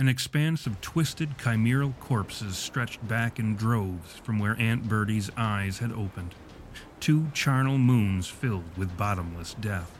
An 0.00 0.08
expanse 0.08 0.66
of 0.66 0.80
twisted 0.80 1.36
chimeral 1.36 1.92
corpses 2.00 2.56
stretched 2.56 3.06
back 3.06 3.38
in 3.38 3.54
droves 3.54 4.16
from 4.22 4.38
where 4.38 4.56
Aunt 4.58 4.88
Bertie's 4.88 5.30
eyes 5.36 5.76
had 5.80 5.92
opened. 5.92 6.34
Two 7.00 7.26
charnel 7.34 7.76
moons 7.76 8.26
filled 8.26 8.64
with 8.78 8.96
bottomless 8.96 9.52
death. 9.60 9.94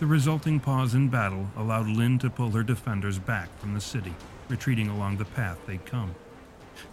The 0.00 0.06
resulting 0.06 0.60
pause 0.60 0.92
in 0.92 1.08
battle 1.08 1.48
allowed 1.56 1.86
Lynn 1.86 2.18
to 2.18 2.28
pull 2.28 2.50
her 2.50 2.62
defenders 2.62 3.18
back 3.18 3.48
from 3.58 3.72
the 3.72 3.80
city, 3.80 4.14
retreating 4.50 4.88
along 4.88 5.16
the 5.16 5.24
path 5.24 5.56
they'd 5.66 5.86
come. 5.86 6.14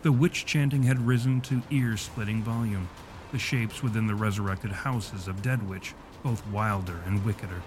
The 0.02 0.14
witch 0.14 0.46
chanting 0.46 0.84
had 0.84 1.06
risen 1.06 1.42
to 1.42 1.62
ear 1.72 1.98
splitting 1.98 2.42
volume, 2.42 2.88
the 3.34 3.38
shapes 3.38 3.84
within 3.84 4.08
the 4.08 4.16
resurrected 4.16 4.72
houses 4.72 5.28
of 5.28 5.42
Deadwitch 5.42 5.94
both 6.24 6.48
wilder 6.48 7.02
and 7.06 7.26
wickeder. 7.26 7.62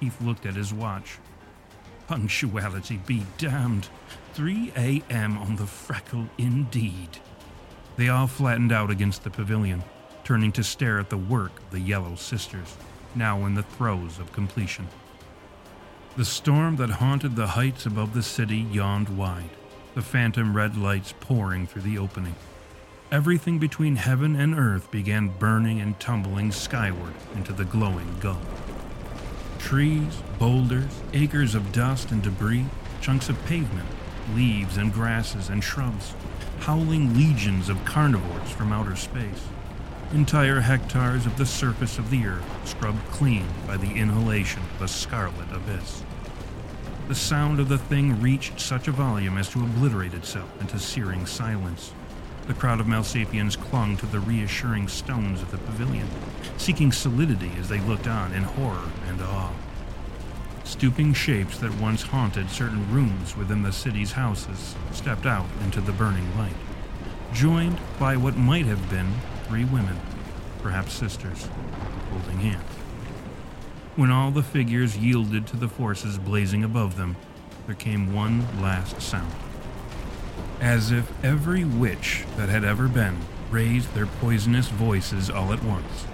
Heath 0.00 0.18
looked 0.22 0.46
at 0.46 0.54
his 0.54 0.72
watch. 0.72 1.18
Punctuality 2.06 2.98
be 3.06 3.24
damned. 3.38 3.88
3 4.34 4.72
a.m. 4.76 5.38
on 5.38 5.56
the 5.56 5.66
freckle 5.66 6.26
indeed. 6.38 7.18
They 7.96 8.08
all 8.08 8.26
flattened 8.26 8.70
out 8.70 8.90
against 8.90 9.24
the 9.24 9.30
pavilion, 9.30 9.82
turning 10.22 10.52
to 10.52 10.62
stare 10.62 10.98
at 10.98 11.08
the 11.08 11.16
work 11.16 11.58
of 11.58 11.70
the 11.70 11.80
Yellow 11.80 12.14
Sisters, 12.14 12.76
now 13.14 13.46
in 13.46 13.54
the 13.54 13.62
throes 13.62 14.18
of 14.18 14.32
completion. 14.32 14.88
The 16.16 16.24
storm 16.24 16.76
that 16.76 16.90
haunted 16.90 17.34
the 17.34 17.46
heights 17.46 17.86
above 17.86 18.14
the 18.14 18.22
city 18.22 18.58
yawned 18.58 19.08
wide, 19.16 19.50
the 19.94 20.02
phantom 20.02 20.56
red 20.56 20.76
lights 20.76 21.14
pouring 21.18 21.66
through 21.66 21.82
the 21.82 21.98
opening. 21.98 22.34
Everything 23.10 23.58
between 23.58 23.96
heaven 23.96 24.36
and 24.36 24.58
earth 24.58 24.90
began 24.90 25.28
burning 25.28 25.80
and 25.80 25.98
tumbling 25.98 26.52
skyward 26.52 27.14
into 27.34 27.52
the 27.52 27.64
glowing 27.64 28.18
gulf. 28.20 28.75
Trees, 29.58 30.22
boulders, 30.38 31.02
acres 31.12 31.54
of 31.54 31.72
dust 31.72 32.10
and 32.10 32.22
debris, 32.22 32.66
chunks 33.00 33.28
of 33.28 33.44
pavement, 33.46 33.88
leaves 34.34 34.76
and 34.76 34.92
grasses 34.92 35.48
and 35.48 35.62
shrubs, 35.62 36.14
howling 36.60 37.14
legions 37.14 37.68
of 37.68 37.84
carnivores 37.84 38.50
from 38.50 38.72
outer 38.72 38.96
space. 38.96 39.48
Entire 40.12 40.60
hectares 40.60 41.26
of 41.26 41.36
the 41.36 41.46
surface 41.46 41.98
of 41.98 42.10
the 42.10 42.26
earth 42.26 42.68
scrubbed 42.68 43.04
clean 43.10 43.46
by 43.66 43.76
the 43.76 43.92
inhalation 43.92 44.62
of 44.76 44.82
a 44.82 44.88
scarlet 44.88 45.50
abyss. 45.52 46.04
The 47.08 47.14
sound 47.14 47.58
of 47.58 47.68
the 47.68 47.78
thing 47.78 48.20
reached 48.20 48.60
such 48.60 48.88
a 48.88 48.92
volume 48.92 49.36
as 49.36 49.48
to 49.50 49.62
obliterate 49.62 50.14
itself 50.14 50.48
into 50.60 50.78
searing 50.78 51.26
silence. 51.26 51.92
The 52.46 52.54
crowd 52.54 52.78
of 52.78 52.86
Malsapiens 52.86 53.58
clung 53.58 53.96
to 53.96 54.06
the 54.06 54.20
reassuring 54.20 54.86
stones 54.86 55.42
of 55.42 55.50
the 55.50 55.58
pavilion, 55.58 56.08
seeking 56.56 56.92
solidity 56.92 57.50
as 57.58 57.68
they 57.68 57.80
looked 57.80 58.06
on 58.06 58.32
in 58.32 58.44
horror 58.44 58.88
and 59.08 59.20
awe. 59.20 59.52
Stooping 60.62 61.12
shapes 61.12 61.58
that 61.58 61.80
once 61.80 62.02
haunted 62.02 62.48
certain 62.48 62.92
rooms 62.92 63.36
within 63.36 63.62
the 63.62 63.72
city's 63.72 64.12
houses 64.12 64.76
stepped 64.92 65.26
out 65.26 65.46
into 65.64 65.80
the 65.80 65.90
burning 65.90 66.38
light, 66.38 66.54
joined 67.32 67.80
by 67.98 68.16
what 68.16 68.36
might 68.36 68.66
have 68.66 68.88
been 68.90 69.12
three 69.48 69.64
women, 69.64 69.98
perhaps 70.62 70.92
sisters, 70.92 71.48
holding 72.10 72.38
hands. 72.38 72.72
When 73.96 74.12
all 74.12 74.30
the 74.30 74.44
figures 74.44 74.96
yielded 74.96 75.48
to 75.48 75.56
the 75.56 75.68
forces 75.68 76.16
blazing 76.16 76.62
above 76.62 76.96
them, 76.96 77.16
there 77.66 77.74
came 77.74 78.14
one 78.14 78.46
last 78.62 79.02
sound 79.02 79.32
as 80.66 80.90
if 80.90 81.24
every 81.24 81.64
witch 81.64 82.24
that 82.36 82.48
had 82.48 82.64
ever 82.64 82.88
been 82.88 83.16
raised 83.52 83.94
their 83.94 84.06
poisonous 84.06 84.68
voices 84.68 85.30
all 85.30 85.52
at 85.52 85.62
once. 85.62 86.06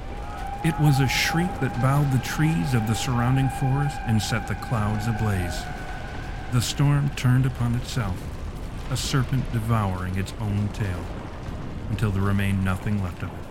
It 0.63 0.79
was 0.79 1.01
a 1.01 1.09
shriek 1.09 1.59
that 1.61 1.81
bowed 1.81 2.13
the 2.13 2.23
trees 2.23 2.75
of 2.75 2.87
the 2.87 2.95
surrounding 2.95 3.49
forest 3.49 3.97
and 4.07 4.21
set 4.21 4.47
the 4.47 4.55
clouds 4.57 5.09
ablaze. 5.09 5.63
The 6.53 6.61
storm 6.61 7.09
turned 7.17 7.47
upon 7.47 7.75
itself, 7.77 8.23
a 8.91 8.97
serpent 8.97 9.51
devouring 9.55 10.19
its 10.19 10.35
own 10.39 10.69
tail, 10.75 11.03
until 11.89 12.11
there 12.11 12.23
remained 12.23 12.63
nothing 12.63 13.03
left 13.03 13.23
of 13.23 13.31
it, 13.31 13.47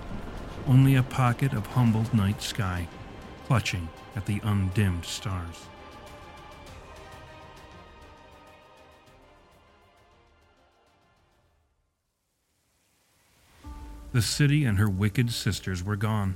only 0.67 0.93
a 0.93 1.01
pocket 1.01 1.51
of 1.51 1.65
humbled 1.65 2.13
night 2.13 2.43
sky, 2.43 2.87
clutching 3.47 3.89
at 4.15 4.27
the 4.27 4.39
undimmed 4.43 5.05
stars. 5.05 5.65
The 14.11 14.21
city 14.21 14.65
and 14.65 14.77
her 14.77 14.89
wicked 14.89 15.31
sisters 15.31 15.83
were 15.83 15.95
gone, 15.95 16.35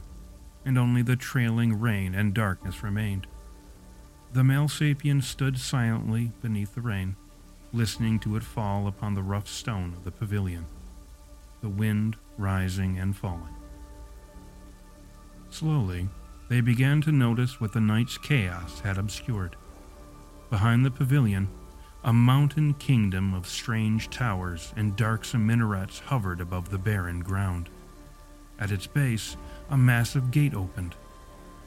and 0.63 0.77
only 0.77 1.01
the 1.01 1.17
trailing 1.17 1.79
rain 1.79 2.15
and 2.15 2.33
darkness 2.33 2.81
remained. 2.81 3.27
The 4.31 4.43
Malsapien 4.43 5.21
stood 5.21 5.59
silently 5.59 6.31
beneath 6.41 6.73
the 6.73 6.81
rain, 6.81 7.15
listening 7.73 8.19
to 8.19 8.37
it 8.37 8.43
fall 8.43 8.87
upon 8.87 9.13
the 9.13 9.23
rough 9.23 9.47
stone 9.47 9.93
of 9.93 10.05
the 10.05 10.11
pavilion, 10.11 10.65
the 11.61 11.69
wind 11.69 12.15
rising 12.37 12.97
and 12.97 13.15
falling. 13.15 13.55
Slowly, 15.49 16.07
they 16.47 16.61
began 16.61 17.01
to 17.01 17.11
notice 17.11 17.59
what 17.59 17.73
the 17.73 17.81
night's 17.81 18.17
chaos 18.17 18.79
had 18.81 18.97
obscured. 18.97 19.55
Behind 20.49 20.85
the 20.85 20.91
pavilion, 20.91 21.49
a 22.05 22.13
mountain 22.13 22.71
kingdom 22.75 23.33
of 23.33 23.47
strange 23.47 24.11
towers 24.11 24.71
and 24.77 24.95
darksome 24.95 25.43
minarets 25.43 25.97
hovered 25.97 26.39
above 26.39 26.69
the 26.69 26.77
barren 26.77 27.19
ground. 27.19 27.67
At 28.59 28.71
its 28.71 28.85
base, 28.85 29.35
a 29.71 29.77
massive 29.77 30.29
gate 30.29 30.53
opened, 30.53 30.93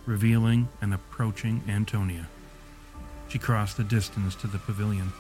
revealing 0.07 0.69
an 0.81 0.93
approaching 0.93 1.61
Antonia. 1.69 2.29
She 3.27 3.41
crossed 3.41 3.79
the 3.79 3.83
distance 3.83 4.37
to 4.37 4.47
the 4.47 4.59
pavilion, 4.59 5.13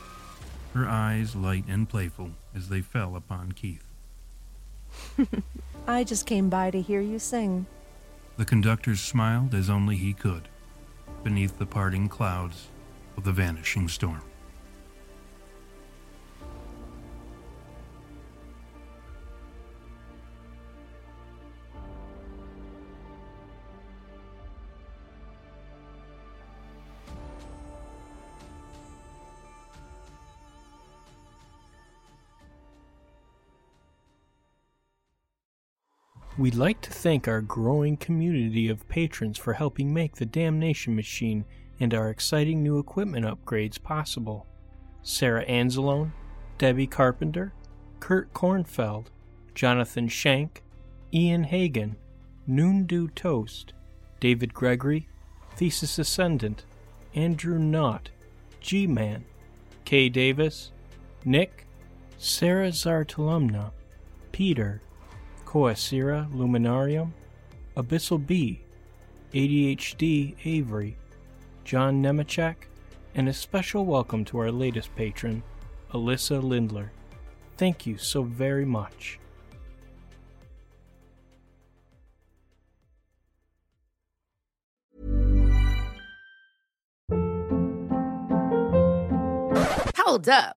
her 0.72 0.88
eyes 0.88 1.34
light 1.34 1.64
and 1.66 1.88
playful 1.88 2.30
as 2.54 2.68
they 2.68 2.80
fell 2.80 3.16
upon 3.16 3.50
Keith. 3.52 3.84
I 5.88 6.04
just 6.04 6.26
came 6.26 6.48
by 6.48 6.70
to 6.70 6.80
hear 6.80 7.00
you 7.00 7.18
sing. 7.18 7.66
The 8.36 8.44
conductor 8.44 8.94
smiled 8.94 9.52
as 9.52 9.68
only 9.68 9.96
he 9.96 10.12
could, 10.12 10.46
beneath 11.24 11.58
the 11.58 11.66
parting 11.66 12.08
clouds 12.08 12.68
of 13.16 13.24
the 13.24 13.32
vanishing 13.32 13.88
storm. 13.88 14.22
We'd 36.38 36.54
like 36.54 36.80
to 36.82 36.90
thank 36.90 37.26
our 37.26 37.40
growing 37.40 37.96
community 37.96 38.68
of 38.68 38.88
patrons 38.88 39.38
for 39.38 39.54
helping 39.54 39.92
make 39.92 40.14
the 40.14 40.24
Damnation 40.24 40.94
Machine 40.94 41.44
and 41.80 41.92
our 41.92 42.10
exciting 42.10 42.62
new 42.62 42.78
equipment 42.78 43.26
upgrades 43.26 43.82
possible. 43.82 44.46
Sarah 45.02 45.44
Anzalone, 45.46 46.12
Debbie 46.56 46.86
Carpenter, 46.86 47.52
Kurt 47.98 48.32
Kornfeld, 48.34 49.06
Jonathan 49.56 50.06
Shank, 50.06 50.62
Ian 51.12 51.42
Hagen, 51.42 51.96
Noondew 52.48 53.12
Toast, 53.16 53.72
David 54.20 54.54
Gregory, 54.54 55.08
Thesis 55.56 55.98
Ascendant, 55.98 56.64
Andrew 57.16 57.58
Knott, 57.58 58.10
G 58.60 58.86
Man, 58.86 59.24
Kay 59.84 60.08
Davis, 60.08 60.70
Nick, 61.24 61.66
Sarah 62.16 62.68
Zartalumna, 62.68 63.72
Peter, 64.30 64.82
Coacira 65.48 66.30
Luminarium, 66.30 67.10
Abyssal 67.74 68.26
B, 68.26 68.60
ADHD 69.32 70.34
Avery, 70.44 70.98
John 71.64 72.02
Nemechek, 72.02 72.56
and 73.14 73.30
a 73.30 73.32
special 73.32 73.86
welcome 73.86 74.26
to 74.26 74.36
our 74.40 74.52
latest 74.52 74.94
patron, 74.94 75.42
Alyssa 75.94 76.42
Lindler. 76.42 76.92
Thank 77.56 77.86
you 77.86 77.96
so 77.96 78.24
very 78.24 78.66
much. 78.66 79.18
Hold 89.96 90.28
up. 90.28 90.58